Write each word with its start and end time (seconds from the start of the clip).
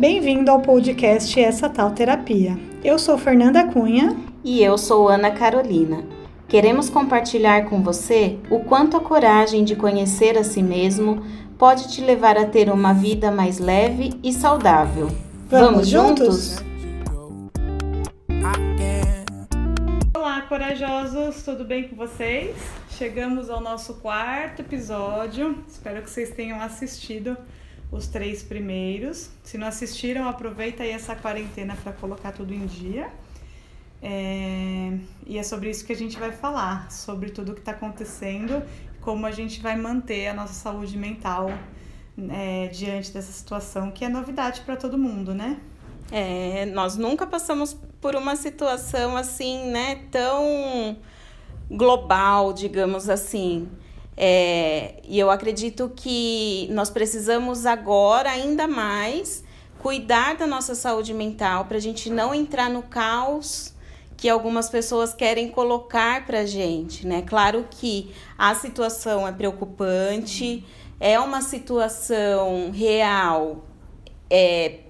Bem-vindo 0.00 0.50
ao 0.50 0.62
podcast 0.62 1.38
Essa 1.38 1.68
Tal 1.68 1.90
Terapia. 1.90 2.58
Eu 2.82 2.98
sou 2.98 3.18
Fernanda 3.18 3.66
Cunha. 3.66 4.16
E 4.42 4.62
eu 4.62 4.78
sou 4.78 5.10
Ana 5.10 5.30
Carolina. 5.30 6.02
Queremos 6.48 6.88
compartilhar 6.88 7.66
com 7.68 7.82
você 7.82 8.38
o 8.48 8.60
quanto 8.60 8.96
a 8.96 9.00
coragem 9.00 9.62
de 9.62 9.76
conhecer 9.76 10.38
a 10.38 10.42
si 10.42 10.62
mesmo 10.62 11.22
pode 11.58 11.92
te 11.92 12.00
levar 12.00 12.38
a 12.38 12.46
ter 12.46 12.70
uma 12.70 12.94
vida 12.94 13.30
mais 13.30 13.58
leve 13.58 14.18
e 14.24 14.32
saudável. 14.32 15.08
Vamos, 15.50 15.70
Vamos 15.70 15.88
juntos? 15.88 16.56
Olá, 20.16 20.40
corajosos, 20.48 21.42
tudo 21.42 21.62
bem 21.62 21.88
com 21.88 21.96
vocês? 21.96 22.56
Chegamos 22.92 23.50
ao 23.50 23.60
nosso 23.60 23.96
quarto 23.96 24.60
episódio. 24.60 25.62
Espero 25.68 26.00
que 26.00 26.08
vocês 26.08 26.30
tenham 26.30 26.58
assistido 26.58 27.36
os 27.90 28.06
três 28.06 28.42
primeiros. 28.42 29.30
Se 29.42 29.58
não 29.58 29.66
assistiram, 29.66 30.28
aproveita 30.28 30.82
aí 30.82 30.90
essa 30.90 31.14
quarentena 31.14 31.76
para 31.82 31.92
colocar 31.92 32.32
tudo 32.32 32.52
em 32.54 32.66
dia. 32.66 33.10
É... 34.02 34.96
E 35.26 35.38
é 35.38 35.42
sobre 35.42 35.70
isso 35.70 35.84
que 35.84 35.92
a 35.92 35.96
gente 35.96 36.18
vai 36.18 36.32
falar, 36.32 36.90
sobre 36.90 37.30
tudo 37.30 37.54
que 37.54 37.60
está 37.60 37.72
acontecendo, 37.72 38.62
como 39.00 39.26
a 39.26 39.30
gente 39.30 39.60
vai 39.60 39.76
manter 39.76 40.28
a 40.28 40.34
nossa 40.34 40.54
saúde 40.54 40.96
mental 40.96 41.50
é, 42.30 42.68
diante 42.68 43.12
dessa 43.12 43.32
situação 43.32 43.90
que 43.90 44.04
é 44.04 44.08
novidade 44.08 44.60
para 44.62 44.76
todo 44.76 44.98
mundo, 44.98 45.34
né? 45.34 45.58
É, 46.12 46.66
nós 46.66 46.96
nunca 46.96 47.26
passamos 47.26 47.76
por 48.00 48.16
uma 48.16 48.34
situação 48.34 49.16
assim, 49.16 49.70
né, 49.70 50.02
tão 50.10 50.96
global, 51.70 52.52
digamos 52.52 53.08
assim. 53.08 53.68
É, 54.22 54.96
e 55.08 55.18
eu 55.18 55.30
acredito 55.30 55.90
que 55.96 56.68
nós 56.72 56.90
precisamos 56.90 57.64
agora 57.64 58.30
ainda 58.30 58.68
mais 58.68 59.42
cuidar 59.78 60.36
da 60.36 60.46
nossa 60.46 60.74
saúde 60.74 61.14
mental 61.14 61.64
para 61.64 61.78
a 61.78 61.80
gente 61.80 62.10
não 62.10 62.34
entrar 62.34 62.68
no 62.68 62.82
caos 62.82 63.72
que 64.18 64.28
algumas 64.28 64.68
pessoas 64.68 65.14
querem 65.14 65.48
colocar 65.48 66.26
para 66.26 66.40
a 66.40 66.44
gente, 66.44 67.06
né? 67.06 67.22
Claro 67.22 67.66
que 67.70 68.12
a 68.36 68.54
situação 68.54 69.26
é 69.26 69.32
preocupante, 69.32 70.66
é 71.00 71.18
uma 71.18 71.40
situação 71.40 72.70
real, 72.72 73.64
é 74.28 74.80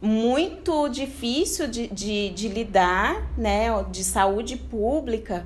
muito 0.00 0.88
difícil 0.88 1.66
de, 1.66 1.88
de, 1.88 2.30
de 2.30 2.46
lidar, 2.46 3.28
né? 3.36 3.70
De 3.90 4.04
saúde 4.04 4.56
pública, 4.56 5.44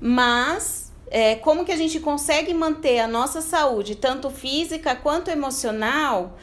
mas 0.00 0.87
é, 1.10 1.36
como 1.36 1.64
que 1.64 1.72
a 1.72 1.76
gente 1.76 2.00
consegue 2.00 2.52
manter 2.52 3.00
a 3.00 3.08
nossa 3.08 3.40
saúde, 3.40 3.94
tanto 3.94 4.30
física 4.30 4.94
quanto 4.94 5.30
emocional, 5.30 6.38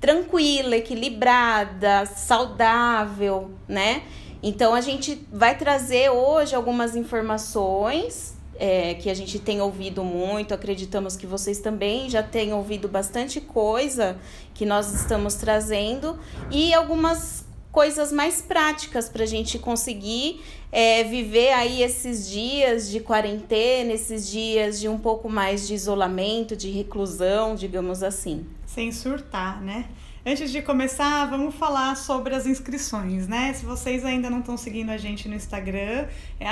tranquila, 0.00 0.76
equilibrada, 0.76 2.06
saudável, 2.06 3.50
né? 3.68 4.02
Então 4.42 4.74
a 4.74 4.80
gente 4.80 5.26
vai 5.32 5.56
trazer 5.56 6.10
hoje 6.10 6.54
algumas 6.54 6.94
informações 6.94 8.34
é, 8.56 8.94
que 8.94 9.10
a 9.10 9.14
gente 9.14 9.38
tem 9.38 9.60
ouvido 9.60 10.04
muito, 10.04 10.54
acreditamos 10.54 11.16
que 11.16 11.26
vocês 11.26 11.58
também 11.58 12.08
já 12.08 12.22
têm 12.22 12.52
ouvido 12.52 12.88
bastante 12.88 13.40
coisa 13.40 14.16
que 14.52 14.64
nós 14.64 14.92
estamos 14.92 15.34
trazendo 15.34 16.18
e 16.50 16.72
algumas 16.72 17.44
coisas 17.74 18.12
mais 18.12 18.40
práticas 18.40 19.08
para 19.08 19.24
a 19.24 19.26
gente 19.26 19.58
conseguir 19.58 20.40
é, 20.70 21.02
viver 21.02 21.52
aí 21.52 21.82
esses 21.82 22.30
dias 22.30 22.88
de 22.88 23.00
quarentena, 23.00 23.92
esses 23.92 24.30
dias 24.30 24.78
de 24.78 24.88
um 24.88 24.96
pouco 24.96 25.28
mais 25.28 25.66
de 25.66 25.74
isolamento, 25.74 26.56
de 26.56 26.70
reclusão, 26.70 27.56
digamos 27.56 28.04
assim. 28.04 28.46
Sem 28.64 28.92
surtar, 28.92 29.60
né? 29.60 29.86
Antes 30.24 30.52
de 30.52 30.62
começar, 30.62 31.26
vamos 31.26 31.56
falar 31.56 31.96
sobre 31.96 32.34
as 32.34 32.46
inscrições, 32.46 33.26
né? 33.26 33.52
Se 33.52 33.66
vocês 33.66 34.04
ainda 34.04 34.30
não 34.30 34.38
estão 34.38 34.56
seguindo 34.56 34.90
a 34.90 34.96
gente 34.96 35.28
no 35.28 35.34
Instagram, 35.34 36.06
é 36.38 36.48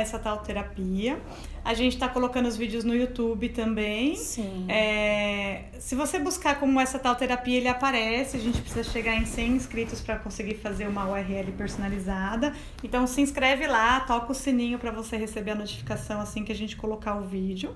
essa 0.00 0.18
tal 0.18 0.38
terapia. 0.38 1.18
A 1.64 1.72
gente 1.72 1.94
está 1.94 2.08
colocando 2.08 2.46
os 2.46 2.56
vídeos 2.56 2.84
no 2.84 2.94
YouTube 2.94 3.48
também. 3.48 4.16
Sim. 4.16 4.66
É, 4.68 5.64
se 5.78 5.94
você 5.94 6.18
buscar 6.18 6.60
como 6.60 6.78
essa 6.78 6.98
tal 6.98 7.16
terapia, 7.16 7.56
ele 7.56 7.68
aparece. 7.68 8.36
A 8.36 8.40
gente 8.40 8.60
precisa 8.60 8.84
chegar 8.84 9.14
em 9.14 9.24
100 9.24 9.52
inscritos 9.52 10.00
para 10.02 10.16
conseguir 10.16 10.56
fazer 10.56 10.86
uma 10.86 11.08
URL 11.08 11.52
personalizada. 11.56 12.52
Então 12.82 13.06
se 13.06 13.22
inscreve 13.22 13.66
lá, 13.66 14.00
toca 14.00 14.30
o 14.30 14.34
sininho 14.34 14.78
para 14.78 14.90
você 14.90 15.16
receber 15.16 15.52
a 15.52 15.54
notificação 15.54 16.20
assim 16.20 16.44
que 16.44 16.52
a 16.52 16.54
gente 16.54 16.76
colocar 16.76 17.14
o 17.14 17.22
vídeo. 17.22 17.74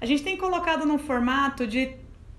A 0.00 0.06
gente 0.06 0.22
tem 0.22 0.36
colocado 0.36 0.86
num 0.86 0.98
formato 0.98 1.66
de 1.66 1.92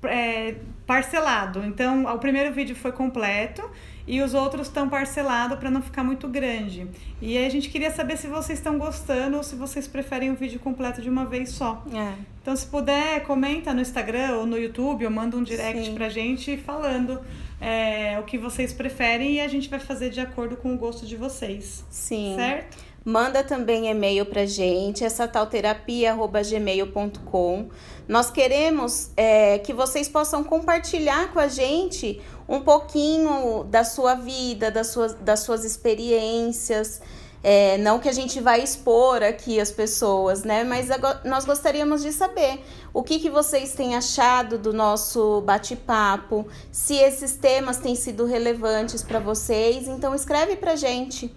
é, 0.04 0.56
parcelado. 0.86 1.64
Então, 1.66 2.06
o 2.06 2.20
primeiro 2.20 2.54
vídeo 2.54 2.76
foi 2.76 2.92
completo 2.92 3.70
e 4.08 4.22
os 4.22 4.34
outros 4.34 4.68
estão 4.68 4.88
parcelados 4.88 5.58
para 5.58 5.72
não 5.72 5.82
ficar 5.82 6.04
muito 6.04 6.28
grande. 6.28 6.88
E 7.22 7.38
aí 7.38 7.46
a 7.46 7.50
gente 7.50 7.70
queria 7.70 7.92
saber 7.92 8.18
se 8.18 8.28
vocês 8.28 8.60
estão 8.60 8.78
gostando 8.78 9.38
ou 9.38 9.44
se 9.44 9.56
vocês 9.56 9.88
preferem 9.88 10.32
o 10.32 10.36
vídeo 10.36 10.60
completo 10.60 11.02
de 11.02 11.10
uma 11.10 11.26
vez 11.26 11.50
só. 11.50 11.82
É. 11.94 12.14
Então, 12.42 12.54
se 12.56 12.68
puder, 12.68 13.24
comenta 13.24 13.74
no 13.74 13.82
Instagram 13.82 14.38
ou 14.38 14.46
no 14.46 14.58
YouTube 14.58 15.06
ou 15.06 15.12
manda 15.12 15.36
um 15.36 15.44
direct 15.44 15.86
Sim. 15.86 15.96
pra 15.96 16.08
gente 16.10 16.56
falando 16.58 17.20
é, 17.60 18.20
o 18.20 18.24
que 18.24 18.38
vocês 18.38 18.72
preferem 18.72 19.34
e 19.34 19.42
a 19.42 19.48
gente 19.48 19.68
vai 19.70 19.80
fazer 19.80 20.12
de 20.12 20.20
acordo 20.20 20.56
com 20.56 20.72
o 20.74 20.78
gosto 20.78 21.08
de 21.08 21.16
vocês. 21.16 21.84
Sim. 21.90 22.36
Certo? 22.36 22.78
Manda 23.04 23.44
também 23.44 23.88
e-mail 23.88 24.26
pra 24.26 24.46
gente, 24.48 25.04
essa 25.04 25.28
talterapia.gmail.com. 25.28 27.70
Nós 28.08 28.32
queremos 28.32 29.12
é, 29.16 29.60
que 29.60 29.72
vocês 29.74 30.10
possam 30.10 30.44
compartilhar 30.44 31.32
com 31.32 31.38
a 31.40 31.48
gente 31.48 32.20
um 32.48 32.60
pouquinho 32.62 33.64
da 33.64 33.84
sua 33.84 34.16
vida, 34.16 34.70
das 34.70 34.88
suas, 34.88 35.14
das 35.16 35.42
suas 35.42 35.64
experiências. 35.64 37.02
É, 37.44 37.78
não 37.78 38.00
que 38.00 38.10
a 38.10 38.12
gente 38.12 38.42
vai 38.42 38.64
expor 38.64 39.22
aqui 39.22 39.60
as 39.60 39.72
pessoas, 39.72 40.44
né? 40.44 40.64
Mas 40.64 40.88
nós 41.24 41.46
gostaríamos 41.46 42.02
de 42.02 42.12
saber 42.12 42.60
o 42.92 43.04
que, 43.04 43.20
que 43.20 43.30
vocês 43.30 43.74
têm 43.74 43.96
achado 43.96 44.58
do 44.58 44.74
nosso 44.74 45.42
bate-papo, 45.42 46.48
se 46.72 46.96
esses 46.96 47.36
temas 47.36 47.78
têm 47.78 47.94
sido 47.94 48.26
relevantes 48.26 49.04
para 49.04 49.20
vocês. 49.20 49.88
Então 49.88 50.16
escreve 50.16 50.56
pra 50.56 50.76
gente 50.76 51.32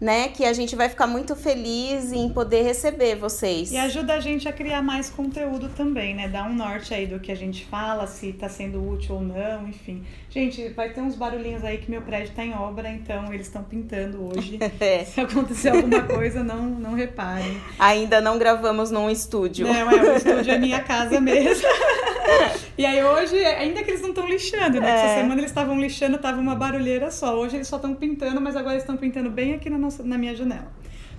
né? 0.00 0.28
Que 0.28 0.44
a 0.44 0.52
gente 0.52 0.74
vai 0.76 0.88
ficar 0.88 1.06
muito 1.06 1.34
feliz 1.34 2.12
em 2.12 2.28
poder 2.28 2.62
receber 2.62 3.16
vocês. 3.16 3.72
E 3.72 3.76
ajuda 3.76 4.14
a 4.14 4.20
gente 4.20 4.48
a 4.48 4.52
criar 4.52 4.82
mais 4.82 5.08
conteúdo 5.08 5.70
também, 5.70 6.14
né? 6.14 6.28
Dá 6.28 6.44
um 6.44 6.54
norte 6.54 6.92
aí 6.92 7.06
do 7.06 7.20
que 7.20 7.30
a 7.30 7.34
gente 7.34 7.64
fala, 7.64 8.06
se 8.06 8.32
tá 8.32 8.48
sendo 8.48 8.86
útil 8.86 9.16
ou 9.16 9.20
não, 9.22 9.68
enfim. 9.68 10.04
Gente, 10.34 10.68
vai 10.70 10.88
ter 10.88 11.00
uns 11.00 11.14
barulhinhos 11.14 11.62
aí 11.62 11.78
que 11.78 11.88
meu 11.88 12.02
prédio 12.02 12.34
tá 12.34 12.44
em 12.44 12.52
obra, 12.52 12.90
então 12.90 13.32
eles 13.32 13.46
estão 13.46 13.62
pintando 13.62 14.20
hoje. 14.20 14.58
é. 14.80 15.04
Se 15.04 15.20
acontecer 15.20 15.68
alguma 15.68 16.02
coisa, 16.02 16.42
não, 16.42 16.60
não 16.66 16.92
reparem. 16.94 17.56
Ainda 17.78 18.20
não 18.20 18.36
gravamos 18.36 18.90
num 18.90 19.08
estúdio. 19.08 19.64
Não, 19.64 19.72
é, 19.72 19.84
o 19.84 20.16
estúdio 20.16 20.52
é 20.52 20.58
minha 20.58 20.80
casa 20.80 21.20
mesmo. 21.20 21.68
e 22.76 22.84
aí 22.84 23.00
hoje, 23.04 23.36
ainda 23.44 23.84
que 23.84 23.92
eles 23.92 24.02
não 24.02 24.08
estão 24.08 24.28
lixando, 24.28 24.80
né? 24.80 24.90
É. 24.90 24.94
Essa 24.94 25.14
semana 25.20 25.40
eles 25.40 25.52
estavam 25.52 25.78
lixando, 25.78 26.18
tava 26.18 26.40
uma 26.40 26.56
barulheira 26.56 27.12
só. 27.12 27.38
Hoje 27.38 27.54
eles 27.54 27.68
só 27.68 27.76
estão 27.76 27.94
pintando, 27.94 28.40
mas 28.40 28.56
agora 28.56 28.74
eles 28.74 28.82
estão 28.82 28.96
pintando 28.96 29.30
bem 29.30 29.54
aqui 29.54 29.70
na, 29.70 29.78
nossa, 29.78 30.02
na 30.02 30.18
minha 30.18 30.34
janela. 30.34 30.66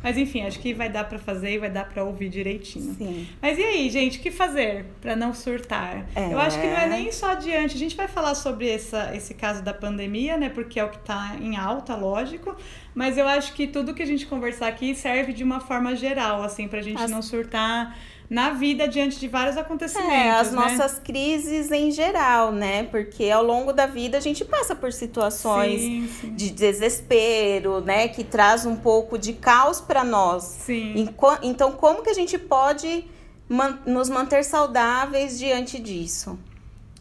Mas 0.06 0.20
enfim, 0.20 0.44
acho 0.44 0.60
que 0.60 0.72
vai 0.72 0.88
dar 0.88 1.06
para 1.06 1.18
fazer 1.18 1.54
e 1.54 1.58
vai 1.58 1.72
dar 1.72 1.90
para 1.90 2.04
ouvir 2.04 2.30
direitinho. 2.30 2.94
Sim. 2.94 3.28
Mas 3.42 3.58
e 3.58 3.64
aí, 3.64 3.90
gente, 3.90 4.20
o 4.20 4.22
que 4.22 4.30
fazer 4.30 4.86
para 5.02 5.16
não 5.16 5.34
surtar? 5.34 6.06
É. 6.16 6.32
Eu 6.32 6.38
acho 6.38 6.62
que 6.62 6.68
não 6.68 6.78
é 6.78 6.88
nem 6.88 7.12
só 7.12 7.32
adiante. 7.32 7.74
A 7.74 7.80
gente 7.80 7.96
vai 7.96 8.08
falar 8.08 8.36
sobre 8.36 8.70
essa, 8.70 9.16
esse 9.16 9.34
caso 9.34 9.64
da 9.64 9.74
pandemia, 9.74 10.38
né? 10.38 10.48
Porque 10.48 10.80
é 10.80 10.84
o 10.84 10.90
que 10.90 10.98
está 10.98 11.36
em 11.42 11.58
alta, 11.58 11.96
lógico. 11.96 12.56
Mas 12.94 13.18
eu 13.18 13.28
acho 13.28 13.54
que 13.54 13.66
tudo 13.66 13.96
que 13.96 14.04
a 14.04 14.06
gente 14.06 14.28
conversar 14.28 14.68
aqui 14.68 14.94
serve 14.94 15.34
de 15.34 15.44
uma 15.44 15.60
forma 15.60 15.96
geral, 15.96 16.44
assim, 16.44 16.68
pra 16.68 16.84
gente 16.84 17.02
As... 17.02 17.10
não 17.10 17.24
surtar 17.24 17.98
na 18.30 18.52
vida 18.52 18.88
diante 18.88 19.20
de 19.20 19.28
vários 19.28 19.58
acontecimentos. 19.58 20.12
É, 20.12 20.32
as 20.32 20.52
né? 20.52 20.58
nossas 20.58 21.00
crises 21.00 21.72
em 21.72 21.92
geral, 21.92 22.52
né? 22.52 22.84
Porque 22.84 23.30
ao 23.30 23.44
longo 23.44 23.72
da 23.72 23.86
vida 23.86 24.18
a 24.18 24.22
gente 24.22 24.44
passa 24.44 24.76
por 24.76 24.92
situações 24.92 25.82
sim, 25.82 26.10
sim. 26.22 26.36
de 26.36 26.50
desespero, 26.50 27.82
né? 27.82 28.08
Que 28.08 28.24
traz 28.24 28.66
um 28.66 28.76
pouco 28.76 29.18
de 29.18 29.34
caos 29.34 29.80
para 29.80 30.04
nós. 30.04 30.44
Sim. 30.44 31.10
Então, 31.44 31.72
como 31.74 32.02
que 32.02 32.10
a 32.10 32.14
gente 32.14 32.38
pode 32.38 33.06
man 33.48 33.80
nos 33.86 34.10
manter 34.10 34.44
saudáveis 34.44 35.38
diante 35.38 35.80
disso? 35.80 36.38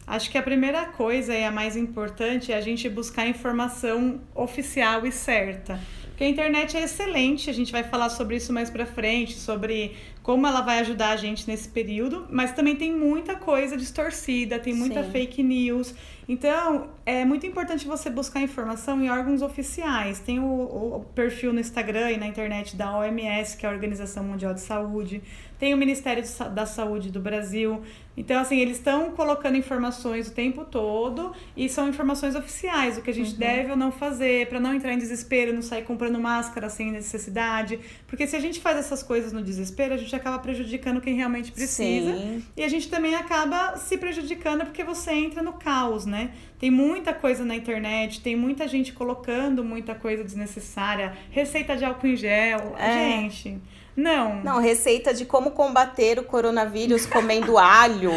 Acho 0.07 0.29
que 0.29 0.37
a 0.37 0.43
primeira 0.43 0.85
coisa 0.85 1.33
e 1.33 1.43
a 1.43 1.51
mais 1.51 1.75
importante 1.75 2.51
é 2.51 2.55
a 2.55 2.61
gente 2.61 2.87
buscar 2.87 3.27
informação 3.27 4.21
oficial 4.35 5.05
e 5.07 5.11
certa. 5.11 5.79
Porque 6.15 6.23
a 6.23 6.29
internet 6.29 6.77
é 6.77 6.83
excelente, 6.83 7.49
a 7.49 7.53
gente 7.53 7.73
vai 7.73 7.83
falar 7.83 8.07
sobre 8.07 8.37
isso 8.37 8.53
mais 8.53 8.69
para 8.69 8.85
frente, 8.85 9.33
sobre 9.33 9.97
como 10.23 10.47
ela 10.47 10.61
vai 10.61 10.79
ajudar 10.79 11.09
a 11.09 11.17
gente 11.17 11.45
nesse 11.45 11.67
período, 11.67 12.25
mas 12.31 12.53
também 12.53 12.73
tem 12.73 12.89
muita 12.89 13.35
coisa 13.35 13.75
distorcida, 13.75 14.57
tem 14.57 14.73
muita 14.73 15.03
Sim. 15.03 15.11
fake 15.11 15.43
news. 15.43 15.93
Então, 16.27 16.89
é 17.05 17.23
muito 17.23 17.45
importante 17.45 17.85
você 17.85 18.09
buscar 18.09 18.41
informação 18.41 18.99
em 19.03 19.09
órgãos 19.09 19.41
oficiais. 19.41 20.19
Tem 20.19 20.39
o, 20.39 20.43
o, 20.43 21.05
perfil 21.13 21.53
no 21.53 21.59
Instagram 21.59 22.11
e 22.11 22.17
na 22.17 22.25
internet 22.25 22.75
da 22.75 22.97
OMS, 22.97 23.55
que 23.55 23.65
é 23.65 23.69
a 23.69 23.71
Organização 23.71 24.23
Mundial 24.23 24.53
de 24.53 24.61
Saúde. 24.61 25.21
Tem 25.59 25.73
o 25.73 25.77
Ministério 25.77 26.23
da 26.53 26.65
Saúde 26.65 27.11
do 27.11 27.19
Brasil. 27.19 27.81
Então, 28.17 28.41
assim, 28.41 28.57
eles 28.57 28.77
estão 28.77 29.11
colocando 29.11 29.55
informações 29.57 30.27
o 30.27 30.33
tempo 30.33 30.65
todo 30.65 31.33
e 31.55 31.69
são 31.69 31.87
informações 31.87 32.35
oficiais, 32.35 32.97
o 32.97 33.01
que 33.01 33.11
a 33.11 33.13
gente 33.13 33.33
uhum. 33.33 33.39
deve 33.39 33.71
ou 33.71 33.77
não 33.77 33.91
fazer, 33.91 34.47
para 34.47 34.59
não 34.59 34.73
entrar 34.73 34.93
em 34.93 34.97
desespero, 34.97 35.53
não 35.53 35.61
sair 35.61 35.83
comprando 35.83 36.04
máscara 36.09 36.69
sem 36.69 36.91
necessidade. 36.91 37.79
Porque 38.07 38.27
se 38.27 38.35
a 38.35 38.39
gente 38.39 38.59
faz 38.59 38.77
essas 38.77 39.03
coisas 39.03 39.33
no 39.33 39.41
desespero, 39.41 39.93
a 39.93 39.97
gente 39.97 40.15
acaba 40.15 40.39
prejudicando 40.39 41.01
quem 41.01 41.15
realmente 41.15 41.51
precisa. 41.51 42.13
Sim. 42.13 42.43
E 42.55 42.63
a 42.63 42.67
gente 42.67 42.89
também 42.89 43.15
acaba 43.15 43.77
se 43.77 43.97
prejudicando 43.97 44.65
porque 44.65 44.83
você 44.83 45.11
entra 45.11 45.41
no 45.41 45.53
caos, 45.53 46.05
né? 46.05 46.31
Tem 46.59 46.71
muita 46.71 47.13
coisa 47.13 47.43
na 47.43 47.55
internet, 47.55 48.21
tem 48.21 48.35
muita 48.35 48.67
gente 48.67 48.93
colocando 48.93 49.63
muita 49.63 49.93
coisa 49.93 50.23
desnecessária, 50.23 51.13
receita 51.29 51.75
de 51.75 51.83
álcool 51.83 52.07
em 52.07 52.15
gel. 52.15 52.75
É. 52.77 52.93
Gente. 52.93 53.61
Não. 53.95 54.43
Não, 54.43 54.59
receita 54.59 55.13
de 55.13 55.25
como 55.25 55.51
combater 55.51 56.19
o 56.19 56.23
coronavírus 56.23 57.05
comendo 57.05 57.57
alho. 57.57 58.11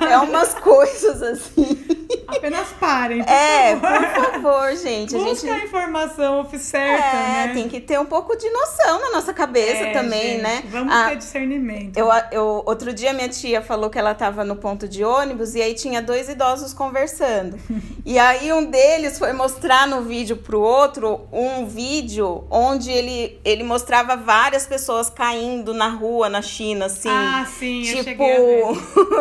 É 0.00 0.18
umas 0.18 0.54
coisas 0.54 1.22
assim. 1.22 1.84
Apenas 2.26 2.68
parem. 2.80 3.22
Por 3.22 3.32
é, 3.32 3.76
favor. 3.76 3.98
por 3.98 4.32
favor, 4.32 4.76
gente. 4.76 5.14
Busca 5.14 5.30
a, 5.30 5.34
gente... 5.34 5.50
a 5.50 5.64
informação 5.64 6.48
certa, 6.58 7.16
é, 7.16 7.46
né? 7.46 7.54
tem 7.54 7.68
que 7.68 7.80
ter 7.80 7.98
um 7.98 8.06
pouco 8.06 8.36
de 8.36 8.48
noção 8.50 9.00
na 9.00 9.10
nossa 9.10 9.32
cabeça 9.32 9.84
é, 9.84 9.92
também, 9.92 10.32
gente, 10.32 10.42
né? 10.42 10.64
Vamos 10.68 10.92
ah, 10.92 11.08
ter 11.10 11.16
discernimento. 11.16 11.96
Eu, 11.96 12.08
eu, 12.30 12.62
outro 12.66 12.92
dia 12.92 13.12
minha 13.12 13.28
tia 13.28 13.60
falou 13.62 13.90
que 13.90 13.98
ela 13.98 14.12
estava 14.12 14.44
no 14.44 14.56
ponto 14.56 14.88
de 14.88 15.04
ônibus 15.04 15.54
e 15.54 15.62
aí 15.62 15.74
tinha 15.74 16.00
dois 16.00 16.28
idosos 16.28 16.72
conversando. 16.72 17.58
e 18.04 18.18
aí 18.18 18.52
um 18.52 18.64
deles 18.64 19.18
foi 19.18 19.32
mostrar 19.32 19.86
no 19.86 20.02
vídeo 20.02 20.36
pro 20.36 20.60
outro 20.60 21.26
um 21.32 21.66
vídeo 21.66 22.44
onde 22.50 22.90
ele, 22.90 23.40
ele 23.44 23.64
mostrava 23.64 24.16
várias 24.16 24.66
pessoas 24.66 25.10
caindo 25.24 25.72
na 25.72 25.88
rua 25.88 26.28
na 26.28 26.42
China, 26.42 26.84
assim. 26.84 27.08
Ah, 27.08 27.46
sim, 27.46 27.82
tipo, 27.82 28.22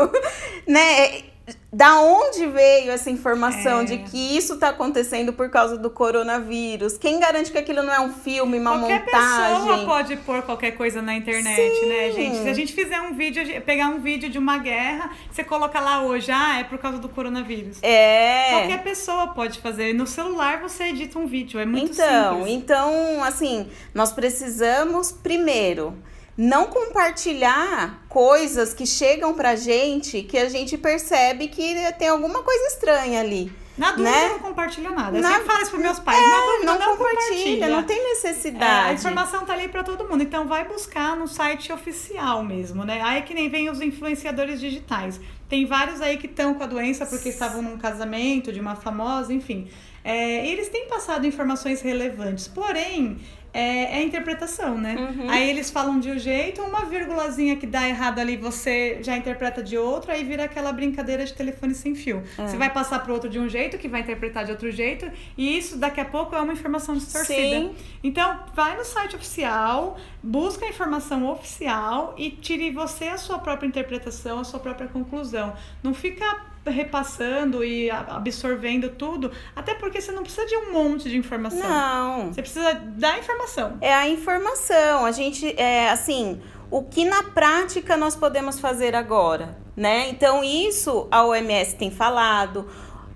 né? 0.67 1.32
Da 1.73 1.99
onde 1.99 2.45
veio 2.45 2.91
essa 2.91 3.09
informação 3.09 3.81
é. 3.81 3.85
de 3.85 3.97
que 3.97 4.37
isso 4.37 4.53
está 4.53 4.69
acontecendo 4.69 5.33
por 5.33 5.49
causa 5.49 5.77
do 5.77 5.89
coronavírus? 5.89 6.97
Quem 6.97 7.19
garante 7.19 7.51
que 7.51 7.57
aquilo 7.57 7.83
não 7.83 7.91
é 7.91 7.99
um 7.99 8.13
filme, 8.13 8.59
uma 8.59 8.77
qualquer 8.77 8.99
montagem? 9.03 9.55
Qualquer 9.57 9.69
pessoa 9.69 9.85
pode 9.85 10.17
pôr 10.17 10.41
qualquer 10.43 10.71
coisa 10.71 11.01
na 11.01 11.15
internet, 11.15 11.79
Sim. 11.79 11.85
né, 11.87 12.11
gente? 12.11 12.37
Se 12.43 12.49
a 12.49 12.53
gente 12.53 12.73
fizer 12.73 13.01
um 13.01 13.13
vídeo, 13.15 13.43
pegar 13.63 13.87
um 13.87 13.99
vídeo 13.99 14.29
de 14.29 14.37
uma 14.37 14.57
guerra, 14.59 15.11
você 15.29 15.43
coloca 15.43 15.79
lá 15.79 16.03
hoje, 16.03 16.31
ah, 16.31 16.59
é 16.59 16.63
por 16.63 16.77
causa 16.77 16.99
do 16.99 17.09
coronavírus. 17.09 17.79
É. 17.81 18.51
Qualquer 18.51 18.83
pessoa 18.83 19.27
pode 19.27 19.59
fazer. 19.59 19.93
No 19.93 20.07
celular 20.07 20.61
você 20.61 20.85
edita 20.85 21.17
um 21.17 21.25
vídeo, 21.25 21.59
é 21.59 21.65
muito 21.65 21.93
então, 21.93 22.35
simples. 22.35 22.53
Então, 22.53 23.23
assim, 23.23 23.67
nós 23.93 24.11
precisamos 24.11 25.11
primeiro 25.11 25.97
não 26.37 26.67
compartilhar 26.67 28.03
coisas 28.09 28.73
que 28.73 28.85
chegam 28.85 29.33
pra 29.33 29.55
gente 29.55 30.23
que 30.23 30.37
a 30.37 30.49
gente 30.49 30.77
percebe 30.77 31.47
que 31.47 31.75
tem 31.97 32.07
alguma 32.07 32.41
coisa 32.41 32.67
estranha 32.67 33.19
ali. 33.19 33.51
Na 33.77 33.91
dúvida, 33.91 34.11
né? 34.11 34.29
não 34.29 34.39
compartilha 34.39 34.91
nada. 34.91 35.17
Eu 35.17 35.21
Na... 35.21 35.31
sempre 35.31 35.45
falo 35.45 35.61
isso 35.61 35.71
pros 35.71 35.81
meus 35.81 35.99
pais. 35.99 36.19
É, 36.19 36.27
Na 36.27 36.39
dúvida, 36.45 36.65
não, 36.65 36.79
não 36.79 36.97
compartilha, 36.97 37.27
compartilha, 37.27 37.69
não 37.69 37.83
tem 37.83 38.03
necessidade. 38.03 38.63
É, 38.63 38.91
a 38.91 38.93
informação 38.93 39.45
tá 39.45 39.53
ali 39.53 39.67
para 39.67 39.83
todo 39.83 40.07
mundo. 40.07 40.21
Então, 40.21 40.47
vai 40.47 40.67
buscar 40.67 41.15
no 41.15 41.27
site 41.27 41.73
oficial 41.73 42.43
mesmo, 42.43 42.83
né? 42.83 43.01
Aí 43.01 43.17
é 43.17 43.21
que 43.21 43.33
nem 43.33 43.49
vem 43.49 43.69
os 43.71 43.81
influenciadores 43.81 44.59
digitais. 44.59 45.19
Tem 45.49 45.65
vários 45.65 46.01
aí 46.01 46.17
que 46.17 46.27
estão 46.27 46.53
com 46.53 46.63
a 46.63 46.67
doença 46.67 47.05
porque 47.05 47.29
estavam 47.29 47.63
num 47.63 47.77
casamento 47.77 48.51
de 48.51 48.59
uma 48.59 48.75
famosa, 48.75 49.33
enfim. 49.33 49.67
É, 50.03 50.47
eles 50.47 50.69
têm 50.69 50.87
passado 50.87 51.25
informações 51.25 51.81
relevantes. 51.81 52.47
Porém, 52.47 53.19
é, 53.53 53.99
é 53.99 54.03
interpretação, 54.03 54.77
né? 54.77 54.95
Uhum. 54.95 55.29
Aí 55.29 55.47
eles 55.47 55.69
falam 55.69 55.99
de 55.99 56.09
um 56.09 56.17
jeito, 56.17 56.61
uma 56.63 56.85
vírgulazinha 56.85 57.55
que 57.55 57.67
dá 57.67 57.87
errado 57.87 58.17
ali, 58.17 58.35
você 58.35 58.97
já 59.03 59.15
interpreta 59.15 59.61
de 59.61 59.77
outro, 59.77 60.11
aí 60.11 60.23
vira 60.23 60.45
aquela 60.45 60.73
brincadeira 60.73 61.23
de 61.23 61.33
telefone 61.33 61.75
sem 61.75 61.93
fio. 61.93 62.23
É. 62.37 62.47
Você 62.47 62.57
vai 62.57 62.71
passar 62.71 62.99
para 63.03 63.13
outro 63.13 63.29
de 63.29 63.37
um 63.37 63.47
jeito, 63.47 63.77
que 63.77 63.87
vai 63.87 64.01
interpretar 64.01 64.43
de 64.43 64.51
outro 64.51 64.71
jeito, 64.71 65.09
e 65.37 65.55
isso 65.55 65.77
daqui 65.77 66.01
a 66.01 66.05
pouco 66.05 66.35
é 66.35 66.41
uma 66.41 66.53
informação 66.53 66.95
distorcida. 66.95 67.35
Sim. 67.35 67.75
Então, 68.03 68.39
vai 68.55 68.75
no 68.75 68.83
site 68.83 69.15
oficial, 69.15 69.97
busca 70.21 70.65
a 70.65 70.69
informação 70.69 71.29
oficial 71.29 72.15
e 72.17 72.31
tire 72.31 72.71
você 72.71 73.05
a 73.05 73.17
sua 73.17 73.37
própria 73.37 73.67
interpretação, 73.67 74.39
a 74.39 74.43
sua 74.43 74.59
própria 74.59 74.87
conclusão. 74.87 75.53
Não 75.83 75.93
fica 75.93 76.52
repassando 76.65 77.63
e 77.63 77.89
absorvendo 77.91 78.89
tudo, 78.89 79.31
até 79.55 79.73
porque 79.75 79.99
você 79.99 80.11
não 80.11 80.23
precisa 80.23 80.45
de 80.45 80.55
um 80.55 80.73
monte 80.73 81.09
de 81.09 81.17
informação. 81.17 81.67
Não. 81.67 82.33
Você 82.33 82.41
precisa 82.41 82.73
da 82.73 83.17
informação. 83.17 83.77
É 83.81 83.93
a 83.93 84.07
informação. 84.07 85.05
A 85.05 85.11
gente, 85.11 85.53
é 85.59 85.89
assim, 85.89 86.41
o 86.71 86.81
que 86.83 87.05
na 87.05 87.23
prática 87.23 87.97
nós 87.97 88.15
podemos 88.15 88.59
fazer 88.59 88.95
agora, 88.95 89.57
né? 89.75 90.09
Então, 90.09 90.43
isso 90.43 91.07
a 91.11 91.25
OMS 91.25 91.75
tem 91.75 91.91
falado, 91.91 92.67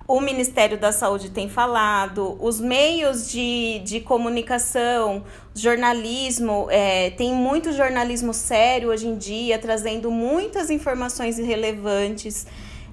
o 0.08 0.22
Ministério 0.22 0.78
da 0.78 0.90
Saúde 0.90 1.28
tem 1.28 1.50
falado, 1.50 2.38
os 2.40 2.58
meios 2.58 3.30
de, 3.30 3.80
de 3.80 4.00
comunicação, 4.00 5.22
jornalismo, 5.54 6.66
é, 6.70 7.10
tem 7.10 7.34
muito 7.34 7.74
jornalismo 7.74 8.32
sério 8.32 8.88
hoje 8.88 9.06
em 9.06 9.18
dia, 9.18 9.58
trazendo 9.58 10.10
muitas 10.10 10.70
informações 10.70 11.36
relevantes 11.36 12.46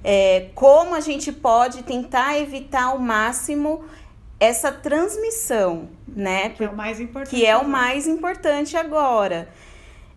é, 0.08 0.50
como 0.54 0.94
a 0.94 1.00
gente 1.00 1.32
pode 1.32 1.82
tentar 1.82 2.38
evitar 2.38 2.84
ao 2.84 2.98
máximo 2.98 3.84
essa 4.38 4.70
transmissão, 4.70 5.88
né? 6.06 6.50
Que 6.50 6.62
é 6.62 6.68
o 6.68 6.76
mais 6.76 7.00
importante. 7.00 7.30
Que 7.34 7.44
é 7.44 7.56
o 7.56 7.66
mais 7.66 8.06
importante 8.06 8.76
agora. 8.76 9.48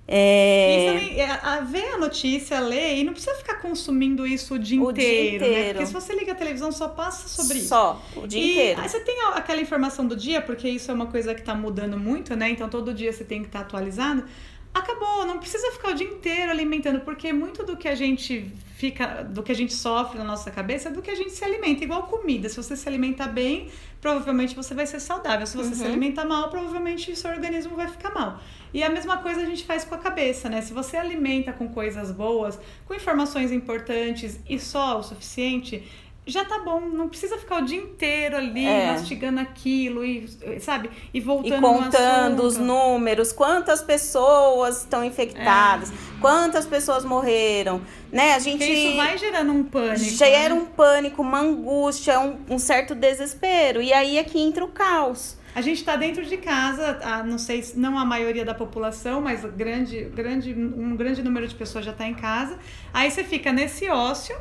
É... 0.07 0.95
E 1.13 1.19
é, 1.19 1.31
a, 1.41 1.61
ver 1.61 1.93
a 1.93 1.97
notícia, 1.97 2.59
ler, 2.59 2.97
e 2.97 3.03
não 3.03 3.13
precisa 3.13 3.33
ficar 3.37 3.55
consumindo 3.55 4.27
isso 4.27 4.53
o 4.55 4.59
dia, 4.59 4.79
o 4.79 4.91
inteiro, 4.91 5.09
dia 5.09 5.35
inteiro, 5.37 5.55
né? 5.55 5.73
Porque 5.73 5.85
se 5.87 5.93
você 5.93 6.13
liga 6.13 6.33
a 6.33 6.35
televisão, 6.35 6.71
só 6.71 6.89
passa 6.89 7.27
sobre 7.27 7.57
isso. 7.57 7.69
Só, 7.69 7.99
o 8.15 8.27
dia 8.27 8.39
e 8.39 8.51
inteiro. 8.51 8.81
Aí 8.81 8.89
você 8.89 8.99
tem 8.99 9.15
aquela 9.33 9.59
informação 9.59 10.05
do 10.05 10.15
dia, 10.15 10.39
porque 10.39 10.69
isso 10.69 10.91
é 10.91 10.93
uma 10.93 11.07
coisa 11.07 11.33
que 11.33 11.39
está 11.39 11.55
mudando 11.55 11.97
muito, 11.97 12.35
né? 12.35 12.51
Então 12.51 12.69
todo 12.69 12.93
dia 12.93 13.11
você 13.11 13.23
tem 13.23 13.41
que 13.41 13.47
estar 13.47 13.59
tá 13.59 13.65
atualizando 13.65 14.23
acabou, 14.71 15.25
não 15.25 15.39
precisa 15.39 15.71
ficar 15.71 15.89
o 15.89 15.93
dia 15.95 16.07
inteiro 16.07 16.51
alimentando, 16.51 16.99
porque 17.01 17.33
muito 17.33 17.63
do 17.63 17.75
que 17.75 17.87
a 17.87 17.95
gente 17.95 18.53
fica, 18.79 19.23
do 19.23 19.43
que 19.43 19.51
a 19.51 19.55
gente 19.55 19.73
sofre 19.73 20.17
na 20.17 20.23
nossa 20.23 20.49
cabeça 20.49 20.87
é 20.87 20.91
do 20.91 21.01
que 21.01 21.11
a 21.11 21.15
gente 21.15 21.31
se 21.31 21.43
alimenta, 21.43 21.83
igual 21.83 22.03
comida. 22.03 22.47
Se 22.47 22.55
você 22.55 22.77
se 22.77 22.87
alimenta 22.87 23.27
bem, 23.27 23.67
provavelmente 23.99 24.55
você 24.55 24.73
vai 24.73 24.87
ser 24.87 25.01
saudável. 25.01 25.45
Se 25.45 25.57
você 25.57 25.71
uhum. 25.71 25.75
se 25.75 25.83
alimenta 25.83 26.23
mal, 26.23 26.49
provavelmente 26.49 27.11
o 27.11 27.15
seu 27.15 27.29
organismo 27.29 27.75
vai 27.75 27.89
ficar 27.89 28.11
mal. 28.11 28.39
E 28.73 28.81
a 28.81 28.89
mesma 28.89 29.17
coisa 29.17 29.41
a 29.41 29.45
gente 29.45 29.65
faz 29.65 29.83
com 29.83 29.95
a 29.95 29.97
cabeça, 29.97 30.47
né? 30.47 30.61
Se 30.61 30.71
você 30.71 30.95
alimenta 30.95 31.51
com 31.51 31.67
coisas 31.67 32.09
boas, 32.09 32.57
com 32.87 32.93
informações 32.93 33.51
importantes 33.51 34.39
e 34.47 34.57
só 34.57 34.99
o 34.99 35.03
suficiente, 35.03 35.83
já 36.25 36.45
tá 36.45 36.59
bom, 36.59 36.79
não 36.81 37.09
precisa 37.09 37.37
ficar 37.37 37.61
o 37.61 37.65
dia 37.65 37.79
inteiro 37.79 38.37
ali 38.37 38.65
é. 38.65 38.91
mastigando 38.91 39.39
aquilo 39.39 40.05
e, 40.05 40.27
sabe, 40.59 40.89
e 41.13 41.19
voltando 41.19 41.57
e 41.57 41.61
contando 41.61 42.43
os 42.43 42.57
números, 42.57 43.31
quantas 43.31 43.81
pessoas 43.81 44.81
estão 44.81 45.03
infectadas, 45.03 45.91
é. 45.91 45.93
quantas 46.21 46.65
pessoas 46.65 47.03
morreram, 47.03 47.81
né? 48.11 48.33
A 48.33 48.39
gente 48.39 48.59
Porque 48.59 48.73
isso 48.73 48.95
vai 48.95 49.17
gerando 49.17 49.51
um 49.51 49.63
pânico. 49.63 49.99
Gera 49.99 50.53
né? 50.53 50.61
um 50.61 50.65
pânico, 50.65 51.21
uma 51.21 51.39
angústia, 51.39 52.19
um, 52.19 52.37
um 52.49 52.59
certo 52.59 52.93
desespero 52.93 53.81
e 53.81 53.91
aí 53.91 54.17
é 54.17 54.23
que 54.23 54.39
entra 54.39 54.63
o 54.63 54.67
caos. 54.67 55.37
A 55.55 55.61
gente 55.61 55.79
está 55.79 55.95
dentro 55.95 56.23
de 56.23 56.37
casa, 56.37 56.99
a, 57.03 57.23
não 57.23 57.39
sei, 57.39 57.65
não 57.75 57.97
a 57.97 58.05
maioria 58.05 58.45
da 58.45 58.53
população, 58.53 59.19
mas 59.19 59.43
grande, 59.43 60.03
grande, 60.05 60.53
um 60.53 60.95
grande 60.95 61.23
número 61.23 61.47
de 61.47 61.55
pessoas 61.55 61.83
já 61.83 61.91
está 61.91 62.05
em 62.05 62.13
casa. 62.13 62.57
Aí 62.93 63.09
você 63.09 63.23
fica 63.23 63.51
nesse 63.51 63.89
ócio 63.89 64.35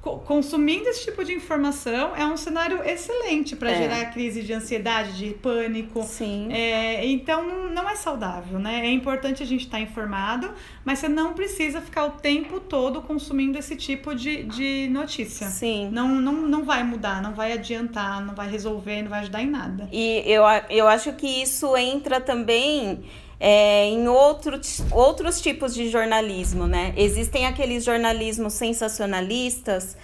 consumindo 0.00 0.88
esse 0.88 1.04
tipo 1.04 1.22
de 1.22 1.32
informação 1.32 2.16
é 2.16 2.24
um 2.24 2.36
cenário 2.36 2.82
excelente 2.82 3.54
para 3.54 3.70
é. 3.70 3.76
gerar 3.76 4.04
crise 4.06 4.42
de 4.42 4.52
ansiedade, 4.52 5.18
de 5.18 5.34
pânico. 5.34 6.02
Sim. 6.02 6.48
É, 6.50 7.06
então 7.06 7.68
não 7.68 7.88
é 7.88 7.94
saudável, 7.94 8.58
né? 8.58 8.86
É 8.86 8.90
importante 8.90 9.42
a 9.42 9.46
gente 9.46 9.64
estar 9.64 9.76
tá 9.76 9.82
informado, 9.82 10.50
mas 10.84 10.98
você 10.98 11.08
não 11.08 11.34
precisa 11.34 11.80
ficar 11.82 12.06
o 12.06 12.10
tempo 12.12 12.58
todo 12.60 13.02
consumindo 13.02 13.58
esse 13.58 13.76
tipo 13.76 14.14
de, 14.14 14.44
de 14.44 14.88
notícia. 14.90 15.48
Sim. 15.48 15.90
Não, 15.92 16.08
não, 16.08 16.32
não 16.32 16.64
vai 16.64 16.82
mudar, 16.82 17.20
não 17.20 17.34
vai 17.34 17.52
adiantar, 17.52 18.24
não 18.24 18.34
vai 18.34 18.48
resolver, 18.50 19.02
não 19.02 19.10
vai 19.10 19.20
ajudar 19.20 19.42
em 19.42 19.50
nada. 19.50 19.88
E 19.92 20.22
eu, 20.24 20.44
eu 20.70 20.88
acho 20.88 21.12
que 21.12 21.26
isso 21.26 21.76
entra 21.76 22.20
também 22.20 23.04
é, 23.40 23.86
em 23.86 24.06
outros, 24.06 24.82
outros 24.92 25.40
tipos 25.40 25.74
de 25.74 25.88
jornalismo, 25.88 26.66
né? 26.66 26.92
Existem 26.94 27.46
aqueles 27.46 27.82
jornalismos 27.82 28.52
sensacionalistas 28.52 29.96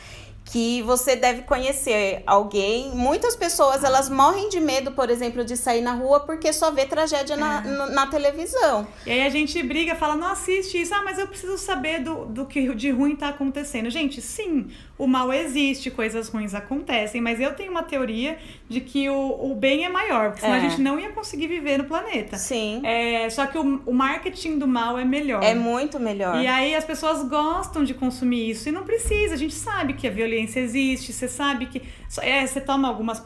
que 0.46 0.80
você 0.82 1.16
deve 1.16 1.42
conhecer 1.42 2.22
alguém. 2.26 2.90
Muitas 2.94 3.34
pessoas 3.34 3.82
elas 3.82 4.08
morrem 4.08 4.48
de 4.48 4.60
medo, 4.60 4.92
por 4.92 5.10
exemplo, 5.10 5.44
de 5.44 5.56
sair 5.56 5.82
na 5.82 5.92
rua 5.92 6.20
porque 6.20 6.52
só 6.52 6.70
vê 6.70 6.86
tragédia 6.86 7.34
é. 7.34 7.36
na, 7.36 7.60
na, 7.88 8.06
televisão. 8.06 8.86
E 9.04 9.10
aí 9.10 9.22
a 9.22 9.28
gente 9.28 9.60
briga, 9.62 9.96
fala, 9.96 10.14
não 10.14 10.28
assiste 10.28 10.80
isso, 10.80 10.94
ah, 10.94 11.02
mas 11.04 11.18
eu 11.18 11.26
preciso 11.26 11.58
saber 11.58 12.00
do, 12.00 12.26
do 12.26 12.46
que 12.46 12.72
de 12.74 12.90
ruim 12.90 13.16
tá 13.16 13.28
acontecendo. 13.28 13.90
Gente, 13.90 14.22
sim, 14.22 14.68
o 14.98 15.06
mal 15.06 15.32
existe, 15.32 15.90
coisas 15.90 16.28
ruins 16.28 16.54
acontecem, 16.54 17.20
mas 17.20 17.38
eu 17.40 17.54
tenho 17.54 17.70
uma 17.70 17.82
teoria 17.82 18.38
de 18.68 18.80
que 18.80 19.08
o, 19.10 19.50
o 19.50 19.54
bem 19.54 19.84
é 19.84 19.88
maior, 19.88 20.30
porque 20.30 20.40
senão 20.40 20.54
é. 20.54 20.58
a 20.58 20.60
gente 20.60 20.80
não 20.80 20.98
ia 20.98 21.10
conseguir 21.10 21.46
viver 21.46 21.78
no 21.78 21.84
planeta. 21.84 22.36
Sim. 22.36 22.80
É, 22.84 23.28
só 23.28 23.46
que 23.46 23.58
o, 23.58 23.82
o 23.84 23.92
marketing 23.92 24.58
do 24.58 24.66
mal 24.66 24.98
é 24.98 25.04
melhor. 25.04 25.42
É 25.42 25.54
muito 25.54 26.00
melhor. 26.00 26.40
E 26.40 26.46
aí 26.46 26.74
as 26.74 26.84
pessoas 26.84 27.22
gostam 27.28 27.84
de 27.84 27.92
consumir 27.92 28.50
isso 28.50 28.68
e 28.68 28.72
não 28.72 28.84
precisa, 28.84 29.34
a 29.34 29.38
gente 29.38 29.54
sabe 29.54 29.92
que 29.92 30.06
a 30.06 30.10
violência 30.10 30.60
existe, 30.60 31.12
você 31.12 31.28
sabe 31.28 31.66
que. 31.66 31.82
É, 32.22 32.46
você 32.46 32.60
toma 32.60 32.86
algumas 32.88 33.20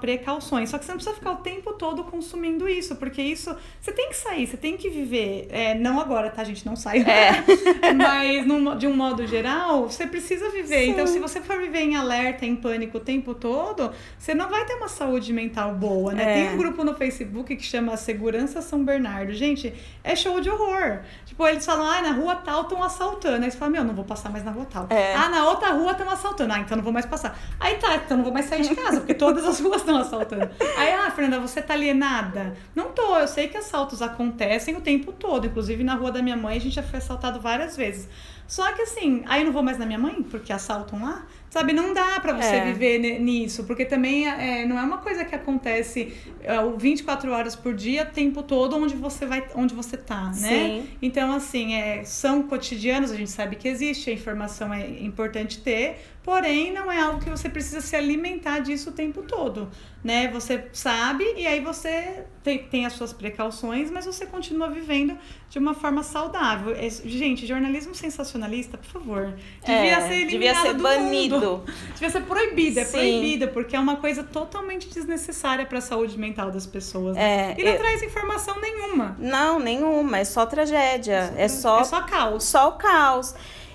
precauções, 0.00 0.68
só 0.68 0.78
que 0.78 0.84
você 0.84 0.92
não 0.92 0.98
precisa 0.98 1.16
ficar 1.16 1.32
o 1.32 1.36
tempo 1.36 1.72
todo 1.72 2.04
consumindo 2.04 2.68
isso, 2.68 2.94
porque 2.96 3.22
isso. 3.22 3.56
Você 3.80 3.90
tem 3.90 4.10
que 4.10 4.16
sair, 4.16 4.46
você 4.46 4.56
tem 4.56 4.76
que 4.76 4.88
viver. 4.88 5.48
É, 5.50 5.74
não 5.74 5.98
agora, 5.98 6.30
tá, 6.30 6.44
gente? 6.44 6.64
Não 6.64 6.76
sai. 6.76 7.00
É. 7.00 7.42
Mas 7.96 8.46
num, 8.46 8.76
de 8.76 8.86
um 8.86 8.94
modo 8.94 9.26
geral, 9.26 9.88
você 9.88 10.06
precisa 10.06 10.50
viver. 10.50 10.75
Sim. 10.84 10.90
Então, 10.90 11.06
se 11.06 11.18
você 11.18 11.40
for 11.40 11.58
viver 11.58 11.80
em 11.80 11.96
alerta, 11.96 12.44
em 12.44 12.56
pânico 12.56 12.98
o 12.98 13.00
tempo 13.00 13.34
todo, 13.34 13.90
você 14.18 14.34
não 14.34 14.48
vai 14.48 14.64
ter 14.64 14.74
uma 14.74 14.88
saúde 14.88 15.32
mental 15.32 15.74
boa, 15.74 16.12
né? 16.12 16.22
É. 16.22 16.34
Tem 16.34 16.54
um 16.54 16.56
grupo 16.56 16.84
no 16.84 16.94
Facebook 16.94 17.56
que 17.56 17.64
chama 17.64 17.96
Segurança 17.96 18.60
São 18.62 18.84
Bernardo. 18.84 19.32
Gente, 19.32 19.72
é 20.02 20.14
show 20.14 20.40
de 20.40 20.50
horror. 20.50 21.00
Tipo, 21.24 21.46
eles 21.46 21.64
falam, 21.64 21.86
ah, 21.86 22.02
na 22.02 22.12
rua 22.12 22.36
tal 22.36 22.62
estão 22.62 22.82
assaltando. 22.82 23.44
Aí 23.44 23.50
você 23.50 23.58
fala, 23.58 23.70
meu, 23.70 23.84
não 23.84 23.94
vou 23.94 24.04
passar 24.04 24.30
mais 24.30 24.44
na 24.44 24.50
rua 24.50 24.66
tal. 24.70 24.86
É. 24.90 25.14
Ah, 25.14 25.28
na 25.28 25.48
outra 25.48 25.70
rua 25.70 25.92
estão 25.92 26.08
assaltando. 26.08 26.52
Ah, 26.52 26.60
então 26.60 26.76
não 26.76 26.84
vou 26.84 26.92
mais 26.92 27.06
passar. 27.06 27.38
Aí 27.58 27.76
tá, 27.76 27.96
então 27.96 28.16
não 28.16 28.24
vou 28.24 28.32
mais 28.32 28.46
sair 28.46 28.62
de 28.62 28.74
casa, 28.74 29.00
porque 29.00 29.14
todas 29.14 29.44
as 29.44 29.60
ruas 29.60 29.78
estão 29.78 29.96
assaltando. 29.96 30.50
Aí, 30.76 30.92
ah, 30.92 31.10
Fernanda, 31.10 31.40
você 31.40 31.62
tá 31.62 31.74
alienada? 31.74 32.56
Não 32.74 32.90
tô, 32.92 33.18
eu 33.18 33.28
sei 33.28 33.48
que 33.48 33.56
assaltos 33.56 34.02
acontecem 34.02 34.76
o 34.76 34.80
tempo 34.80 35.12
todo. 35.12 35.46
Inclusive, 35.46 35.82
na 35.84 35.94
rua 35.94 36.12
da 36.12 36.22
minha 36.22 36.36
mãe, 36.36 36.56
a 36.56 36.60
gente 36.60 36.74
já 36.74 36.82
foi 36.82 36.98
assaltado 36.98 37.40
várias 37.40 37.76
vezes. 37.76 38.08
Só 38.46 38.70
que 38.72 38.82
assim, 38.82 39.24
aí 39.26 39.40
eu 39.40 39.46
não 39.46 39.52
vou 39.52 39.62
mais 39.62 39.76
na 39.76 39.84
minha 39.84 39.98
mãe, 39.98 40.22
porque 40.22 40.52
assaltam 40.66 41.02
lá. 41.02 41.22
Sabe, 41.56 41.72
não 41.72 41.94
dá 41.94 42.20
para 42.20 42.34
você 42.34 42.56
é. 42.56 42.64
viver 42.66 43.18
nisso, 43.18 43.64
porque 43.64 43.86
também 43.86 44.28
é, 44.28 44.66
não 44.66 44.78
é 44.78 44.82
uma 44.82 44.98
coisa 44.98 45.24
que 45.24 45.34
acontece 45.34 46.12
é, 46.42 46.54
24 46.76 47.32
horas 47.32 47.56
por 47.56 47.74
dia, 47.74 48.04
tempo 48.04 48.42
todo, 48.42 48.76
onde 48.76 48.94
você 48.94 49.24
vai, 49.24 49.42
onde 49.54 49.74
você 49.74 49.96
tá, 49.96 50.26
né? 50.26 50.32
Sim. 50.32 50.86
Então, 51.00 51.32
assim, 51.32 51.74
é, 51.74 52.04
são 52.04 52.42
cotidianos, 52.42 53.10
a 53.10 53.16
gente 53.16 53.30
sabe 53.30 53.56
que 53.56 53.66
existe, 53.66 54.10
a 54.10 54.12
informação 54.12 54.70
é 54.72 54.86
importante 55.02 55.60
ter, 55.62 55.96
porém 56.22 56.72
não 56.72 56.90
é 56.90 57.00
algo 57.00 57.20
que 57.20 57.30
você 57.30 57.48
precisa 57.48 57.80
se 57.80 57.96
alimentar 57.96 58.58
disso 58.58 58.90
o 58.90 58.92
tempo 58.92 59.22
todo, 59.22 59.70
né? 60.04 60.28
Você 60.28 60.66
sabe 60.72 61.24
e 61.36 61.46
aí 61.46 61.60
você 61.60 62.24
tem, 62.42 62.58
tem 62.58 62.84
as 62.84 62.92
suas 62.94 63.12
precauções, 63.12 63.90
mas 63.90 64.06
você 64.06 64.26
continua 64.26 64.68
vivendo 64.68 65.16
de 65.48 65.58
uma 65.58 65.72
forma 65.72 66.02
saudável. 66.02 66.74
É, 66.74 66.88
gente, 66.90 67.46
jornalismo 67.46 67.94
sensacionalista, 67.94 68.76
por 68.76 68.86
favor, 68.86 69.34
devia 69.64 69.74
é, 69.74 70.00
ser 70.00 70.14
eliminado 70.14 70.30
devia 70.30 70.54
ser 70.62 70.74
do 70.74 70.82
banido. 70.82 71.34
Mundo. 71.36 71.45
Devia 71.92 72.10
ser 72.10 72.22
proibido, 72.22 72.80
é 72.80 72.84
Sim. 72.84 72.92
proibida, 72.92 73.48
porque 73.48 73.76
é 73.76 73.80
uma 73.80 73.96
coisa 73.96 74.22
totalmente 74.22 74.88
desnecessária 74.88 75.64
para 75.64 75.78
a 75.78 75.80
saúde 75.80 76.18
mental 76.18 76.50
das 76.50 76.66
pessoas. 76.66 77.16
É, 77.16 77.54
e 77.58 77.64
não 77.64 77.72
eu... 77.72 77.78
traz 77.78 78.02
informação 78.02 78.60
nenhuma. 78.60 79.16
Não, 79.18 79.58
nenhuma, 79.58 80.18
é 80.18 80.24
só 80.24 80.44
tragédia, 80.46 81.32
é 81.36 81.48
só, 81.48 81.80
é 81.80 81.84
só 81.84 82.02
caos. 82.02 82.44
Só 82.44 82.68
o 82.68 82.72
caos. 82.72 83.34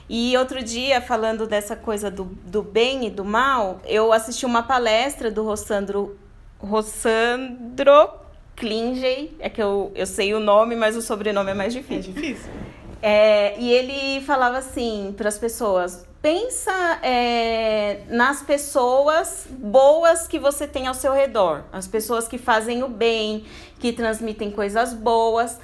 E 0.09 0.35
outro 0.35 0.61
dia, 0.61 0.99
falando 0.99 1.47
dessa 1.47 1.75
coisa 1.75 2.11
do, 2.11 2.25
do 2.25 2.61
bem 2.61 3.07
e 3.07 3.09
do 3.09 3.23
mal, 3.23 3.79
eu 3.85 4.11
assisti 4.11 4.45
uma 4.45 4.61
palestra 4.61 5.31
do 5.31 5.43
Rossandro, 5.43 6.17
Rossandro 6.59 8.09
Klingey, 8.55 9.35
é 9.39 9.49
que 9.49 9.63
eu, 9.63 9.91
eu 9.95 10.05
sei 10.05 10.33
o 10.33 10.39
nome, 10.39 10.75
mas 10.75 10.97
o 10.97 11.01
sobrenome 11.01 11.51
é 11.51 11.53
mais 11.53 11.73
difícil. 11.73 12.11
É 12.11 12.15
difícil. 12.15 12.51
É, 13.01 13.59
e 13.59 13.71
ele 13.71 14.21
falava 14.25 14.57
assim 14.57 15.13
para 15.17 15.27
as 15.27 15.37
pessoas: 15.37 16.05
pensa 16.21 16.71
é, 17.01 18.03
nas 18.09 18.41
pessoas 18.41 19.47
boas 19.49 20.27
que 20.27 20.37
você 20.37 20.67
tem 20.67 20.87
ao 20.87 20.93
seu 20.93 21.13
redor, 21.13 21.63
as 21.71 21.87
pessoas 21.87 22.27
que 22.27 22.37
fazem 22.37 22.83
o 22.83 22.87
bem, 22.87 23.45
que 23.79 23.91
transmitem 23.91 24.51
coisas 24.51 24.93
boas. 24.93 25.57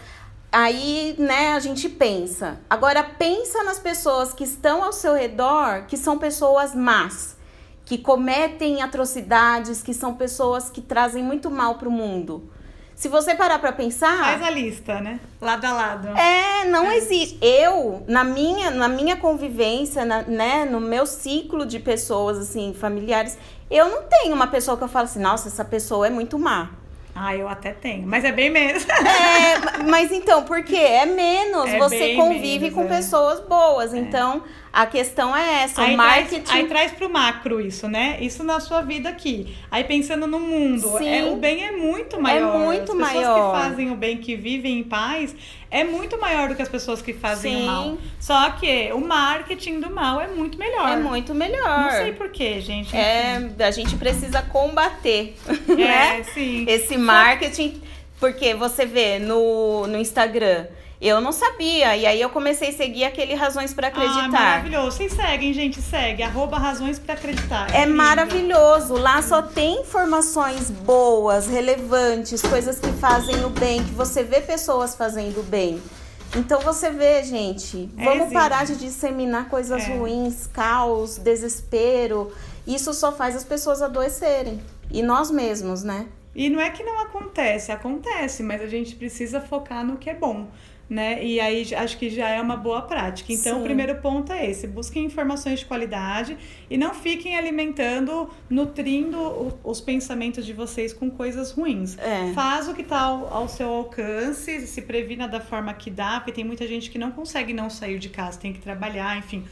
Aí, 0.52 1.16
né, 1.20 1.54
a 1.54 1.60
gente 1.60 1.88
pensa. 1.88 2.60
Agora, 2.70 3.04
pensa 3.04 3.64
nas 3.64 3.80
pessoas 3.80 4.34
que 4.34 4.44
estão 4.44 4.84
ao 4.84 4.94
seu 4.94 5.14
redor, 5.14 5.86
que 5.88 5.98
são 5.98 6.18
pessoas 6.18 6.74
más, 6.74 7.38
que 7.86 7.98
cometem 7.98 8.82
atrocidades, 8.82 9.84
que 9.84 9.94
são 9.94 10.16
pessoas 10.16 10.70
que 10.70 10.82
trazem 10.82 11.22
muito 11.22 11.52
mal 11.52 11.76
para 11.76 11.88
o 11.88 11.92
mundo. 11.92 12.50
Se 12.98 13.08
você 13.08 13.36
parar 13.36 13.60
para 13.60 13.72
pensar. 13.72 14.18
Faz 14.18 14.42
a 14.42 14.50
lista, 14.50 15.00
né? 15.00 15.20
Lado 15.40 15.66
a 15.66 15.72
lado. 15.72 16.08
É, 16.18 16.66
não 16.66 16.90
é. 16.90 16.98
existe. 16.98 17.38
Eu, 17.44 18.04
na 18.08 18.24
minha, 18.24 18.72
na 18.72 18.88
minha 18.88 19.16
convivência, 19.16 20.04
na, 20.04 20.24
né, 20.24 20.66
no 20.66 20.82
meu 20.82 21.06
ciclo 21.06 21.64
de 21.64 21.78
pessoas, 21.78 22.40
assim, 22.40 22.74
familiares, 22.74 23.38
eu 23.70 23.88
não 23.88 24.02
tenho 24.02 24.34
uma 24.34 24.48
pessoa 24.48 24.76
que 24.76 24.84
eu 24.84 24.88
falo 24.88 25.06
assim, 25.06 25.20
nossa, 25.20 25.48
essa 25.48 25.64
pessoa 25.64 26.08
é 26.08 26.10
muito 26.10 26.40
má. 26.40 26.72
Ah, 27.14 27.36
eu 27.36 27.48
até 27.48 27.72
tenho, 27.72 28.08
mas 28.08 28.24
é 28.24 28.32
bem 28.32 28.50
menos. 28.50 28.84
É, 28.90 29.84
mas 29.88 30.12
então, 30.12 30.44
por 30.44 30.64
quê? 30.64 30.76
É 30.78 31.06
menos. 31.06 31.70
É 31.70 31.78
você 31.78 32.16
convive 32.16 32.72
menos, 32.72 32.74
com 32.74 32.84
é. 32.86 32.88
pessoas 32.88 33.40
boas. 33.42 33.94
É. 33.94 33.98
Então, 34.00 34.42
a 34.72 34.86
questão 34.86 35.36
é 35.36 35.64
essa, 35.64 35.82
aí 35.82 35.94
o 35.94 35.98
marketing... 35.98 36.42
Traz, 36.42 36.60
aí 36.60 36.68
traz 36.68 36.92
pro 36.92 37.10
macro 37.10 37.60
isso, 37.60 37.88
né? 37.88 38.18
Isso 38.22 38.44
na 38.44 38.60
sua 38.60 38.82
vida 38.82 39.10
aqui. 39.10 39.56
Aí 39.72 39.84
pensando 39.84 40.28
no 40.28 40.40
mundo, 40.40 40.98
é, 41.00 41.26
o 41.26 41.36
bem 41.36 41.66
é 41.66 41.72
muito 41.72 42.22
maior. 42.22 42.56
É 42.56 42.66
muito 42.66 42.92
As 42.92 42.98
maior. 42.98 43.18
As 43.18 43.36
pessoas 43.36 43.46
que 43.46 43.70
fazem 43.70 43.92
o 43.92 43.96
bem, 43.96 44.18
que 44.18 44.36
vivem 44.36 44.80
em 44.80 44.84
paz, 44.84 45.36
é 45.70 45.84
muito 45.84 46.20
maior 46.20 46.50
do 46.50 46.56
que 46.56 46.62
as 46.62 46.70
pessoas 46.70 47.02
que 47.02 47.14
fazem 47.14 47.56
Sim. 47.56 47.64
o 47.64 47.66
mal. 47.66 47.98
Só 48.20 48.52
que 48.52 48.92
o 48.94 49.00
marketing 49.00 49.80
do 49.80 49.90
mal 49.90 50.22
é 50.22 50.28
muito 50.28 50.58
melhor. 50.58 50.90
É 50.90 50.98
muito 50.98 51.34
melhor. 51.34 51.82
Não 51.82 51.92
sei 51.92 52.14
porquê, 52.14 52.62
gente. 52.62 52.96
É, 52.96 53.50
a 53.60 53.72
gente 53.72 53.96
precisa 53.96 54.42
combater, 54.42 55.36
é, 55.70 55.74
né? 55.76 56.24
Sim. 56.34 56.66
Esse 56.68 56.98
marketing, 56.98 57.82
porque 58.20 58.54
você 58.54 58.86
vê 58.86 59.20
no, 59.20 59.88
no 59.88 59.98
Instagram 59.98 60.68
eu 61.00 61.22
não 61.22 61.32
sabia. 61.32 61.96
E 61.96 62.06
aí 62.06 62.20
eu 62.20 62.30
comecei 62.30 62.70
a 62.70 62.74
seguir 62.74 63.04
aquele 63.04 63.36
Razões 63.36 63.74
para 63.74 63.88
Acreditar. 63.88 64.26
Ah, 64.26 64.30
maravilhoso. 64.30 64.98
Vocês 64.98 65.14
seguem, 65.14 65.54
gente, 65.54 65.82
segue. 65.82 66.24
Arroba 66.24 66.58
Razões 66.58 66.98
para 66.98 67.14
Acreditar. 67.14 67.74
É, 67.74 67.84
é 67.84 67.86
maravilhoso. 67.86 68.96
Lá 68.96 69.22
só 69.22 69.42
tem 69.42 69.82
informações 69.82 70.72
boas, 70.72 71.48
relevantes, 71.48 72.42
coisas 72.42 72.80
que 72.80 72.92
fazem 72.94 73.46
o 73.46 73.50
bem, 73.50 73.84
que 73.84 73.92
você 73.92 74.24
vê 74.24 74.42
pessoas 74.42 74.96
fazendo 74.96 75.40
o 75.40 75.44
bem. 75.44 75.82
Então 76.36 76.60
você 76.62 76.90
vê, 76.90 77.24
gente, 77.24 77.90
é, 77.98 78.04
vamos 78.04 78.34
parar 78.34 78.66
de 78.66 78.76
disseminar 78.76 79.48
coisas 79.50 79.84
é. 79.84 79.96
ruins, 79.96 80.48
caos, 80.48 81.18
desespero. 81.18 82.34
Isso 82.66 82.94
só 82.94 83.12
faz 83.12 83.36
as 83.36 83.44
pessoas 83.44 83.82
adoecerem. 83.82 84.60
E 84.92 85.02
nós 85.02 85.30
mesmos, 85.30 85.84
né? 85.84 86.08
E 86.36 86.50
não 86.50 86.60
é 86.60 86.70
que 86.70 86.84
não 86.84 87.00
acontece, 87.00 87.72
acontece, 87.72 88.44
mas 88.44 88.62
a 88.62 88.68
gente 88.68 88.96
precisa 88.96 89.42
focar 89.42 89.84
no 89.84 89.98
que 89.98 90.10
é 90.10 90.14
bom 90.14 90.48
né? 90.90 91.24
E 91.24 91.40
aí 91.40 91.68
acho 91.76 91.98
que 91.98 92.10
já 92.10 92.30
é 92.30 92.42
uma 92.42 92.56
boa 92.56 92.82
prática. 92.82 93.34
Então, 93.34 93.56
Sim. 93.56 93.62
o 93.62 93.64
primeiro 93.64 93.96
ponto 93.96 94.32
é 94.32 94.50
esse: 94.50 94.68
busquem 94.68 95.06
informações 95.06 95.60
de 95.60 95.66
qualidade 95.66 96.38
e 96.70 96.78
não 96.78 96.94
fiquem 96.94 97.36
alimentando, 97.38 98.30
nutrindo 98.50 99.58
os 99.64 99.82
pensamentos 99.82 100.46
de 100.46 100.54
vocês 100.54 100.94
com 100.94 101.10
coisas 101.10 101.52
ruins. 101.52 101.98
É. 101.98 102.32
Faz 102.34 102.68
o 102.68 102.74
que 102.74 102.82
está 102.82 103.02
ao, 103.02 103.34
ao, 103.34 103.50
seu 103.50 103.68
alcance, 103.70 104.66
se 104.66 104.82
previna 104.82 105.28
da 105.28 105.42
forma 105.42 105.74
que 105.74 105.92
dá, 105.92 106.20
porque 106.20 106.32
tem 106.32 106.46
muita 106.46 106.66
gente 106.66 106.90
que 106.90 106.98
não 106.98 107.12
consegue 107.12 107.54
não 107.54 107.70
sair 107.70 108.00
de 108.00 108.10
casa, 108.10 108.40
tem 108.40 108.54
que 108.54 108.60
trabalhar, 108.60 109.18
enfim. 109.18 109.44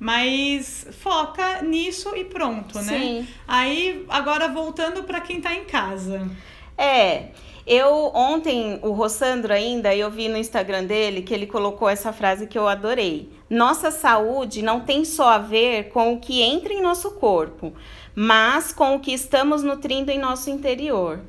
Mas 0.00 0.86
foca 0.92 1.60
nisso 1.62 2.14
e 2.14 2.24
pronto, 2.24 2.78
né? 2.82 2.98
Sim. 2.98 3.26
Aí, 3.48 4.06
agora 4.08 4.46
voltando 4.46 5.02
para 5.02 5.20
quem 5.20 5.38
está 5.38 5.52
em 5.54 5.64
casa. 5.64 6.30
É. 6.78 7.30
Eu 7.66 8.10
ontem, 8.14 8.78
o 8.82 8.92
Rossandro 8.92 9.52
ainda, 9.52 9.94
eu 9.94 10.10
vi 10.10 10.26
no 10.26 10.38
Instagram 10.38 10.84
dele 10.84 11.20
que 11.20 11.34
ele 11.34 11.46
colocou 11.46 11.86
essa 11.86 12.14
frase 12.14 12.46
que 12.46 12.58
eu 12.58 12.66
adorei. 12.66 13.30
Nossa 13.50 13.90
saúde 13.90 14.62
não 14.62 14.80
tem 14.80 15.04
só 15.04 15.28
a 15.28 15.38
ver 15.38 15.90
com 15.90 16.14
o 16.14 16.18
que 16.18 16.40
entra 16.40 16.72
em 16.72 16.80
nosso 16.80 17.10
corpo, 17.16 17.74
mas 18.14 18.72
com 18.72 18.94
o 18.94 19.00
que 19.00 19.12
estamos 19.12 19.62
nutrindo 19.62 20.10
em 20.10 20.18
nosso 20.18 20.48
interior. 20.48 21.20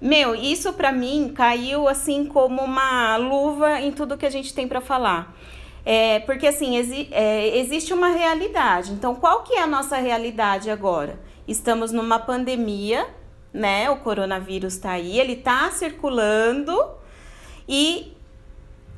Meu, 0.00 0.34
isso 0.34 0.72
para 0.72 0.90
mim 0.90 1.30
caiu 1.34 1.86
assim 1.86 2.24
como 2.24 2.62
uma 2.62 3.16
luva 3.18 3.78
em 3.78 3.92
tudo 3.92 4.16
que 4.16 4.24
a 4.24 4.30
gente 4.30 4.54
tem 4.54 4.66
para 4.66 4.80
falar. 4.80 5.36
É, 5.84 6.20
porque 6.20 6.46
assim, 6.46 6.76
exi 6.78 7.08
é, 7.10 7.58
existe 7.58 7.92
uma 7.92 8.08
realidade. 8.08 8.92
Então, 8.92 9.14
qual 9.14 9.42
que 9.42 9.54
é 9.54 9.62
a 9.62 9.66
nossa 9.66 9.96
realidade 9.96 10.70
agora? 10.70 11.20
Estamos 11.46 11.92
numa 11.92 12.18
pandemia 12.18 13.06
né? 13.52 13.90
O 13.90 13.96
coronavírus 13.96 14.74
está 14.74 14.92
aí, 14.92 15.18
ele 15.18 15.34
está 15.34 15.70
circulando 15.70 16.72
e 17.68 18.12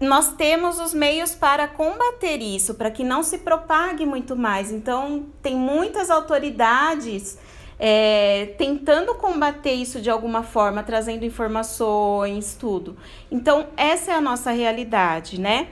nós 0.00 0.32
temos 0.34 0.80
os 0.80 0.92
meios 0.92 1.34
para 1.34 1.68
combater 1.68 2.40
isso, 2.40 2.74
para 2.74 2.90
que 2.90 3.04
não 3.04 3.22
se 3.22 3.38
propague 3.38 4.04
muito 4.04 4.36
mais. 4.36 4.70
Então, 4.70 5.26
tem 5.42 5.54
muitas 5.54 6.10
autoridades 6.10 7.38
é, 7.78 8.54
tentando 8.58 9.14
combater 9.14 9.72
isso 9.72 10.00
de 10.00 10.10
alguma 10.10 10.42
forma, 10.42 10.82
trazendo 10.82 11.24
informações, 11.24 12.56
tudo. 12.58 12.96
Então, 13.30 13.66
essa 13.76 14.12
é 14.12 14.14
a 14.14 14.20
nossa 14.20 14.50
realidade, 14.50 15.40
né? 15.40 15.68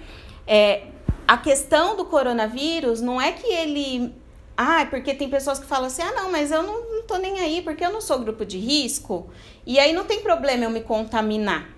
É, 0.46 0.84
a 1.26 1.36
questão 1.36 1.96
do 1.96 2.04
coronavírus 2.04 3.00
não 3.00 3.20
é 3.20 3.32
que 3.32 3.46
ele. 3.46 4.14
Ah, 4.56 4.86
porque 4.88 5.14
tem 5.14 5.28
pessoas 5.28 5.58
que 5.58 5.66
falam 5.66 5.86
assim: 5.86 6.02
ah, 6.02 6.12
não, 6.12 6.30
mas 6.30 6.50
eu 6.50 6.62
não, 6.62 6.96
não 6.96 7.02
tô 7.02 7.16
nem 7.16 7.40
aí, 7.40 7.62
porque 7.62 7.84
eu 7.84 7.92
não 7.92 8.00
sou 8.00 8.18
grupo 8.18 8.44
de 8.44 8.58
risco. 8.58 9.28
E 9.66 9.78
aí 9.78 9.92
não 9.92 10.04
tem 10.04 10.20
problema 10.20 10.64
eu 10.64 10.70
me 10.70 10.82
contaminar. 10.82 11.68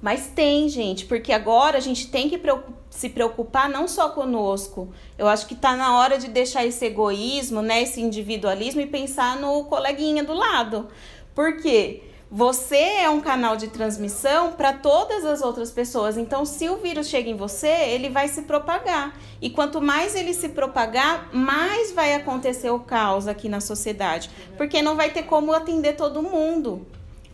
Mas 0.00 0.28
tem, 0.28 0.68
gente, 0.68 1.04
porque 1.04 1.32
agora 1.32 1.76
a 1.76 1.80
gente 1.80 2.08
tem 2.08 2.30
que 2.30 2.40
se 2.88 3.10
preocupar 3.10 3.68
não 3.68 3.86
só 3.86 4.08
conosco. 4.08 4.88
Eu 5.18 5.28
acho 5.28 5.46
que 5.46 5.54
está 5.54 5.76
na 5.76 5.98
hora 5.98 6.18
de 6.18 6.28
deixar 6.28 6.64
esse 6.64 6.86
egoísmo, 6.86 7.60
né, 7.60 7.82
esse 7.82 8.00
individualismo 8.00 8.80
e 8.80 8.86
pensar 8.86 9.36
no 9.36 9.64
coleguinha 9.64 10.24
do 10.24 10.32
lado. 10.32 10.88
Por 11.34 11.58
quê? 11.58 12.02
Você 12.32 12.76
é 12.76 13.10
um 13.10 13.20
canal 13.20 13.56
de 13.56 13.66
transmissão 13.66 14.52
para 14.52 14.72
todas 14.72 15.24
as 15.24 15.42
outras 15.42 15.72
pessoas. 15.72 16.16
Então, 16.16 16.44
se 16.44 16.68
o 16.68 16.76
vírus 16.76 17.08
chega 17.08 17.28
em 17.28 17.34
você, 17.34 17.66
ele 17.66 18.08
vai 18.08 18.28
se 18.28 18.42
propagar. 18.42 19.18
E 19.42 19.50
quanto 19.50 19.80
mais 19.80 20.14
ele 20.14 20.32
se 20.32 20.50
propagar, 20.50 21.28
mais 21.34 21.90
vai 21.90 22.14
acontecer 22.14 22.70
o 22.70 22.78
caos 22.78 23.26
aqui 23.26 23.48
na 23.48 23.60
sociedade. 23.60 24.30
Porque 24.56 24.80
não 24.80 24.94
vai 24.94 25.10
ter 25.10 25.24
como 25.24 25.52
atender 25.52 25.96
todo 25.96 26.22
mundo. 26.22 26.86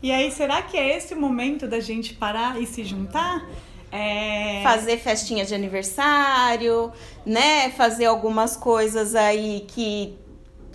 E 0.02 0.10
aí, 0.10 0.30
será 0.30 0.62
que 0.62 0.78
é 0.78 0.96
esse 0.96 1.12
o 1.12 1.20
momento 1.20 1.68
da 1.68 1.78
gente 1.78 2.14
parar 2.14 2.58
e 2.58 2.66
se 2.66 2.82
juntar? 2.82 3.46
É... 3.92 4.62
Fazer 4.62 4.96
festinha 4.96 5.44
de 5.44 5.54
aniversário, 5.54 6.90
né? 7.24 7.68
Fazer 7.70 8.06
algumas 8.06 8.56
coisas 8.56 9.14
aí 9.14 9.66
que 9.68 10.16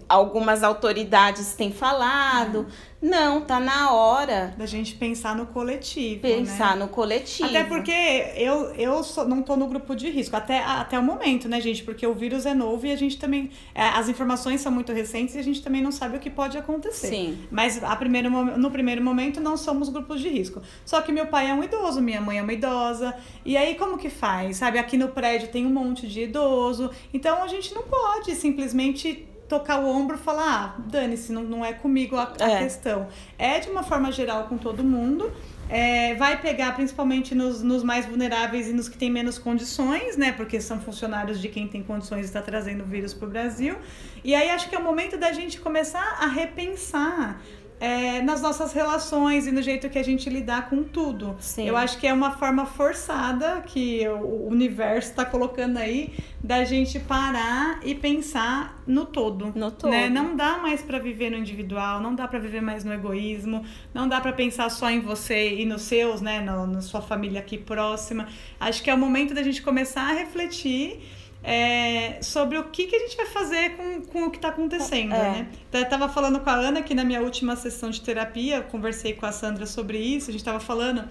algumas 0.07 0.61
autoridades 0.61 1.53
têm 1.53 1.71
falado. 1.71 2.67
Não, 3.01 3.41
tá 3.41 3.59
na 3.59 3.91
hora. 3.91 4.53
Da 4.57 4.65
gente 4.67 4.93
pensar 4.93 5.35
no 5.35 5.47
coletivo. 5.47 6.21
Pensar 6.21 6.75
né? 6.75 6.83
no 6.83 6.87
coletivo. 6.87 7.49
Até 7.49 7.63
porque 7.63 7.91
eu, 8.35 8.73
eu 8.75 9.03
sou, 9.03 9.27
não 9.27 9.41
tô 9.41 9.55
no 9.55 9.67
grupo 9.67 9.95
de 9.95 10.09
risco, 10.09 10.35
até, 10.35 10.59
até 10.59 10.99
o 10.99 11.03
momento, 11.03 11.49
né, 11.49 11.59
gente? 11.59 11.83
Porque 11.83 12.05
o 12.05 12.13
vírus 12.13 12.45
é 12.45 12.53
novo 12.53 12.85
e 12.85 12.91
a 12.91 12.95
gente 12.95 13.17
também. 13.17 13.49
É, 13.73 13.81
as 13.81 14.07
informações 14.07 14.61
são 14.61 14.71
muito 14.71 14.93
recentes 14.93 15.33
e 15.33 15.39
a 15.39 15.43
gente 15.43 15.63
também 15.63 15.81
não 15.81 15.91
sabe 15.91 16.17
o 16.17 16.19
que 16.19 16.29
pode 16.29 16.57
acontecer. 16.57 17.07
Sim. 17.07 17.39
Mas 17.49 17.83
a 17.83 17.95
primeiro, 17.95 18.29
no 18.29 18.69
primeiro 18.69 19.03
momento 19.03 19.41
não 19.41 19.57
somos 19.57 19.89
grupos 19.89 20.21
de 20.21 20.29
risco. 20.29 20.61
Só 20.85 21.01
que 21.01 21.11
meu 21.11 21.25
pai 21.25 21.49
é 21.49 21.53
um 21.53 21.63
idoso, 21.63 22.01
minha 22.01 22.21
mãe 22.21 22.37
é 22.37 22.41
uma 22.43 22.53
idosa. 22.53 23.15
E 23.43 23.57
aí, 23.57 23.73
como 23.75 23.97
que 23.97 24.09
faz? 24.09 24.57
Sabe, 24.57 24.77
aqui 24.77 24.95
no 24.95 25.09
prédio 25.09 25.47
tem 25.47 25.65
um 25.65 25.71
monte 25.71 26.07
de 26.07 26.21
idoso. 26.21 26.91
Então 27.11 27.43
a 27.43 27.47
gente 27.47 27.73
não 27.73 27.83
pode 27.83 28.35
simplesmente 28.35 29.27
tocar 29.51 29.81
o 29.81 29.85
ombro 29.85 30.15
e 30.15 30.19
falar, 30.19 30.77
ah, 30.77 30.81
dane-se, 30.87 31.33
não, 31.33 31.43
não 31.43 31.65
é 31.65 31.73
comigo 31.73 32.15
a, 32.15 32.33
a 32.39 32.51
é. 32.51 32.63
questão. 32.63 33.09
É 33.37 33.59
de 33.59 33.69
uma 33.69 33.83
forma 33.83 34.09
geral 34.09 34.45
com 34.45 34.57
todo 34.57 34.81
mundo. 34.81 35.29
É, 35.69 36.15
vai 36.15 36.41
pegar 36.41 36.73
principalmente 36.73 37.35
nos, 37.35 37.61
nos 37.61 37.83
mais 37.83 38.05
vulneráveis 38.05 38.69
e 38.69 38.73
nos 38.73 38.87
que 38.87 38.97
têm 38.97 39.09
menos 39.09 39.37
condições, 39.37 40.15
né? 40.15 40.31
Porque 40.31 40.59
são 40.61 40.79
funcionários 40.79 41.41
de 41.41 41.49
quem 41.49 41.67
tem 41.67 41.83
condições 41.83 42.23
e 42.23 42.25
está 42.25 42.41
trazendo 42.41 42.83
o 42.83 42.85
vírus 42.85 43.13
para 43.13 43.27
o 43.27 43.29
Brasil. 43.29 43.75
E 44.23 44.33
aí 44.33 44.49
acho 44.49 44.69
que 44.69 44.75
é 44.75 44.79
o 44.79 44.83
momento 44.83 45.17
da 45.17 45.33
gente 45.33 45.59
começar 45.59 46.17
a 46.21 46.27
repensar 46.27 47.41
é, 47.81 48.21
nas 48.21 48.43
nossas 48.43 48.73
relações 48.73 49.47
e 49.47 49.51
no 49.51 49.59
jeito 49.59 49.89
que 49.89 49.97
a 49.97 50.03
gente 50.03 50.29
lidar 50.29 50.69
com 50.69 50.83
tudo. 50.83 51.35
Sim. 51.39 51.67
Eu 51.67 51.75
acho 51.75 51.99
que 51.99 52.05
é 52.05 52.13
uma 52.13 52.29
forma 52.37 52.63
forçada 52.63 53.59
que 53.61 54.07
o 54.07 54.47
universo 54.47 55.09
está 55.09 55.25
colocando 55.25 55.77
aí 55.77 56.13
da 56.39 56.63
gente 56.63 56.99
parar 56.99 57.79
e 57.83 57.95
pensar 57.95 58.79
no 58.85 59.03
todo. 59.03 59.51
No 59.55 59.71
todo. 59.71 59.89
Né? 59.89 60.07
Não 60.09 60.35
dá 60.35 60.59
mais 60.59 60.83
para 60.83 60.99
viver 60.99 61.31
no 61.31 61.37
individual, 61.37 61.99
não 61.99 62.13
dá 62.13 62.27
para 62.27 62.37
viver 62.37 62.61
mais 62.61 62.83
no 62.83 62.93
egoísmo, 62.93 63.65
não 63.91 64.07
dá 64.07 64.21
para 64.21 64.31
pensar 64.31 64.69
só 64.69 64.87
em 64.87 64.99
você 64.99 65.55
e 65.55 65.65
nos 65.65 65.81
seus, 65.81 66.21
né, 66.21 66.39
no, 66.39 66.67
na 66.67 66.81
sua 66.81 67.01
família 67.01 67.39
aqui 67.39 67.57
próxima. 67.57 68.27
Acho 68.59 68.83
que 68.83 68.91
é 68.91 68.93
o 68.93 68.97
momento 68.97 69.33
da 69.33 69.41
gente 69.41 69.59
começar 69.59 70.03
a 70.03 70.13
refletir 70.13 70.99
é, 71.43 72.21
sobre 72.21 72.57
o 72.57 72.65
que, 72.65 72.85
que 72.85 72.95
a 72.95 72.99
gente 72.99 73.17
vai 73.17 73.25
fazer 73.25 73.75
com, 73.75 74.01
com 74.01 74.23
o 74.25 74.31
que 74.31 74.37
está 74.37 74.49
acontecendo, 74.49 75.13
é. 75.13 75.17
né? 75.17 75.47
Então, 75.67 75.81
eu 75.81 75.85
estava 75.85 76.07
falando 76.07 76.39
com 76.39 76.49
a 76.49 76.53
Ana 76.53 76.79
aqui 76.79 76.93
na 76.93 77.03
minha 77.03 77.21
última 77.21 77.55
sessão 77.55 77.89
de 77.89 78.01
terapia, 78.01 78.61
conversei 78.61 79.13
com 79.13 79.25
a 79.25 79.31
Sandra 79.31 79.65
sobre 79.65 79.97
isso, 79.97 80.29
a 80.29 80.31
gente 80.31 80.41
estava 80.41 80.59
falando, 80.59 81.03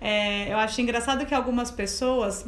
é, 0.00 0.52
eu 0.52 0.58
acho 0.58 0.80
engraçado 0.80 1.24
que 1.24 1.34
algumas 1.34 1.70
pessoas 1.70 2.46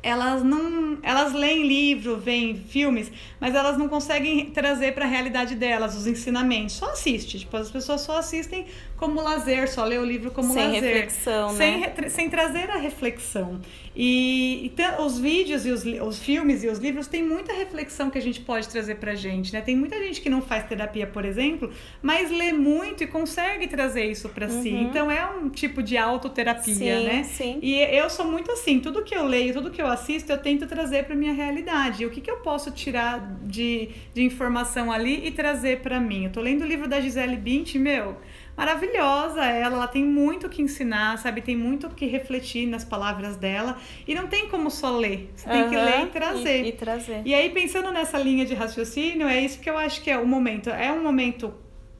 elas 0.00 0.44
não 0.44 0.98
elas 1.02 1.32
leem 1.32 1.66
livro, 1.66 2.16
veem 2.16 2.56
filmes, 2.56 3.10
mas 3.40 3.54
elas 3.54 3.76
não 3.76 3.88
conseguem 3.88 4.50
trazer 4.50 4.94
para 4.94 5.04
a 5.04 5.08
realidade 5.08 5.54
delas 5.54 5.96
os 5.96 6.06
ensinamentos. 6.06 6.76
Só 6.76 6.92
assiste, 6.92 7.40
tipo, 7.40 7.56
as 7.56 7.70
pessoas 7.70 8.02
só 8.02 8.18
assistem 8.18 8.66
como 8.98 9.22
lazer, 9.22 9.70
só 9.70 9.84
lê 9.84 9.96
o 9.96 10.04
livro 10.04 10.30
como 10.30 10.52
sem 10.52 10.66
lazer. 10.66 10.82
Reflexão, 10.82 11.50
sem 11.50 11.80
né? 11.80 12.08
sem 12.08 12.28
trazer 12.28 12.68
a 12.70 12.76
reflexão. 12.76 13.60
E, 13.94 14.72
e 14.76 15.02
os 15.02 15.18
vídeos 15.18 15.64
e 15.66 15.70
os, 15.70 15.84
os 15.84 16.18
filmes 16.18 16.62
e 16.62 16.68
os 16.68 16.78
livros 16.78 17.06
têm 17.06 17.22
muita 17.22 17.52
reflexão 17.52 18.10
que 18.10 18.18
a 18.18 18.20
gente 18.20 18.40
pode 18.40 18.68
trazer 18.68 18.96
pra 18.96 19.14
gente, 19.14 19.52
né? 19.52 19.60
Tem 19.60 19.76
muita 19.76 19.98
gente 19.98 20.20
que 20.20 20.28
não 20.28 20.42
faz 20.42 20.64
terapia, 20.64 21.06
por 21.06 21.24
exemplo, 21.24 21.70
mas 22.02 22.30
lê 22.30 22.52
muito 22.52 23.02
e 23.02 23.06
consegue 23.06 23.66
trazer 23.66 24.04
isso 24.04 24.28
para 24.28 24.46
uhum. 24.46 24.62
si. 24.62 24.70
Então 24.70 25.10
é 25.10 25.24
um 25.26 25.48
tipo 25.48 25.82
de 25.82 25.96
autoterapia, 25.96 26.74
sim, 26.74 27.06
né? 27.06 27.22
Sim. 27.24 27.58
E 27.62 27.74
eu 27.74 28.10
sou 28.10 28.24
muito 28.24 28.50
assim, 28.52 28.80
tudo 28.80 29.02
que 29.02 29.14
eu 29.14 29.24
leio, 29.24 29.54
tudo 29.54 29.70
que 29.70 29.80
eu 29.80 29.86
assisto, 29.86 30.30
eu 30.30 30.38
tento 30.38 30.66
trazer 30.66 31.04
para 31.04 31.14
minha 31.14 31.32
realidade. 31.32 32.02
E 32.02 32.06
o 32.06 32.10
que, 32.10 32.20
que 32.20 32.30
eu 32.30 32.38
posso 32.38 32.70
tirar 32.70 33.36
de, 33.44 33.90
de 34.12 34.22
informação 34.22 34.90
ali 34.90 35.26
e 35.26 35.30
trazer 35.30 35.80
para 35.80 36.00
mim? 36.00 36.24
Eu 36.24 36.32
tô 36.32 36.40
lendo 36.40 36.62
o 36.62 36.66
livro 36.66 36.88
da 36.88 37.00
Gisele 37.00 37.36
Bündchen, 37.36 37.80
meu, 37.80 38.16
maravilhosa 38.58 39.44
ela, 39.44 39.76
ela 39.76 39.86
tem 39.86 40.04
muito 40.04 40.48
que 40.48 40.60
ensinar, 40.60 41.16
sabe? 41.18 41.40
Tem 41.40 41.56
muito 41.56 41.88
que 41.90 42.06
refletir 42.06 42.66
nas 42.66 42.84
palavras 42.84 43.36
dela. 43.36 43.78
E 44.06 44.14
não 44.14 44.26
tem 44.26 44.48
como 44.48 44.68
só 44.68 44.90
ler. 44.90 45.30
Você 45.36 45.48
tem 45.48 45.62
uhum, 45.62 45.70
que 45.70 45.76
ler 45.76 46.02
e 46.02 46.06
trazer. 46.06 46.64
E, 46.64 46.68
e 46.68 46.72
trazer. 46.72 47.22
E 47.24 47.34
aí, 47.34 47.50
pensando 47.50 47.92
nessa 47.92 48.18
linha 48.18 48.44
de 48.44 48.54
raciocínio, 48.54 49.28
é 49.28 49.40
isso 49.40 49.60
que 49.60 49.70
eu 49.70 49.78
acho 49.78 50.02
que 50.02 50.10
é 50.10 50.18
o 50.18 50.26
momento. 50.26 50.70
É 50.70 50.90
um 50.90 51.02
momento 51.02 51.54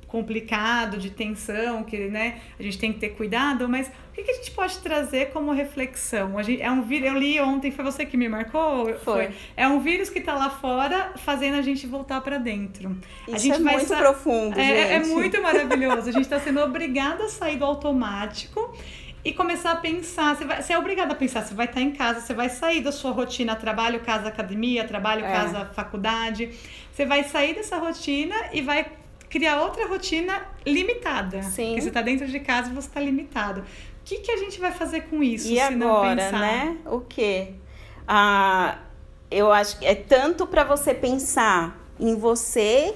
complicado, 0.08 0.96
de 0.96 1.10
tensão, 1.10 1.84
que 1.84 2.08
né, 2.08 2.40
a 2.58 2.62
gente 2.62 2.78
tem 2.78 2.92
que 2.92 2.98
ter 2.98 3.10
cuidado, 3.10 3.68
mas 3.68 3.88
o 3.88 4.12
que, 4.14 4.22
que 4.22 4.30
a 4.30 4.34
gente 4.34 4.50
pode 4.50 4.78
trazer 4.78 5.30
como 5.30 5.52
reflexão? 5.52 6.38
A 6.38 6.42
gente, 6.42 6.62
é 6.62 6.70
um 6.70 6.82
vírus, 6.82 7.08
eu 7.08 7.18
li 7.18 7.38
ontem, 7.38 7.70
foi 7.70 7.84
você 7.84 8.06
que 8.06 8.16
me 8.16 8.26
marcou? 8.26 8.86
Foi. 8.86 8.94
foi. 8.96 9.30
É 9.54 9.68
um 9.68 9.78
vírus 9.80 10.08
que 10.08 10.18
está 10.18 10.34
lá 10.34 10.48
fora 10.48 11.12
fazendo 11.16 11.56
a 11.56 11.62
gente 11.62 11.86
voltar 11.86 12.22
para 12.22 12.38
dentro. 12.38 12.96
Isso 13.26 13.36
a 13.36 13.38
gente 13.38 13.56
é 13.56 13.58
muito 13.58 13.96
profundo, 13.96 14.58
é, 14.58 14.94
é, 14.94 15.04
muito 15.04 15.40
maravilhoso. 15.42 16.08
A 16.08 16.12
gente 16.12 16.24
está 16.24 16.40
sendo 16.40 16.60
obrigada 16.60 17.24
a 17.24 17.28
sair 17.28 17.58
do 17.58 17.66
automático 17.66 18.74
e 19.22 19.32
começar 19.34 19.72
a 19.72 19.76
pensar. 19.76 20.34
Você, 20.34 20.44
vai, 20.46 20.62
você 20.62 20.72
é 20.72 20.78
obrigado 20.78 21.12
a 21.12 21.14
pensar. 21.14 21.44
Você 21.44 21.54
vai 21.54 21.66
estar 21.66 21.82
em 21.82 21.92
casa, 21.92 22.20
você 22.20 22.32
vai 22.32 22.48
sair 22.48 22.80
da 22.80 22.90
sua 22.90 23.10
rotina 23.10 23.54
trabalho, 23.54 24.00
casa, 24.00 24.28
academia, 24.28 24.84
trabalho, 24.84 25.22
é. 25.22 25.30
casa, 25.30 25.66
faculdade. 25.66 26.50
Você 26.90 27.04
vai 27.04 27.24
sair 27.24 27.54
dessa 27.54 27.76
rotina 27.76 28.34
e 28.52 28.62
vai 28.62 28.90
criar 29.28 29.62
outra 29.62 29.86
rotina 29.86 30.42
limitada. 30.64 31.42
Sim. 31.42 31.68
Porque 31.68 31.82
você 31.82 31.88
está 31.88 32.02
dentro 32.02 32.26
de 32.26 32.40
casa 32.40 32.70
e 32.70 32.74
você 32.74 32.88
está 32.88 33.00
limitado. 33.00 33.60
O 33.60 33.64
que, 34.04 34.18
que 34.18 34.30
a 34.30 34.36
gente 34.36 34.58
vai 34.58 34.72
fazer 34.72 35.02
com 35.02 35.22
isso? 35.22 35.48
E 35.48 35.60
agora, 35.60 36.32
né? 36.32 36.76
O 36.86 37.00
quê? 37.00 37.52
Ah, 38.06 38.78
eu 39.30 39.52
acho 39.52 39.78
que 39.78 39.86
é 39.86 39.94
tanto 39.94 40.46
para 40.46 40.64
você 40.64 40.94
pensar 40.94 41.78
em 42.00 42.16
você 42.16 42.94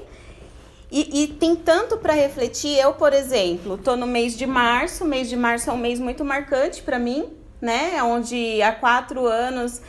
e, 0.90 1.24
e 1.24 1.28
tem 1.28 1.54
tanto 1.56 1.98
para 1.98 2.14
refletir. 2.14 2.78
Eu, 2.78 2.94
por 2.94 3.12
exemplo, 3.12 3.76
tô 3.76 3.96
no 3.96 4.06
mês 4.06 4.36
de 4.36 4.46
março. 4.46 5.04
O 5.04 5.06
mês 5.06 5.28
de 5.28 5.36
março 5.36 5.68
é 5.68 5.72
um 5.72 5.78
mês 5.78 5.98
muito 5.98 6.24
marcante 6.24 6.82
para 6.82 6.98
mim, 6.98 7.30
né? 7.60 8.02
Onde 8.02 8.62
há 8.62 8.72
quatro 8.72 9.26
anos 9.26 9.82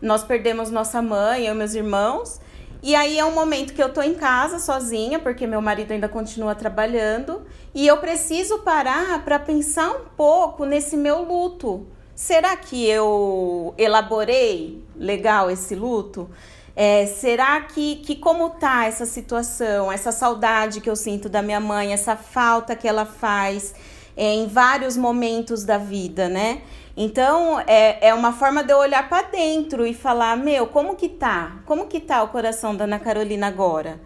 nós 0.00 0.22
perdemos 0.22 0.70
nossa 0.70 1.02
mãe, 1.02 1.46
eu 1.46 1.54
e 1.54 1.56
meus 1.56 1.74
irmãos. 1.74 2.40
E 2.82 2.94
aí 2.94 3.18
é 3.18 3.24
um 3.24 3.34
momento 3.34 3.74
que 3.74 3.82
eu 3.82 3.92
tô 3.92 4.00
em 4.00 4.14
casa 4.14 4.58
sozinha, 4.58 5.18
porque 5.18 5.46
meu 5.46 5.60
marido 5.60 5.92
ainda 5.92 6.08
continua 6.08 6.54
trabalhando, 6.54 7.42
e 7.74 7.86
eu 7.86 7.96
preciso 7.96 8.60
parar 8.60 9.24
para 9.24 9.38
pensar 9.38 9.90
um 9.90 10.04
pouco 10.16 10.64
nesse 10.64 10.96
meu 10.96 11.22
luto. 11.22 11.86
Será 12.14 12.56
que 12.56 12.86
eu 12.86 13.74
elaborei 13.76 14.82
legal 14.96 15.50
esse 15.50 15.74
luto? 15.74 16.30
É, 16.74 17.06
será 17.06 17.60
que, 17.62 17.96
que 17.96 18.14
como 18.14 18.50
tá 18.50 18.86
essa 18.86 19.04
situação, 19.04 19.90
essa 19.90 20.12
saudade 20.12 20.80
que 20.80 20.88
eu 20.88 20.94
sinto 20.94 21.28
da 21.28 21.42
minha 21.42 21.58
mãe, 21.58 21.92
essa 21.92 22.14
falta 22.14 22.76
que 22.76 22.86
ela 22.86 23.04
faz 23.04 23.74
é, 24.16 24.34
em 24.34 24.46
vários 24.46 24.96
momentos 24.96 25.64
da 25.64 25.78
vida, 25.78 26.28
né? 26.28 26.62
Então, 27.00 27.60
é, 27.60 28.08
é 28.08 28.12
uma 28.12 28.32
forma 28.32 28.64
de 28.64 28.72
eu 28.72 28.78
olhar 28.78 29.08
para 29.08 29.22
dentro 29.28 29.86
e 29.86 29.94
falar, 29.94 30.36
meu, 30.36 30.66
como 30.66 30.96
que 30.96 31.08
tá? 31.08 31.60
Como 31.64 31.86
que 31.86 32.00
tá 32.00 32.20
o 32.24 32.28
coração 32.28 32.74
da 32.74 32.86
Ana 32.86 32.98
Carolina 32.98 33.46
agora? 33.46 34.00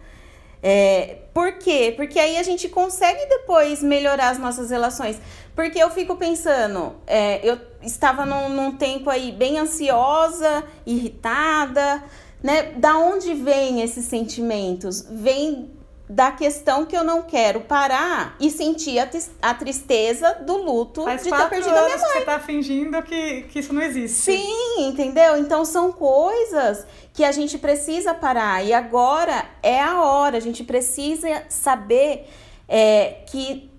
É, 0.63 1.21
por 1.33 1.55
quê? 1.55 1.95
Porque 1.97 2.19
aí 2.19 2.37
a 2.37 2.43
gente 2.43 2.69
consegue 2.69 3.25
depois 3.31 3.83
melhorar 3.83 4.29
as 4.29 4.39
nossas 4.39 4.69
relações. 4.69 5.19
Porque 5.57 5.79
eu 5.79 5.89
fico 5.89 6.17
pensando, 6.17 6.95
é, 7.07 7.41
eu 7.43 7.59
estava 7.81 8.27
num, 8.27 8.51
num 8.51 8.77
tempo 8.77 9.09
aí 9.09 9.33
bem 9.33 9.59
ansiosa, 9.59 10.63
irritada, 10.85 12.05
né? 12.43 12.75
Da 12.77 12.99
onde 12.99 13.33
vem 13.33 13.81
esses 13.81 14.05
sentimentos? 14.05 15.07
Vem 15.11 15.71
da 16.13 16.31
questão 16.31 16.85
que 16.85 16.95
eu 16.95 17.03
não 17.03 17.23
quero 17.23 17.63
parar 17.63 18.37
e 18.39 18.51
sentir 18.51 18.99
a, 18.99 19.09
a 19.41 19.55
tristeza 19.55 20.35
do 20.43 20.59
luto 20.59 21.05
Faz 21.05 21.23
de 21.25 21.31
ter 21.31 21.49
perdido 21.49 21.71
a 21.75 21.85
minha 21.85 21.97
mãe. 21.97 22.07
você 22.07 22.21
tá 22.21 22.39
fingindo 22.39 23.03
que, 23.03 23.45
que 23.45 23.59
isso 23.61 23.73
não 23.73 23.81
existe. 23.81 24.33
Sim, 24.33 24.89
entendeu? 24.89 25.39
Então 25.39 25.65
são 25.65 25.91
coisas 25.91 26.87
que 27.15 27.25
a 27.25 27.33
gente 27.33 27.57
precisa 27.57 28.13
parar. 28.13 28.63
E 28.63 28.75
agora 28.75 29.47
é 29.63 29.81
a 29.81 30.03
hora, 30.03 30.37
a 30.37 30.41
gente 30.41 30.63
precisa 30.63 31.45
saber 31.49 32.29
é, 32.69 33.23
que 33.27 33.71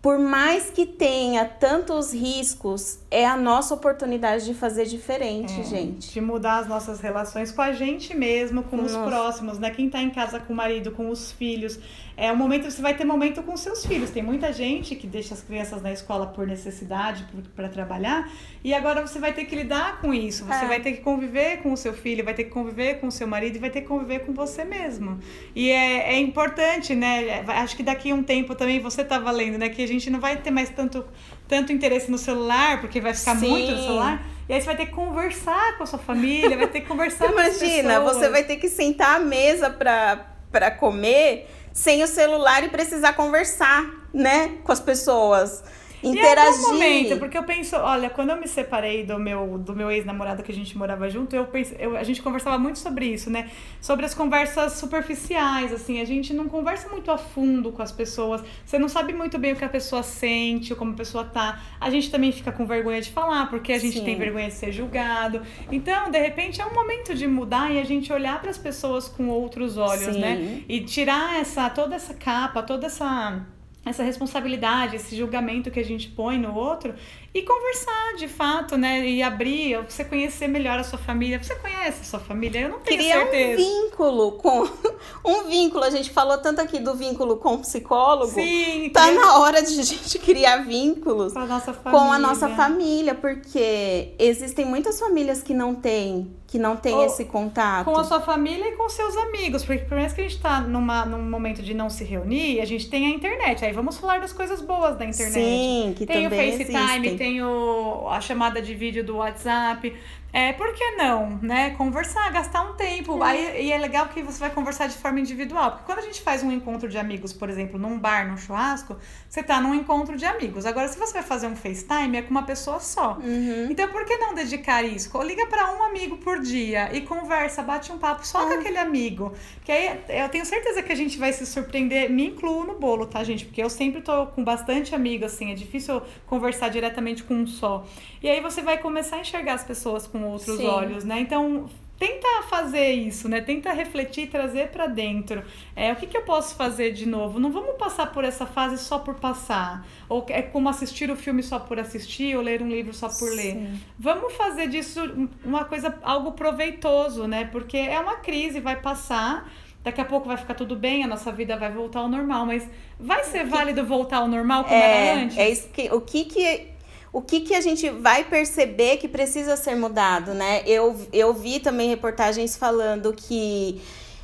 por 0.00 0.18
mais 0.18 0.70
que 0.70 0.86
tenha 0.86 1.44
tantos 1.44 2.14
riscos, 2.14 3.00
é 3.10 3.26
a 3.26 3.36
nossa 3.36 3.72
oportunidade 3.72 4.44
de 4.44 4.52
fazer 4.52 4.84
diferente, 4.84 5.60
é, 5.60 5.64
gente. 5.64 6.12
De 6.12 6.20
mudar 6.20 6.58
as 6.58 6.68
nossas 6.68 7.00
relações 7.00 7.50
com 7.50 7.62
a 7.62 7.72
gente 7.72 8.14
mesmo, 8.14 8.62
com 8.62 8.82
os 8.82 8.94
próximos, 8.94 9.58
né? 9.58 9.70
Quem 9.70 9.88
tá 9.88 10.02
em 10.02 10.10
casa 10.10 10.38
com 10.38 10.52
o 10.52 10.56
marido, 10.56 10.90
com 10.92 11.08
os 11.08 11.32
filhos. 11.32 11.78
É 12.16 12.30
um 12.32 12.36
momento, 12.36 12.70
você 12.70 12.82
vai 12.82 12.94
ter 12.94 13.04
momento 13.04 13.42
com 13.42 13.56
seus 13.56 13.86
filhos. 13.86 14.10
Tem 14.10 14.22
muita 14.22 14.52
gente 14.52 14.94
que 14.94 15.06
deixa 15.06 15.32
as 15.32 15.40
crianças 15.40 15.80
na 15.80 15.92
escola 15.92 16.26
por 16.26 16.46
necessidade, 16.46 17.24
para 17.54 17.68
trabalhar, 17.68 18.30
e 18.62 18.74
agora 18.74 19.06
você 19.06 19.18
vai 19.18 19.32
ter 19.32 19.44
que 19.44 19.54
lidar 19.54 20.00
com 20.00 20.12
isso. 20.12 20.44
Você 20.44 20.64
é. 20.64 20.68
vai 20.68 20.80
ter 20.80 20.92
que 20.92 21.00
conviver 21.00 21.62
com 21.62 21.72
o 21.72 21.76
seu 21.76 21.94
filho, 21.94 22.24
vai 22.24 22.34
ter 22.34 22.44
que 22.44 22.50
conviver 22.50 23.00
com 23.00 23.06
o 23.06 23.12
seu 23.12 23.26
marido 23.26 23.56
e 23.56 23.58
vai 23.58 23.70
ter 23.70 23.82
que 23.82 23.86
conviver 23.86 24.26
com 24.26 24.34
você 24.34 24.64
mesmo. 24.64 25.18
E 25.54 25.70
é, 25.70 26.14
é 26.14 26.18
importante, 26.18 26.94
né? 26.94 27.40
Acho 27.46 27.76
que 27.76 27.82
daqui 27.82 28.10
a 28.10 28.14
um 28.14 28.22
tempo 28.22 28.54
também 28.54 28.80
você 28.80 29.04
tá 29.04 29.18
valendo, 29.18 29.56
né? 29.56 29.68
Que 29.68 29.82
a 29.82 29.88
gente 29.88 30.10
não 30.10 30.20
vai 30.20 30.36
ter 30.36 30.50
mais 30.50 30.68
tanto, 30.70 31.06
tanto 31.48 31.72
interesse 31.72 32.10
no 32.10 32.18
celular, 32.18 32.80
porque 32.80 33.00
vai 33.00 33.14
ficar 33.14 33.36
Sim. 33.36 33.48
muito 33.48 33.72
no 33.72 33.82
celular. 33.82 34.22
E 34.48 34.52
aí 34.52 34.60
você 34.60 34.66
vai 34.66 34.76
ter 34.76 34.86
que 34.86 34.92
conversar 34.92 35.76
com 35.76 35.82
a 35.82 35.86
sua 35.86 35.98
família, 35.98 36.56
vai 36.56 36.68
ter 36.68 36.82
que 36.82 36.86
conversar 36.86 37.26
Imagina, 37.26 37.42
com 37.42 37.50
as 37.50 37.58
pessoas. 37.58 37.78
Imagina, 37.80 38.00
você 38.00 38.28
vai 38.28 38.44
ter 38.44 38.56
que 38.56 38.68
sentar 38.68 39.16
à 39.16 39.18
mesa 39.18 39.70
para 39.70 40.70
comer 40.72 41.48
sem 41.72 42.02
o 42.02 42.06
celular 42.06 42.64
e 42.64 42.68
precisar 42.68 43.12
conversar, 43.14 43.84
né, 44.12 44.58
com 44.64 44.72
as 44.72 44.80
pessoas 44.80 45.62
interagir. 46.02 46.60
E 46.60 46.64
é 46.64 46.72
momento, 46.72 47.18
porque 47.18 47.36
eu 47.36 47.42
penso, 47.44 47.76
olha, 47.76 48.10
quando 48.10 48.30
eu 48.30 48.36
me 48.36 48.46
separei 48.46 49.04
do 49.04 49.18
meu, 49.18 49.58
do 49.58 49.74
meu 49.74 49.90
ex-namorado 49.90 50.42
que 50.42 50.52
a 50.52 50.54
gente 50.54 50.76
morava 50.76 51.08
junto, 51.08 51.34
eu, 51.34 51.46
pense, 51.46 51.74
eu 51.78 51.96
a 51.96 52.02
gente 52.02 52.22
conversava 52.22 52.58
muito 52.58 52.78
sobre 52.78 53.06
isso, 53.06 53.30
né? 53.30 53.50
Sobre 53.80 54.04
as 54.04 54.14
conversas 54.14 54.74
superficiais, 54.74 55.72
assim, 55.72 56.00
a 56.00 56.04
gente 56.04 56.32
não 56.32 56.48
conversa 56.48 56.88
muito 56.88 57.10
a 57.10 57.18
fundo 57.18 57.72
com 57.72 57.82
as 57.82 57.92
pessoas. 57.92 58.42
Você 58.64 58.78
não 58.78 58.88
sabe 58.88 59.12
muito 59.12 59.38
bem 59.38 59.52
o 59.52 59.56
que 59.56 59.64
a 59.64 59.68
pessoa 59.68 60.02
sente, 60.02 60.72
ou 60.72 60.78
como 60.78 60.92
a 60.92 60.96
pessoa 60.96 61.24
tá. 61.24 61.60
A 61.80 61.90
gente 61.90 62.10
também 62.10 62.32
fica 62.32 62.52
com 62.52 62.66
vergonha 62.66 63.00
de 63.00 63.10
falar, 63.10 63.48
porque 63.50 63.72
a 63.72 63.78
gente 63.78 63.98
Sim. 63.98 64.04
tem 64.04 64.16
vergonha 64.16 64.48
de 64.48 64.54
ser 64.54 64.72
julgado. 64.72 65.42
Então, 65.70 66.10
de 66.10 66.18
repente, 66.18 66.60
é 66.60 66.66
um 66.66 66.74
momento 66.74 67.14
de 67.14 67.26
mudar 67.26 67.72
e 67.72 67.78
a 67.80 67.84
gente 67.84 68.12
olhar 68.12 68.40
para 68.40 68.50
as 68.50 68.58
pessoas 68.58 69.08
com 69.08 69.28
outros 69.28 69.76
olhos, 69.76 70.14
Sim. 70.14 70.20
né? 70.20 70.62
E 70.68 70.80
tirar 70.80 71.40
essa 71.40 71.68
toda 71.70 71.94
essa 71.94 72.14
capa, 72.14 72.62
toda 72.62 72.86
essa 72.86 73.46
essa 73.88 74.02
responsabilidade, 74.02 74.96
esse 74.96 75.16
julgamento 75.16 75.70
que 75.70 75.80
a 75.80 75.84
gente 75.84 76.08
põe 76.08 76.38
no 76.38 76.54
outro 76.54 76.94
e 77.34 77.42
conversar 77.42 78.16
de 78.16 78.26
fato, 78.26 78.76
né? 78.76 79.06
E 79.06 79.22
abrir, 79.22 79.82
você 79.88 80.04
conhecer 80.04 80.48
melhor 80.48 80.78
a 80.78 80.84
sua 80.84 80.98
família. 80.98 81.42
Você 81.42 81.54
conhece 81.56 82.00
a 82.00 82.04
sua 82.04 82.20
família? 82.20 82.62
Eu 82.62 82.68
não 82.70 82.78
tenho 82.80 83.00
Criar 83.00 83.20
certeza. 83.20 83.62
um 83.62 83.64
vínculo 83.64 84.32
com 84.32 84.68
um 85.24 85.44
vínculo. 85.44 85.84
A 85.84 85.90
gente 85.90 86.10
falou 86.10 86.38
tanto 86.38 86.60
aqui 86.60 86.78
do 86.78 86.94
vínculo 86.94 87.36
com 87.36 87.54
o 87.54 87.58
psicólogo. 87.58 88.32
Sim, 88.32 88.90
tá 88.92 89.06
criar... 89.06 89.20
na 89.20 89.38
hora 89.38 89.62
de 89.62 89.78
a 89.78 89.82
gente 89.82 90.18
criar 90.20 90.64
vínculos 90.64 91.32
com 91.34 91.40
a 91.40 91.46
nossa 91.46 91.72
família. 91.72 92.00
Com 92.00 92.12
a 92.12 92.18
nossa 92.18 92.48
família, 92.50 93.14
porque 93.14 94.14
existem 94.18 94.64
muitas 94.64 94.98
famílias 94.98 95.42
que 95.42 95.52
não 95.52 95.74
têm 95.74 96.38
que 96.48 96.58
não 96.58 96.76
tem 96.76 96.94
Ou 96.94 97.04
esse 97.04 97.26
contato. 97.26 97.84
Com 97.84 97.96
a 97.96 98.04
sua 98.04 98.20
família 98.20 98.68
e 98.68 98.72
com 98.72 98.88
seus 98.88 99.14
amigos. 99.18 99.62
Porque 99.64 99.84
por 99.84 99.98
mais 99.98 100.14
que 100.14 100.22
a 100.22 100.24
gente 100.24 100.40
tá 100.40 100.62
numa, 100.62 101.04
num 101.04 101.28
momento 101.28 101.62
de 101.62 101.74
não 101.74 101.90
se 101.90 102.04
reunir, 102.04 102.58
a 102.62 102.64
gente 102.64 102.88
tem 102.88 103.06
a 103.06 103.10
internet. 103.10 103.62
Aí 103.66 103.72
vamos 103.72 103.98
falar 103.98 104.18
das 104.18 104.32
coisas 104.32 104.62
boas 104.62 104.96
da 104.96 105.04
internet. 105.04 105.34
Sim, 105.34 105.94
que 105.94 106.06
tem 106.06 106.24
também 106.24 106.48
o 106.48 106.52
FaceTime, 106.52 107.06
existem. 107.06 107.17
Tem 107.18 107.42
o, 107.42 108.08
a 108.08 108.20
chamada 108.20 108.62
de 108.62 108.74
vídeo 108.74 109.04
do 109.04 109.16
WhatsApp. 109.16 109.94
É, 110.32 110.52
por 110.52 110.72
que 110.74 110.90
não, 110.92 111.38
né? 111.40 111.70
Conversar, 111.70 112.30
gastar 112.30 112.62
um 112.62 112.74
tempo. 112.74 113.22
É. 113.24 113.28
Aí, 113.28 113.66
e 113.66 113.72
é 113.72 113.78
legal 113.78 114.08
que 114.08 114.22
você 114.22 114.38
vai 114.38 114.50
conversar 114.50 114.86
de 114.86 114.96
forma 114.96 115.18
individual. 115.20 115.70
Porque 115.72 115.86
quando 115.86 116.00
a 116.00 116.02
gente 116.02 116.20
faz 116.20 116.42
um 116.42 116.52
encontro 116.52 116.88
de 116.88 116.98
amigos, 116.98 117.32
por 117.32 117.48
exemplo, 117.48 117.78
num 117.78 117.98
bar, 117.98 118.28
num 118.28 118.36
churrasco, 118.36 118.96
você 119.28 119.42
tá 119.42 119.60
num 119.60 119.74
encontro 119.74 120.16
de 120.16 120.26
amigos. 120.26 120.66
Agora, 120.66 120.86
se 120.88 120.98
você 120.98 121.14
vai 121.14 121.22
fazer 121.22 121.46
um 121.46 121.56
FaceTime, 121.56 122.18
é 122.18 122.22
com 122.22 122.30
uma 122.30 122.42
pessoa 122.42 122.78
só. 122.78 123.14
Uhum. 123.14 123.68
Então, 123.70 123.88
por 123.88 124.04
que 124.04 124.16
não 124.18 124.34
dedicar 124.34 124.84
isso? 124.84 125.10
Liga 125.22 125.46
para 125.46 125.72
um 125.74 125.82
amigo 125.82 126.18
por 126.18 126.40
dia 126.40 126.94
e 126.94 127.00
conversa, 127.00 127.62
bate 127.62 127.90
um 127.90 127.98
papo 127.98 128.26
só 128.26 128.46
com 128.46 128.52
ah. 128.52 128.58
aquele 128.58 128.78
amigo. 128.78 129.32
Que 129.64 129.72
aí 129.72 130.00
eu 130.08 130.28
tenho 130.28 130.44
certeza 130.44 130.82
que 130.82 130.92
a 130.92 130.96
gente 130.96 131.18
vai 131.18 131.32
se 131.32 131.46
surpreender. 131.46 132.10
Me 132.10 132.26
incluo 132.26 132.64
no 132.64 132.78
bolo, 132.78 133.06
tá, 133.06 133.24
gente? 133.24 133.46
Porque 133.46 133.62
eu 133.62 133.70
sempre 133.70 134.02
tô 134.02 134.26
com 134.26 134.44
bastante 134.44 134.94
amigo, 134.94 135.24
assim. 135.24 135.50
É 135.50 135.54
difícil 135.54 136.02
conversar 136.26 136.68
diretamente 136.68 137.24
com 137.24 137.34
um 137.34 137.46
só. 137.46 137.86
E 138.22 138.28
aí 138.28 138.40
você 138.40 138.60
vai 138.60 138.78
começar 138.78 139.16
a 139.16 139.20
enxergar 139.20 139.54
as 139.54 139.64
pessoas 139.64 140.06
com 140.06 140.17
outros 140.24 140.56
Sim. 140.56 140.66
olhos, 140.66 141.04
né? 141.04 141.20
Então, 141.20 141.68
tenta 141.98 142.42
fazer 142.48 142.92
isso, 142.92 143.28
né? 143.28 143.40
Tenta 143.40 143.72
refletir, 143.72 144.28
trazer 144.28 144.68
para 144.68 144.86
dentro. 144.86 145.42
É, 145.74 145.92
o 145.92 145.96
que, 145.96 146.06
que 146.06 146.16
eu 146.16 146.22
posso 146.22 146.54
fazer 146.54 146.92
de 146.92 147.06
novo? 147.06 147.40
Não 147.40 147.50
vamos 147.50 147.76
passar 147.76 148.12
por 148.12 148.24
essa 148.24 148.46
fase 148.46 148.78
só 148.78 148.98
por 148.98 149.16
passar. 149.16 149.86
Ou 150.08 150.24
é 150.28 150.40
como 150.40 150.68
assistir 150.68 151.10
o 151.10 151.16
filme 151.16 151.42
só 151.42 151.58
por 151.58 151.78
assistir, 151.78 152.36
ou 152.36 152.42
ler 152.42 152.62
um 152.62 152.68
livro 152.68 152.94
só 152.94 153.08
por 153.08 153.30
ler. 153.30 153.54
Sim. 153.54 153.80
Vamos 153.98 154.32
fazer 154.34 154.68
disso 154.68 155.00
uma 155.44 155.64
coisa, 155.64 155.98
algo 156.02 156.32
proveitoso, 156.32 157.26
né? 157.26 157.44
Porque 157.50 157.76
é 157.76 157.98
uma 157.98 158.16
crise, 158.16 158.60
vai 158.60 158.80
passar. 158.80 159.50
Daqui 159.82 160.00
a 160.00 160.04
pouco 160.04 160.26
vai 160.26 160.36
ficar 160.36 160.54
tudo 160.54 160.76
bem, 160.76 161.02
a 161.04 161.06
nossa 161.06 161.32
vida 161.32 161.56
vai 161.56 161.72
voltar 161.72 162.00
ao 162.00 162.08
normal, 162.08 162.44
mas 162.44 162.68
vai 162.98 163.24
ser 163.24 163.46
válido 163.46 163.84
voltar 163.86 164.18
ao 164.18 164.28
normal 164.28 164.64
como 164.64 164.74
é, 164.74 165.06
era 165.06 165.20
antes? 165.20 165.38
É 165.38 165.48
isso 165.48 165.68
que, 165.68 165.88
o 165.90 166.00
que 166.00 166.24
que 166.24 166.77
o 167.12 167.22
que, 167.22 167.40
que 167.40 167.54
a 167.54 167.60
gente 167.60 167.88
vai 167.90 168.24
perceber 168.24 168.98
que 168.98 169.08
precisa 169.08 169.56
ser 169.56 169.74
mudado, 169.74 170.34
né? 170.34 170.62
Eu, 170.66 170.96
eu 171.12 171.32
vi 171.32 171.58
também 171.60 171.88
reportagens 171.88 172.56
falando 172.56 173.12
que 173.12 173.80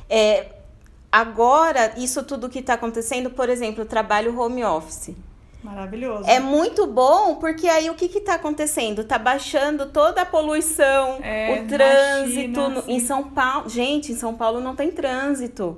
é, 0.09 0.47
agora, 1.11 1.93
isso 1.97 2.23
tudo 2.23 2.49
que 2.49 2.59
está 2.59 2.75
acontecendo, 2.75 3.29
por 3.29 3.49
exemplo, 3.49 3.83
o 3.83 3.87
trabalho 3.87 4.39
home 4.39 4.63
office. 4.63 5.15
Maravilhoso. 5.63 6.29
É 6.29 6.39
muito 6.39 6.85
bom, 6.85 7.35
porque 7.35 7.67
aí 7.67 7.89
o 7.89 7.95
que 7.95 8.05
está 8.05 8.35
acontecendo? 8.35 9.01
Está 9.01 9.17
baixando 9.17 9.87
toda 9.87 10.21
a 10.21 10.25
poluição, 10.25 11.17
é, 11.23 11.59
o 11.59 11.67
trânsito. 11.67 12.83
Em 12.87 12.99
São 12.99 13.23
Paulo. 13.23 13.67
Gente, 13.67 14.11
em 14.11 14.15
São 14.15 14.35
Paulo 14.35 14.61
não 14.61 14.75
tem 14.75 14.91
trânsito 14.91 15.75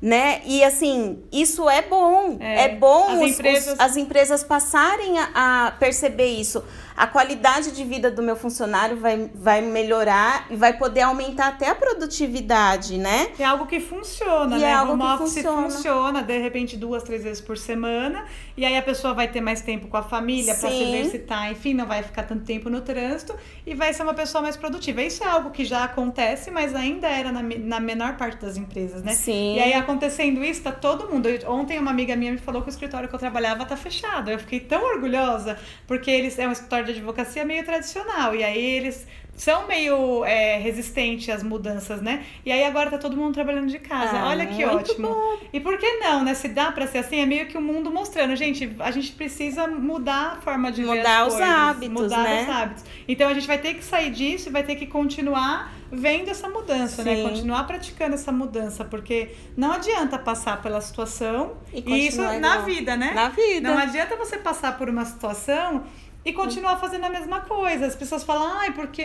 né? 0.00 0.40
E 0.44 0.62
assim, 0.62 1.18
isso 1.32 1.68
é 1.68 1.82
bom. 1.82 2.36
É, 2.40 2.64
é 2.64 2.68
bom 2.76 3.08
as, 3.08 3.18
os, 3.20 3.30
empresas... 3.30 3.74
Os, 3.74 3.80
as 3.80 3.96
empresas 3.96 4.44
passarem 4.44 5.18
a, 5.18 5.66
a, 5.66 5.70
perceber 5.72 6.26
isso. 6.26 6.62
A 6.96 7.06
qualidade 7.06 7.70
de 7.70 7.84
vida 7.84 8.10
do 8.10 8.22
meu 8.22 8.34
funcionário 8.34 8.96
vai, 8.96 9.30
vai 9.32 9.60
melhorar 9.60 10.46
e 10.50 10.56
vai 10.56 10.76
poder 10.76 11.02
aumentar 11.02 11.48
até 11.48 11.68
a 11.68 11.74
produtividade, 11.74 12.98
né? 12.98 13.28
É 13.38 13.44
algo 13.44 13.66
que 13.66 13.78
funciona, 13.78 14.56
e 14.56 14.60
né? 14.60 14.66
É 14.66 14.72
algo 14.72 14.94
Home 14.94 15.02
que 15.02 15.18
funciona. 15.18 15.70
funciona, 15.70 16.22
de 16.22 16.38
repente, 16.38 16.76
duas, 16.76 17.04
três 17.04 17.22
vezes 17.22 17.40
por 17.40 17.56
semana. 17.56 18.24
E 18.56 18.64
aí 18.64 18.76
a 18.76 18.82
pessoa 18.82 19.14
vai 19.14 19.28
ter 19.28 19.40
mais 19.40 19.60
tempo 19.60 19.86
com 19.86 19.96
a 19.96 20.02
família 20.02 20.56
para 20.56 20.70
se 20.70 20.82
exercitar, 20.82 21.52
enfim, 21.52 21.72
não 21.72 21.86
vai 21.86 22.02
ficar 22.02 22.24
tanto 22.24 22.44
tempo 22.44 22.68
no 22.68 22.80
trânsito 22.80 23.34
e 23.64 23.74
vai 23.74 23.92
ser 23.92 24.02
uma 24.02 24.14
pessoa 24.14 24.42
mais 24.42 24.56
produtiva. 24.56 25.00
Isso 25.00 25.22
é 25.22 25.28
algo 25.28 25.50
que 25.50 25.64
já 25.64 25.84
acontece, 25.84 26.50
mas 26.50 26.74
ainda 26.74 27.06
era 27.06 27.30
na, 27.30 27.42
na 27.42 27.78
menor 27.78 28.16
parte 28.16 28.44
das 28.44 28.56
empresas, 28.56 29.04
né? 29.04 29.12
Sim. 29.12 29.54
E 29.54 29.60
aí 29.60 29.72
acontecendo 29.88 30.44
isso, 30.44 30.62
tá 30.62 30.70
todo 30.70 31.08
mundo. 31.10 31.28
Ontem 31.46 31.78
uma 31.78 31.90
amiga 31.90 32.14
minha 32.14 32.32
me 32.32 32.38
falou 32.38 32.60
que 32.60 32.68
o 32.68 32.70
escritório 32.70 33.08
que 33.08 33.14
eu 33.14 33.18
trabalhava 33.18 33.64
tá 33.64 33.76
fechado. 33.76 34.30
Eu 34.30 34.38
fiquei 34.38 34.60
tão 34.60 34.84
orgulhosa, 34.84 35.58
porque 35.86 36.10
eles 36.10 36.38
é 36.38 36.46
um 36.46 36.52
escritório 36.52 36.84
de 36.84 36.92
advocacia 36.92 37.44
meio 37.44 37.64
tradicional. 37.64 38.34
E 38.34 38.44
aí 38.44 38.62
eles 38.62 39.06
são 39.38 39.68
meio 39.68 40.24
é, 40.24 40.58
resistentes 40.58 41.28
às 41.28 41.44
mudanças, 41.44 42.02
né? 42.02 42.24
E 42.44 42.50
aí 42.50 42.64
agora 42.64 42.90
tá 42.90 42.98
todo 42.98 43.16
mundo 43.16 43.32
trabalhando 43.32 43.68
de 43.68 43.78
casa. 43.78 44.18
Ah, 44.18 44.28
Olha 44.30 44.44
que 44.46 44.64
ótimo. 44.64 45.08
Bom. 45.08 45.38
E 45.52 45.60
por 45.60 45.78
que 45.78 45.98
não, 45.98 46.24
né? 46.24 46.34
Se 46.34 46.48
dá 46.48 46.72
para 46.72 46.88
ser 46.88 46.98
assim, 46.98 47.20
é 47.20 47.26
meio 47.26 47.46
que 47.46 47.56
o 47.56 47.62
mundo 47.62 47.88
mostrando, 47.90 48.34
gente, 48.34 48.76
a 48.80 48.90
gente 48.90 49.12
precisa 49.12 49.68
mudar 49.68 50.32
a 50.32 50.40
forma 50.40 50.72
de 50.72 50.82
mudar 50.82 51.26
os 51.26 51.34
coisas, 51.34 51.48
hábitos, 51.48 52.02
mudar 52.02 52.24
né? 52.24 52.42
os 52.42 52.48
hábitos. 52.48 52.84
Então 53.06 53.28
a 53.28 53.34
gente 53.34 53.46
vai 53.46 53.58
ter 53.58 53.74
que 53.74 53.84
sair 53.84 54.10
disso 54.10 54.48
e 54.48 54.52
vai 54.52 54.64
ter 54.64 54.74
que 54.74 54.86
continuar 54.86 55.72
vendo 55.90 56.28
essa 56.28 56.48
mudança, 56.48 57.04
né? 57.04 57.14
Sim. 57.14 57.22
né? 57.22 57.30
Continuar 57.30 57.64
praticando 57.64 58.14
essa 58.14 58.32
mudança, 58.32 58.84
porque 58.84 59.30
não 59.56 59.72
adianta 59.72 60.18
passar 60.18 60.60
pela 60.60 60.80
situação 60.80 61.56
e, 61.72 61.80
e 61.86 62.08
isso 62.08 62.20
igual. 62.20 62.40
na 62.40 62.58
vida, 62.58 62.96
né? 62.96 63.12
Na 63.14 63.28
vida. 63.28 63.68
Não 63.68 63.78
adianta 63.78 64.16
você 64.16 64.36
passar 64.36 64.76
por 64.76 64.88
uma 64.88 65.04
situação 65.04 65.84
e 66.28 66.32
continuar 66.34 66.76
fazendo 66.76 67.04
a 67.04 67.10
mesma 67.10 67.40
coisa. 67.40 67.86
As 67.86 67.96
pessoas 67.96 68.22
falam, 68.22 68.58
ai, 68.58 68.72
porque 68.72 69.02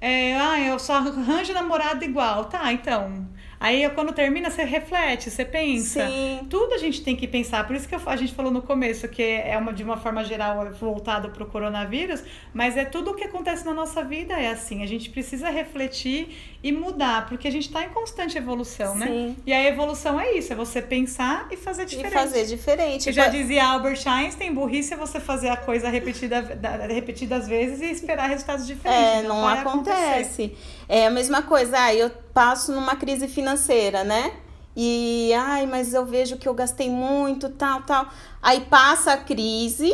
é, 0.00 0.36
ai, 0.36 0.70
eu 0.70 0.78
só 0.78 0.94
arranjo 0.94 1.52
namorado 1.52 2.04
igual. 2.04 2.44
Tá, 2.44 2.72
então. 2.72 3.28
Aí 3.60 3.86
quando 3.90 4.10
termina, 4.14 4.48
você 4.48 4.64
reflete, 4.64 5.30
você 5.30 5.44
pensa. 5.44 6.06
Sim. 6.08 6.46
Tudo 6.48 6.72
a 6.72 6.78
gente 6.78 7.02
tem 7.02 7.14
que 7.14 7.28
pensar. 7.28 7.66
Por 7.66 7.76
isso 7.76 7.86
que 7.86 7.94
a 7.94 8.16
gente 8.16 8.32
falou 8.32 8.50
no 8.50 8.62
começo 8.62 9.06
que 9.06 9.22
é 9.22 9.54
uma, 9.58 9.70
de 9.70 9.84
uma 9.84 9.98
forma 9.98 10.24
geral 10.24 10.72
voltado 10.72 11.28
para 11.28 11.42
o 11.42 11.46
coronavírus, 11.46 12.22
mas 12.54 12.78
é 12.78 12.86
tudo 12.86 13.10
o 13.10 13.14
que 13.14 13.24
acontece 13.24 13.66
na 13.66 13.74
nossa 13.74 14.02
vida 14.02 14.32
é 14.32 14.48
assim. 14.48 14.82
A 14.82 14.86
gente 14.86 15.10
precisa 15.10 15.50
refletir 15.50 16.34
e 16.62 16.72
mudar, 16.72 17.26
porque 17.26 17.48
a 17.48 17.50
gente 17.50 17.66
está 17.66 17.84
em 17.84 17.90
constante 17.90 18.38
evolução, 18.38 18.94
né? 18.94 19.06
Sim. 19.06 19.36
E 19.44 19.52
a 19.52 19.62
evolução 19.68 20.18
é 20.18 20.32
isso, 20.32 20.54
é 20.54 20.56
você 20.56 20.80
pensar 20.80 21.46
e 21.50 21.56
fazer 21.56 21.84
diferente. 21.84 22.12
E 22.12 22.14
fazer 22.14 22.46
diferente. 22.46 23.06
Eu 23.08 23.12
já 23.12 23.28
dizia 23.28 23.66
Albert 23.66 24.00
Einstein, 24.06 24.54
burrice 24.54 24.94
é 24.94 24.96
você 24.96 25.20
fazer 25.20 25.50
a 25.50 25.56
coisa 25.56 25.90
repetida, 25.90 26.58
repetidas 26.88 27.46
vezes 27.46 27.82
e 27.82 27.90
esperar 27.90 28.28
resultados 28.30 28.66
diferentes. 28.66 29.20
É, 29.20 29.22
não, 29.22 29.42
não 29.42 29.48
acontece. 29.48 30.54
É 30.88 31.06
a 31.06 31.10
mesma 31.10 31.42
coisa, 31.42 31.78
ah, 31.78 31.94
eu 31.94 32.10
passo 32.32 32.72
numa 32.72 32.96
crise 32.96 33.28
financeira, 33.28 34.04
né? 34.04 34.32
E, 34.76 35.32
ai, 35.34 35.66
mas 35.66 35.92
eu 35.92 36.06
vejo 36.06 36.36
que 36.36 36.48
eu 36.48 36.54
gastei 36.54 36.88
muito, 36.88 37.48
tal, 37.50 37.82
tal. 37.82 38.08
Aí 38.40 38.60
passa 38.62 39.12
a 39.12 39.16
crise 39.16 39.92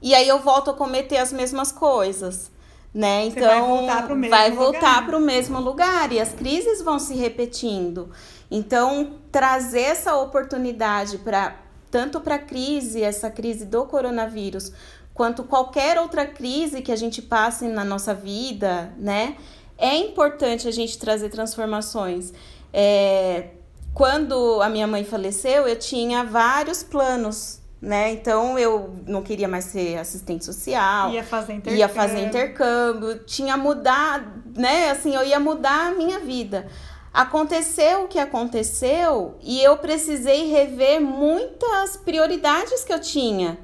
e 0.00 0.14
aí 0.14 0.28
eu 0.28 0.38
volto 0.40 0.70
a 0.70 0.74
cometer 0.74 1.18
as 1.18 1.32
mesmas 1.32 1.72
coisas 1.72 2.52
né? 2.94 3.26
Então 3.26 3.46
vai 3.48 3.60
voltar 3.62 4.02
para 4.02 4.12
o 4.12 5.20
mesmo, 5.20 5.20
mesmo 5.20 5.60
lugar 5.60 6.12
e 6.12 6.20
as 6.20 6.32
crises 6.32 6.82
vão 6.82 6.98
se 6.98 7.14
repetindo. 7.14 8.10
Então 8.50 9.14
trazer 9.30 9.80
essa 9.80 10.14
oportunidade 10.16 11.18
para 11.18 11.56
tanto 11.90 12.20
para 12.20 12.36
a 12.36 12.38
crise, 12.38 13.02
essa 13.02 13.30
crise 13.30 13.66
do 13.66 13.84
coronavírus, 13.84 14.72
quanto 15.12 15.44
qualquer 15.44 15.98
outra 15.98 16.26
crise 16.26 16.80
que 16.80 16.90
a 16.90 16.96
gente 16.96 17.20
passe 17.20 17.66
na 17.68 17.84
nossa 17.84 18.14
vida, 18.14 18.92
né? 18.96 19.36
É 19.82 19.96
importante 19.96 20.68
a 20.68 20.70
gente 20.70 20.96
trazer 20.96 21.28
transformações. 21.28 22.32
É, 22.72 23.48
quando 23.92 24.62
a 24.62 24.68
minha 24.68 24.86
mãe 24.86 25.02
faleceu, 25.04 25.66
eu 25.66 25.76
tinha 25.76 26.22
vários 26.22 26.84
planos 26.84 27.60
né? 27.82 28.12
Então 28.12 28.56
eu 28.56 28.94
não 29.08 29.22
queria 29.22 29.48
mais 29.48 29.64
ser 29.64 29.98
assistente 29.98 30.44
social. 30.44 31.10
Ia 31.10 31.24
fazer 31.24 31.54
intercâmbio. 31.54 31.78
Ia 31.80 31.88
fazer 31.88 32.24
intercâmbio, 32.24 33.18
tinha 33.24 33.56
mudar, 33.56 34.24
né? 34.56 34.90
Assim, 34.90 35.12
eu 35.16 35.24
ia 35.24 35.40
mudar 35.40 35.88
a 35.88 35.90
minha 35.90 36.20
vida. 36.20 36.68
Aconteceu 37.12 38.04
o 38.04 38.08
que 38.08 38.20
aconteceu 38.20 39.36
e 39.42 39.60
eu 39.60 39.76
precisei 39.78 40.48
rever 40.48 41.00
muitas 41.00 41.96
prioridades 41.96 42.84
que 42.84 42.92
eu 42.92 43.00
tinha 43.00 43.58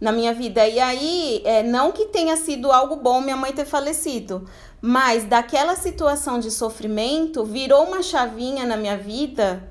na 0.00 0.12
minha 0.12 0.32
vida. 0.32 0.68
E 0.68 0.78
aí, 0.78 1.42
é, 1.44 1.62
não 1.62 1.90
que 1.90 2.06
tenha 2.06 2.36
sido 2.36 2.70
algo 2.70 2.96
bom 2.96 3.20
minha 3.20 3.36
mãe 3.36 3.52
ter 3.52 3.64
falecido, 3.64 4.48
mas 4.80 5.24
daquela 5.24 5.74
situação 5.74 6.38
de 6.38 6.50
sofrimento 6.50 7.44
virou 7.44 7.84
uma 7.84 8.02
chavinha 8.02 8.64
na 8.64 8.76
minha 8.76 8.96
vida 8.96 9.68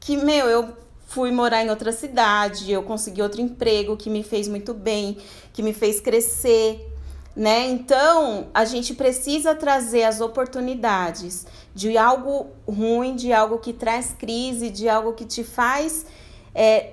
que, 0.00 0.16
meu, 0.16 0.46
eu 0.46 0.76
fui 1.06 1.30
morar 1.30 1.64
em 1.64 1.70
outra 1.70 1.92
cidade, 1.92 2.70
eu 2.70 2.82
consegui 2.82 3.20
outro 3.20 3.40
emprego 3.40 3.96
que 3.96 4.08
me 4.08 4.22
fez 4.22 4.48
muito 4.48 4.72
bem, 4.72 5.18
que 5.52 5.62
me 5.62 5.72
fez 5.72 6.00
crescer, 6.00 6.88
né? 7.34 7.68
Então, 7.68 8.48
a 8.54 8.64
gente 8.64 8.94
precisa 8.94 9.54
trazer 9.54 10.04
as 10.04 10.20
oportunidades 10.20 11.46
de 11.74 11.96
algo 11.96 12.48
ruim, 12.66 13.14
de 13.14 13.32
algo 13.32 13.58
que 13.58 13.72
traz 13.72 14.14
crise, 14.18 14.70
de 14.70 14.88
algo 14.88 15.12
que 15.12 15.24
te 15.24 15.44
faz 15.44 16.06
é, 16.54 16.92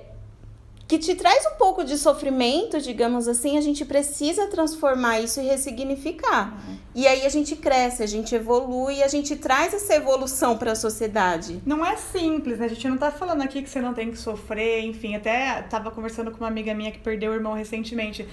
que 0.88 0.98
te 0.98 1.14
traz 1.14 1.44
um 1.44 1.56
pouco 1.56 1.84
de 1.84 1.98
sofrimento, 1.98 2.80
digamos 2.80 3.28
assim, 3.28 3.58
a 3.58 3.60
gente 3.60 3.84
precisa 3.84 4.46
transformar 4.46 5.20
isso 5.20 5.38
e 5.38 5.44
ressignificar. 5.44 6.54
Uhum. 6.66 6.78
E 6.94 7.06
aí 7.06 7.26
a 7.26 7.28
gente 7.28 7.54
cresce, 7.54 8.02
a 8.02 8.06
gente 8.06 8.34
evolui, 8.34 9.02
a 9.02 9.06
gente 9.06 9.36
traz 9.36 9.74
essa 9.74 9.94
evolução 9.94 10.56
para 10.56 10.72
a 10.72 10.74
sociedade. 10.74 11.60
Não 11.66 11.84
é 11.84 11.94
simples, 11.96 12.58
né? 12.58 12.64
A 12.64 12.68
gente 12.70 12.88
não 12.88 12.96
tá 12.96 13.10
falando 13.10 13.42
aqui 13.42 13.60
que 13.60 13.68
você 13.68 13.82
não 13.82 13.92
tem 13.92 14.10
que 14.10 14.16
sofrer, 14.16 14.82
enfim, 14.82 15.14
até 15.14 15.60
tava 15.60 15.90
conversando 15.90 16.30
com 16.30 16.38
uma 16.38 16.48
amiga 16.48 16.72
minha 16.72 16.90
que 16.90 16.98
perdeu 16.98 17.32
o 17.32 17.34
irmão 17.34 17.52
recentemente 17.52 18.26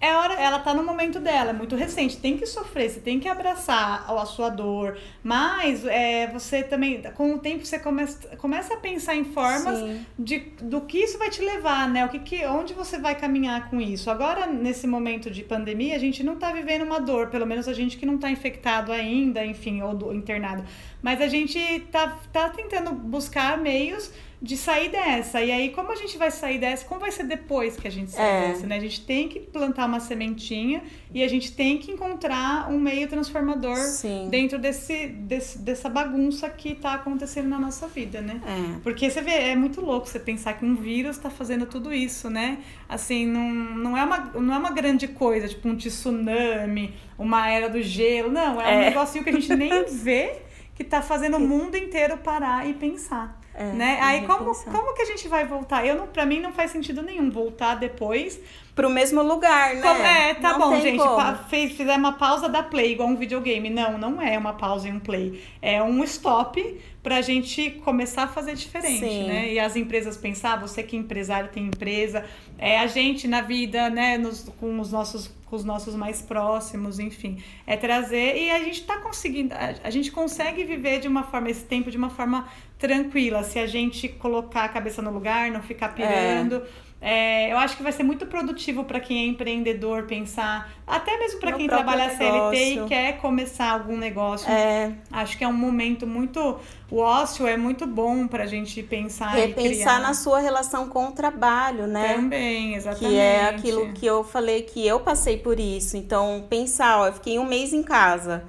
é 0.00 0.14
hora, 0.14 0.34
ela 0.34 0.60
tá 0.60 0.72
no 0.72 0.84
momento 0.84 1.18
dela, 1.18 1.50
é 1.50 1.52
muito 1.52 1.74
recente, 1.74 2.18
tem 2.18 2.36
que 2.36 2.46
sofrer, 2.46 2.88
você 2.88 3.00
tem 3.00 3.18
que 3.18 3.26
abraçar 3.26 4.08
a 4.08 4.24
sua 4.26 4.48
dor, 4.48 4.96
mas 5.24 5.84
é, 5.84 6.28
você 6.28 6.62
também, 6.62 7.02
com 7.14 7.34
o 7.34 7.38
tempo, 7.38 7.66
você 7.66 7.80
começa, 7.80 8.36
começa 8.36 8.74
a 8.74 8.76
pensar 8.76 9.16
em 9.16 9.24
formas 9.24 10.06
de, 10.16 10.38
do 10.62 10.82
que 10.82 10.98
isso 10.98 11.18
vai 11.18 11.30
te 11.30 11.42
levar, 11.42 11.88
né? 11.88 12.04
O 12.04 12.08
que, 12.08 12.20
que, 12.20 12.46
onde 12.46 12.74
você 12.74 12.96
vai 12.96 13.16
caminhar 13.16 13.68
com 13.70 13.80
isso. 13.80 14.08
Agora, 14.08 14.46
nesse 14.46 14.86
momento 14.86 15.30
de 15.30 15.42
pandemia, 15.42 15.96
a 15.96 15.98
gente 15.98 16.22
não 16.22 16.36
tá 16.36 16.52
vivendo 16.52 16.82
uma 16.82 17.00
dor, 17.00 17.28
pelo 17.28 17.44
menos 17.44 17.66
a 17.66 17.72
gente 17.72 17.96
que 17.96 18.06
não 18.06 18.18
tá 18.18 18.30
infectado 18.30 18.92
ainda, 18.92 19.44
enfim, 19.44 19.82
ou 19.82 19.94
do, 19.94 20.14
internado, 20.14 20.64
mas 21.02 21.20
a 21.20 21.26
gente 21.26 21.58
tá, 21.90 22.18
tá 22.32 22.50
tentando 22.50 22.92
buscar 22.92 23.58
meios 23.58 24.12
de 24.40 24.56
sair 24.56 24.88
dessa. 24.90 25.42
E 25.42 25.50
aí, 25.50 25.70
como 25.70 25.90
a 25.90 25.96
gente 25.96 26.16
vai 26.16 26.30
sair 26.30 26.58
dessa? 26.58 26.84
Como 26.84 27.00
vai 27.00 27.10
ser 27.10 27.24
depois 27.24 27.76
que 27.76 27.88
a 27.88 27.90
gente 27.90 28.12
sair 28.12 28.44
é. 28.44 28.48
dessa, 28.48 28.66
né? 28.66 28.76
A 28.76 28.80
gente 28.80 29.04
tem 29.04 29.28
que 29.28 29.40
plantar 29.40 29.86
uma 29.86 29.98
sementinha 29.98 30.82
e 31.12 31.24
a 31.24 31.28
gente 31.28 31.52
tem 31.52 31.78
que 31.78 31.90
encontrar 31.90 32.70
um 32.70 32.78
meio 32.78 33.08
transformador 33.08 33.76
Sim. 33.76 34.28
dentro 34.30 34.58
desse, 34.58 35.08
desse, 35.08 35.58
dessa 35.58 35.88
bagunça 35.88 36.48
que 36.48 36.70
está 36.70 36.94
acontecendo 36.94 37.48
na 37.48 37.58
nossa 37.58 37.88
vida, 37.88 38.20
né? 38.20 38.40
É. 38.46 38.80
Porque 38.80 39.10
você 39.10 39.20
vê, 39.20 39.32
é 39.32 39.56
muito 39.56 39.80
louco 39.80 40.06
você 40.06 40.20
pensar 40.20 40.52
que 40.54 40.64
um 40.64 40.76
vírus 40.76 41.16
está 41.16 41.30
fazendo 41.30 41.66
tudo 41.66 41.92
isso, 41.92 42.30
né? 42.30 42.58
Assim, 42.88 43.26
não, 43.26 43.52
não, 43.52 43.96
é 43.96 44.04
uma, 44.04 44.18
não 44.34 44.54
é 44.54 44.58
uma 44.58 44.70
grande 44.70 45.08
coisa, 45.08 45.48
tipo 45.48 45.68
um 45.68 45.76
tsunami, 45.76 46.94
uma 47.18 47.50
era 47.50 47.68
do 47.68 47.82
gelo. 47.82 48.30
Não, 48.30 48.60
é, 48.60 48.72
é. 48.72 48.76
um 48.76 48.80
negocinho 48.80 49.24
que 49.24 49.30
a 49.30 49.32
gente 49.32 49.54
nem 49.56 49.84
vê 49.90 50.42
que 50.76 50.84
está 50.84 51.02
fazendo 51.02 51.38
o 51.38 51.40
mundo 51.40 51.76
inteiro 51.76 52.16
parar 52.18 52.68
e 52.68 52.72
pensar. 52.72 53.37
É, 53.58 53.72
né? 53.72 53.98
Aí 54.00 54.24
como, 54.24 54.54
como 54.54 54.94
que 54.94 55.02
a 55.02 55.04
gente 55.04 55.26
vai 55.26 55.44
voltar? 55.44 55.84
Eu 55.84 55.96
não, 55.96 56.06
para 56.06 56.24
mim 56.24 56.38
não 56.38 56.52
faz 56.52 56.70
sentido 56.70 57.02
nenhum 57.02 57.28
voltar 57.28 57.74
depois 57.74 58.40
pro 58.72 58.88
mesmo 58.88 59.20
lugar, 59.20 59.74
né? 59.74 59.82
Como, 59.82 60.00
é, 60.00 60.34
tá 60.34 60.52
não 60.52 60.70
bom, 60.70 60.80
gente. 60.80 61.02
Fez, 61.48 61.72
fizer 61.72 61.96
uma 61.96 62.12
pausa 62.12 62.48
da 62.48 62.62
play 62.62 62.92
igual 62.92 63.08
um 63.08 63.16
videogame. 63.16 63.68
Não, 63.68 63.98
não 63.98 64.22
é 64.22 64.38
uma 64.38 64.52
pausa 64.52 64.88
e 64.88 64.92
um 64.92 65.00
play. 65.00 65.42
É 65.60 65.82
um 65.82 66.04
stop 66.04 66.80
pra 67.02 67.20
gente 67.20 67.70
começar 67.84 68.24
a 68.24 68.28
fazer 68.28 68.54
diferente, 68.54 69.00
Sim. 69.00 69.26
né? 69.26 69.52
E 69.52 69.58
as 69.58 69.74
empresas 69.74 70.16
pensar, 70.16 70.60
você 70.60 70.84
que 70.84 70.94
é 70.94 70.98
empresário 71.00 71.50
tem 71.50 71.66
empresa, 71.66 72.24
é 72.56 72.78
a 72.78 72.86
gente 72.86 73.26
na 73.26 73.40
vida, 73.40 73.90
né, 73.90 74.16
nos, 74.16 74.48
com 74.60 74.78
os 74.78 74.92
nossos 74.92 75.36
com 75.48 75.56
os 75.56 75.64
nossos 75.64 75.94
mais 75.94 76.20
próximos, 76.20 76.98
enfim, 76.98 77.42
é 77.66 77.74
trazer 77.74 78.36
e 78.36 78.50
a 78.50 78.62
gente 78.62 78.84
tá 78.84 78.98
conseguindo, 78.98 79.54
a, 79.54 79.76
a 79.82 79.90
gente 79.90 80.12
consegue 80.12 80.62
viver 80.62 81.00
de 81.00 81.08
uma 81.08 81.22
forma 81.22 81.48
esse 81.48 81.64
tempo 81.64 81.90
de 81.90 81.96
uma 81.96 82.10
forma 82.10 82.46
tranquila, 82.78 83.42
se 83.42 83.58
a 83.58 83.66
gente 83.66 84.08
colocar 84.08 84.64
a 84.64 84.68
cabeça 84.68 85.02
no 85.02 85.10
lugar, 85.10 85.50
não 85.50 85.60
ficar 85.62 85.88
pirando. 85.94 86.56
É 86.56 86.88
é, 87.00 87.52
eu 87.52 87.58
acho 87.58 87.76
que 87.76 87.82
vai 87.82 87.92
ser 87.92 88.02
muito 88.02 88.26
produtivo 88.26 88.82
para 88.82 88.98
quem 88.98 89.24
é 89.24 89.26
empreendedor 89.28 90.02
pensar, 90.04 90.72
até 90.84 91.16
mesmo 91.16 91.38
para 91.38 91.52
quem 91.52 91.68
trabalha 91.68 92.08
negócio. 92.08 92.18
CLT 92.18 92.74
e 92.74 92.88
quer 92.88 93.18
começar 93.18 93.70
algum 93.70 93.96
negócio. 93.96 94.50
É. 94.50 94.92
Acho 95.12 95.38
que 95.38 95.44
é 95.44 95.48
um 95.48 95.52
momento 95.52 96.08
muito. 96.08 96.58
O 96.90 96.98
ócio 96.98 97.46
é 97.46 97.56
muito 97.56 97.86
bom 97.86 98.26
para 98.26 98.44
a 98.44 98.46
gente 98.46 98.82
pensar 98.82 99.28
Repensar 99.28 100.00
na 100.00 100.12
sua 100.12 100.40
relação 100.40 100.88
com 100.88 101.08
o 101.08 101.12
trabalho, 101.12 101.86
né? 101.86 102.14
Também, 102.14 102.74
exatamente. 102.74 103.12
Que 103.12 103.16
é 103.16 103.44
aquilo 103.44 103.92
que 103.92 104.06
eu 104.06 104.24
falei 104.24 104.62
que 104.62 104.84
eu 104.84 104.98
passei 104.98 105.36
por 105.36 105.60
isso. 105.60 105.96
Então, 105.96 106.46
pensar, 106.50 106.98
ó, 106.98 107.06
eu 107.06 107.12
fiquei 107.12 107.38
um 107.38 107.44
mês 107.44 107.72
em 107.72 107.82
casa. 107.82 108.44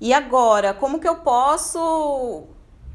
E 0.00 0.14
agora, 0.14 0.72
como 0.72 0.98
que 0.98 1.06
eu 1.06 1.16
posso 1.16 2.48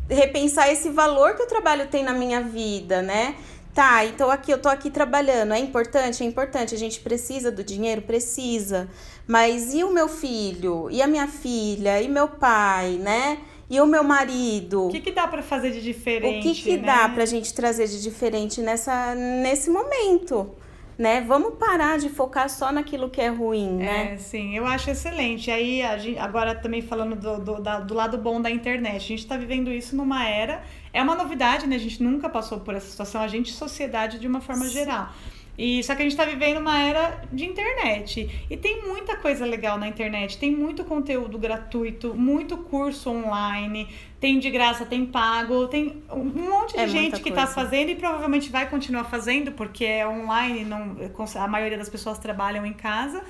repensar 0.09 0.71
esse 0.71 0.89
valor 0.89 1.35
que 1.35 1.43
o 1.43 1.47
trabalho 1.47 1.87
tem 1.87 2.03
na 2.03 2.13
minha 2.13 2.41
vida, 2.41 3.01
né? 3.01 3.35
Tá, 3.73 4.05
então 4.05 4.31
aqui 4.31 4.51
eu 4.51 4.57
tô 4.57 4.69
aqui 4.69 4.89
trabalhando. 4.89 5.53
É 5.53 5.59
importante? 5.59 6.23
É 6.23 6.25
importante. 6.25 6.73
A 6.73 6.77
gente 6.77 7.01
precisa 7.01 7.51
do 7.51 7.61
dinheiro? 7.61 8.01
Precisa. 8.01 8.87
Mas 9.27 9.73
e 9.73 9.83
o 9.83 9.91
meu 9.91 10.07
filho? 10.07 10.89
E 10.89 11.01
a 11.01 11.07
minha 11.07 11.27
filha? 11.27 12.01
E 12.01 12.07
meu 12.07 12.29
pai, 12.29 12.91
né? 12.91 13.39
E 13.69 13.81
o 13.81 13.85
meu 13.85 14.03
marido? 14.03 14.87
O 14.87 14.89
que, 14.89 15.01
que 15.01 15.11
dá 15.11 15.27
para 15.27 15.41
fazer 15.41 15.71
de 15.71 15.81
diferente? 15.81 16.39
O 16.47 16.53
que, 16.53 16.61
que 16.61 16.77
né? 16.77 16.85
dá 16.85 17.09
pra 17.09 17.25
gente 17.25 17.53
trazer 17.53 17.87
de 17.87 18.01
diferente 18.01 18.61
nessa, 18.61 19.13
nesse 19.13 19.69
momento? 19.69 20.51
Né? 20.97 21.21
Vamos 21.21 21.55
parar 21.55 21.97
de 21.97 22.09
focar 22.09 22.49
só 22.49 22.71
naquilo 22.71 23.09
que 23.09 23.19
é 23.19 23.27
ruim, 23.27 23.77
né? 23.77 24.13
É, 24.13 24.17
sim, 24.17 24.55
eu 24.55 24.65
acho 24.65 24.89
excelente. 24.89 25.51
Aí, 25.51 25.81
gente, 25.99 26.17
agora 26.19 26.55
também 26.55 26.81
falando 26.81 27.15
do, 27.15 27.39
do, 27.39 27.61
da, 27.61 27.79
do 27.79 27.93
lado 27.93 28.17
bom 28.17 28.41
da 28.41 28.49
internet, 28.49 28.95
a 28.95 28.99
gente 28.99 29.19
está 29.19 29.37
vivendo 29.37 29.71
isso 29.71 29.95
numa 29.95 30.27
era. 30.27 30.63
É 30.93 31.01
uma 31.01 31.15
novidade, 31.15 31.67
né? 31.67 31.75
A 31.75 31.79
gente 31.79 32.01
nunca 32.01 32.29
passou 32.29 32.59
por 32.59 32.73
essa 32.73 32.87
situação, 32.87 33.21
a 33.21 33.27
gente, 33.27 33.51
sociedade, 33.51 34.19
de 34.19 34.27
uma 34.27 34.39
forma 34.39 34.65
sim. 34.65 34.71
geral. 34.71 35.09
E 35.57 35.83
só 35.83 35.95
que 35.95 36.01
a 36.01 36.05
gente 36.05 36.11
está 36.11 36.25
vivendo 36.25 36.57
uma 36.57 36.81
era 36.81 37.21
de 37.31 37.45
internet. 37.45 38.45
E 38.49 38.57
tem 38.57 38.85
muita 38.85 39.15
coisa 39.15 39.45
legal 39.45 39.77
na 39.77 39.87
internet. 39.87 40.37
Tem 40.37 40.51
muito 40.51 40.83
conteúdo 40.83 41.37
gratuito, 41.37 42.13
muito 42.13 42.57
curso 42.57 43.09
online. 43.09 43.87
Tem 44.19 44.37
de 44.39 44.49
graça, 44.49 44.85
tem 44.85 45.05
pago. 45.05 45.67
Tem 45.67 46.03
um 46.11 46.23
monte 46.23 46.73
de 46.73 46.79
é 46.79 46.87
gente 46.87 47.21
que 47.21 47.29
está 47.29 47.47
fazendo 47.47 47.89
e 47.89 47.95
provavelmente 47.95 48.49
vai 48.49 48.69
continuar 48.69 49.05
fazendo, 49.05 49.51
porque 49.53 49.85
é 49.85 50.07
online, 50.07 50.65
não, 50.65 50.97
a 51.35 51.47
maioria 51.47 51.77
das 51.77 51.89
pessoas 51.89 52.19
trabalham 52.19 52.65
em 52.65 52.73
casa. 52.73 53.23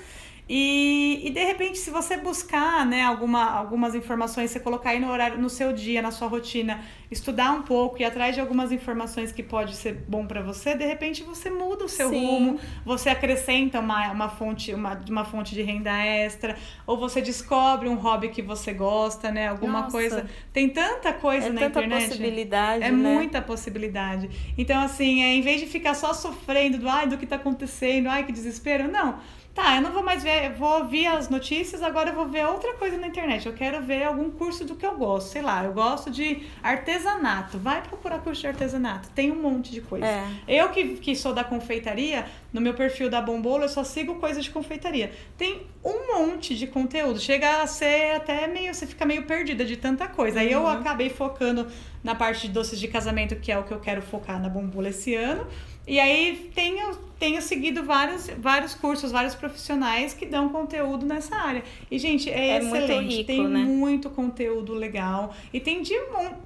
E, 0.48 1.22
e 1.28 1.32
de 1.32 1.44
repente, 1.44 1.80
se 1.80 1.90
você 1.90 2.18
buscar 2.18 2.86
né, 2.86 3.02
alguma, 3.02 3.44
algumas 3.44 3.96
informações, 3.96 4.52
você 4.52 4.60
colocar 4.60 4.92
aí 4.92 5.00
no 5.00 5.10
horário, 5.10 5.40
no 5.40 5.50
seu 5.50 5.74
dia, 5.74 6.04
na 6.04 6.12
sua 6.12 6.28
rotina, 6.28 6.82
estudar 7.10 7.52
um 7.52 7.64
pouco 7.64 8.00
e 8.00 8.06
atrás 8.06 8.36
de 8.36 8.42
algumas 8.42 8.72
informações 8.72 9.32
que 9.32 9.42
pode 9.42 9.76
ser 9.76 9.94
bom 10.08 10.28
para 10.28 10.44
você, 10.44 10.76
de 10.76 10.86
repente 10.86 11.24
você 11.24 11.50
muda 11.50 11.86
o 11.86 11.90
seu 11.90 12.10
Sim. 12.10 12.26
rumo, 12.26 12.60
você 12.86 13.10
acrescenta 13.10 13.80
uma, 13.80 14.12
uma, 14.12 14.30
fonte, 14.30 14.72
uma, 14.72 15.02
uma 15.10 15.26
fonte 15.26 15.56
de 15.56 15.64
renda 15.64 15.92
extra, 15.92 16.56
ou 16.86 16.96
você 16.96 17.22
descobre 17.22 17.90
um 17.90 17.96
hobby 17.96 18.30
que 18.30 18.44
você 18.44 18.72
gosta, 18.72 19.32
né? 19.32 19.48
Alguma 19.48 19.82
Nossa. 19.82 19.92
coisa. 19.92 20.26
Tem 20.54 20.70
tanta 20.70 21.12
coisa 21.12 21.48
é 21.48 21.50
na 21.50 21.62
tanta 21.62 21.80
internet. 21.80 22.10
possibilidade. 22.10 22.84
É 22.84 22.92
né? 22.92 23.14
muita 23.14 23.42
possibilidade. 23.42 24.30
Então, 24.56 24.80
assim, 24.80 25.24
é, 25.24 25.34
em 25.34 25.42
vez 25.42 25.60
de 25.60 25.66
ficar 25.66 25.96
só 25.96 26.14
sofrendo 26.14 26.78
do 26.78 26.88
ai, 26.88 27.08
do 27.08 27.18
que 27.18 27.26
tá 27.26 27.36
acontecendo, 27.38 28.10
ai, 28.10 28.24
que 28.24 28.32
desespero, 28.32 28.88
não 28.92 29.20
Tá, 29.56 29.78
eu 29.78 29.82
não 29.82 29.94
vou 29.94 30.04
mais 30.04 30.22
ver, 30.22 30.52
vou 30.52 30.82
ouvir 30.82 31.08
as 31.08 31.30
notícias, 31.30 31.82
agora 31.82 32.10
eu 32.10 32.14
vou 32.14 32.28
ver 32.28 32.46
outra 32.46 32.74
coisa 32.74 32.98
na 32.98 33.08
internet. 33.08 33.46
Eu 33.46 33.54
quero 33.54 33.82
ver 33.82 34.04
algum 34.04 34.30
curso 34.30 34.66
do 34.66 34.76
que 34.76 34.86
eu 34.86 34.98
gosto. 34.98 35.30
Sei 35.30 35.42
lá, 35.42 35.64
eu 35.64 35.72
gosto 35.72 36.12
de 36.12 36.44
artesanato. 36.62 37.58
Vai 37.58 37.82
procurar 37.82 38.20
curso 38.20 38.42
de 38.42 38.48
artesanato. 38.48 39.10
Tem 39.12 39.32
um 39.32 39.42
monte 39.42 39.72
de 39.72 39.80
coisa. 39.80 40.06
É. 40.06 40.28
Eu 40.46 40.72
que, 40.72 40.98
que 40.98 41.16
sou 41.16 41.34
da 41.34 41.42
confeitaria, 41.42 42.26
no 42.52 42.60
meu 42.60 42.74
perfil 42.74 43.10
da 43.10 43.22
Bombolo, 43.22 43.64
eu 43.64 43.70
só 43.70 43.86
sigo 43.86 44.16
coisas 44.16 44.44
de 44.44 44.52
confeitaria. 44.52 45.14
Tem 45.38 45.66
um 45.82 46.14
monte 46.14 46.54
de 46.54 46.68
conteúdo. 46.68 47.18
Chega 47.18 47.62
a 47.62 47.68
ser 47.68 48.14
até 48.14 48.48
meio. 48.48 48.74
Você 48.74 48.86
fica 48.86 49.06
meio 49.06 49.24
perdida 49.24 49.64
de 49.64 49.78
tanta 49.78 50.06
coisa. 50.06 50.36
Uhum. 50.38 50.46
Aí 50.46 50.52
eu 50.52 50.64
uhum. 50.64 50.68
acabei 50.68 51.10
focando 51.10 51.66
na 52.04 52.14
parte 52.14 52.48
de 52.48 52.54
doces 52.54 52.78
de 52.78 52.90
casamento, 52.90 53.38
que 53.38 53.54
é 53.54 53.58
o 53.58 53.64
que 53.64 53.72
eu 53.72 53.80
quero 53.80 54.02
focar 54.02 54.38
na 54.38 54.50
Bombolo 54.50 54.88
esse 54.88 55.16
ano. 55.16 55.48
E 55.88 56.00
aí 56.00 56.50
tenho, 56.56 56.98
tenho 57.20 57.42
seguido 57.42 57.84
vários, 57.84 58.28
vários 58.40 58.74
cursos, 58.74 59.12
vários 59.12 59.36
profissionais 59.36 60.14
que 60.16 60.26
dão 60.26 60.50
conteúdo 60.50 61.06
nessa 61.06 61.36
área. 61.36 61.64
E, 61.92 62.00
gente, 62.00 62.30
é, 62.30 62.50
é 62.50 62.58
excelente. 62.58 63.18
Rico, 63.18 63.28
tem 63.28 63.48
né? 63.48 63.60
muito 63.60 64.10
conteúdo 64.10 64.74
legal. 64.74 65.34
E 65.54 65.60
tem 65.60 65.84
de, 65.84 65.94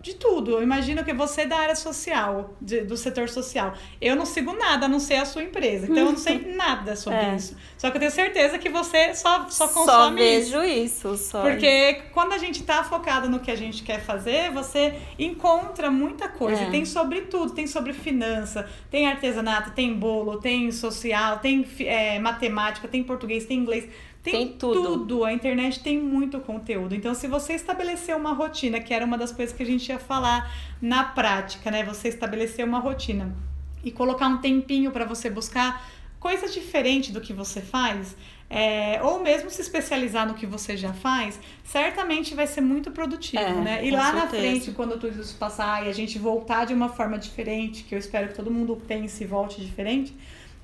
de 0.02 0.16
tudo. 0.16 0.52
Eu 0.52 0.64
imagino 0.64 1.06
que 1.06 1.14
você 1.14 1.42
é 1.42 1.48
da 1.48 1.58
área 1.58 1.76
social, 1.76 2.54
de, 2.60 2.82
do 2.82 2.98
setor 2.98 3.30
social. 3.30 3.74
Eu 4.02 4.16
não 4.16 4.26
sigo 4.26 4.54
nada, 4.54 4.88
a 4.88 4.90
não 4.90 5.00
ser 5.00 5.16
a 5.16 5.26
sua 5.26 5.44
empresa. 5.44 5.86
Então 5.86 6.06
eu 6.06 6.12
não 6.12 6.18
sei 6.18 6.40
nada 6.54 6.98
sobre 6.98 7.20
é. 7.20 7.36
isso. 7.36 7.56
Só 7.78 7.90
que 7.90 7.96
eu 7.96 8.00
tenho 8.00 8.12
certeza 8.12 8.60
que 8.60 8.68
você 8.68 9.16
só, 9.16 9.48
só 9.50 9.70
consome 9.70 9.86
só 9.86 10.10
vejo 10.12 10.64
isso. 10.64 11.14
isso 11.14 11.30
só 11.30 11.42
Porque 11.44 11.66
isso. 11.66 12.04
quando 12.12 12.34
a 12.34 12.38
gente 12.38 12.62
tá 12.64 12.84
focado 12.84 13.30
no 13.30 13.40
que 13.40 13.50
a 13.50 13.56
gente 13.56 13.84
quer 13.84 14.02
fazer, 14.02 14.52
você 14.52 14.96
encontra 15.18 15.90
muita 15.90 16.28
coisa. 16.28 16.64
É. 16.64 16.70
Tem 16.70 16.84
sobre 16.84 17.22
tudo. 17.22 17.54
Tem 17.54 17.66
sobre 17.66 17.94
finança, 17.94 18.68
tem 18.92 19.08
artesanato 19.08 19.29
artesanato, 19.30 19.72
tem 19.72 19.94
bolo, 19.94 20.38
tem 20.38 20.72
social, 20.72 21.40
tem 21.40 21.66
é, 21.80 22.20
matemática, 22.20 22.88
tem 22.88 23.04
português, 23.04 23.46
tem 23.46 23.60
inglês. 23.60 23.88
Tem, 24.22 24.34
tem 24.34 24.58
tudo. 24.58 24.84
tudo. 24.84 25.24
A 25.24 25.32
internet 25.32 25.82
tem 25.82 25.98
muito 25.98 26.40
conteúdo. 26.40 26.94
Então, 26.94 27.14
se 27.14 27.28
você 27.28 27.54
estabelecer 27.54 28.16
uma 28.16 28.34
rotina, 28.34 28.80
que 28.80 28.94
era 28.94 29.06
uma 29.06 29.18
das 29.18 29.32
coisas 29.32 29.56
que 29.56 29.64
a 29.64 29.66
gente 29.66 29.88
ia 29.88 30.00
falar 30.00 30.52
na 30.82 31.04
prática, 31.04 31.72
né? 31.72 31.84
Você 31.84 32.10
estabelecer 32.10 32.66
uma 32.66 32.80
rotina 32.80 33.34
e 33.84 33.92
colocar 33.92 34.28
um 34.28 34.38
tempinho 34.38 34.92
para 34.92 35.06
você 35.06 35.30
buscar 35.30 35.82
coisa 36.20 36.48
diferente 36.48 37.12
do 37.12 37.22
que 37.22 37.34
você 37.34 37.62
faz, 37.62 38.16
é, 38.50 39.00
ou 39.04 39.20
mesmo 39.20 39.50
se 39.50 39.62
especializar 39.62 40.28
no 40.28 40.34
que 40.34 40.46
você 40.46 40.76
já 40.76 40.92
faz, 40.92 41.40
certamente 41.64 42.34
vai 42.34 42.48
ser 42.48 42.62
muito 42.62 42.90
produtivo, 42.90 43.44
é, 43.44 43.54
né? 43.54 43.86
E 43.86 43.92
lá 43.92 44.12
certeza. 44.12 44.24
na 44.24 44.28
frente, 44.28 44.72
quando 44.72 45.00
tudo 45.00 45.22
isso 45.22 45.36
passar 45.38 45.86
e 45.86 45.90
a 45.90 45.94
gente 45.94 46.18
voltar 46.18 46.66
de 46.66 46.74
uma 46.74 46.90
forma 46.90 47.18
diferente, 47.18 47.84
que 47.84 47.94
eu 47.94 48.00
espero 48.00 48.30
que 48.30 48.34
todo 48.34 48.50
mundo 48.50 48.76
pense 48.88 49.24
e 49.24 49.28
volte 49.28 49.62
diferente, 49.64 50.16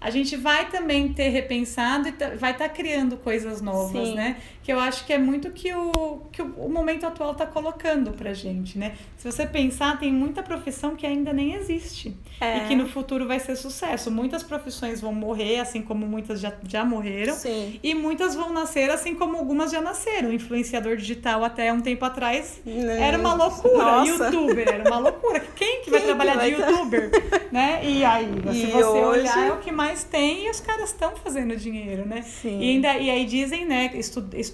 a 0.01 0.09
gente 0.09 0.35
vai 0.35 0.69
também 0.69 1.13
ter 1.13 1.29
repensado 1.29 2.07
e 2.07 2.11
vai 2.37 2.51
estar 2.51 2.67
tá 2.67 2.69
criando 2.69 3.17
coisas 3.17 3.61
novas, 3.61 4.09
Sim. 4.09 4.15
né? 4.15 4.37
Que 4.65 4.73
eu 4.73 4.79
acho 4.79 5.05
que 5.05 5.13
é 5.13 5.17
muito 5.19 5.51
que 5.51 5.71
o, 5.71 6.23
que 6.31 6.41
o, 6.41 6.67
momento 6.67 7.05
atual 7.05 7.33
está 7.33 7.45
colocando 7.45 8.11
pra 8.13 8.33
gente, 8.33 8.79
né? 8.79 8.95
Se 9.15 9.31
você 9.31 9.45
pensar, 9.45 9.99
tem 9.99 10.11
muita 10.11 10.41
profissão 10.41 10.95
que 10.95 11.05
ainda 11.05 11.31
nem 11.31 11.53
existe. 11.53 12.17
É. 12.41 12.57
E 12.57 12.67
que 12.67 12.75
no 12.75 12.89
futuro 12.89 13.27
vai 13.27 13.39
ser 13.39 13.55
sucesso. 13.57 14.09
Muitas 14.09 14.41
profissões 14.41 14.99
vão 14.99 15.13
morrer, 15.13 15.59
assim 15.59 15.83
como 15.83 16.07
muitas 16.07 16.39
já, 16.39 16.51
já 16.67 16.83
morreram. 16.83 17.35
Sim. 17.35 17.79
E 17.83 17.93
muitas 17.93 18.33
vão 18.33 18.51
nascer, 18.51 18.89
assim 18.89 19.13
como 19.13 19.37
algumas 19.37 19.71
já 19.71 19.81
nasceram. 19.81 20.29
O 20.29 20.33
influenciador 20.33 20.97
digital 20.97 21.43
até 21.43 21.71
um 21.71 21.79
tempo 21.79 22.03
atrás 22.03 22.59
era 22.65 23.19
uma 23.19 23.35
loucura. 23.35 23.77
Nossa. 23.77 24.25
Youtuber 24.31 24.67
era 24.67 24.89
uma 24.89 24.97
loucura. 24.97 25.41
Quem 25.55 25.81
que 25.81 25.91
Quem 25.91 25.93
vai 25.93 26.01
trabalhar 26.01 26.31
que 26.31 26.37
vai 26.37 26.55
de 26.55 26.61
youtuber? 26.61 27.11
né? 27.51 27.81
E 27.83 28.03
aí, 28.03 28.27
se 28.51 28.65
você 28.65 28.83
hoje... 28.83 29.19
olhar, 29.21 29.47
é 29.47 29.51
o 29.51 29.57
que 29.57 29.71
mais 29.71 30.03
tem 30.03 30.47
e 30.47 30.49
os 30.49 30.59
caras 30.59 30.89
estão 30.89 31.15
fazendo 31.15 31.55
dinheiro, 31.55 32.05
né? 32.05 32.23
Sim. 32.23 32.59
E, 32.59 32.71
ainda, 32.71 32.97
e 32.97 33.11
aí 33.11 33.25
dizem, 33.25 33.63
né, 33.63 33.91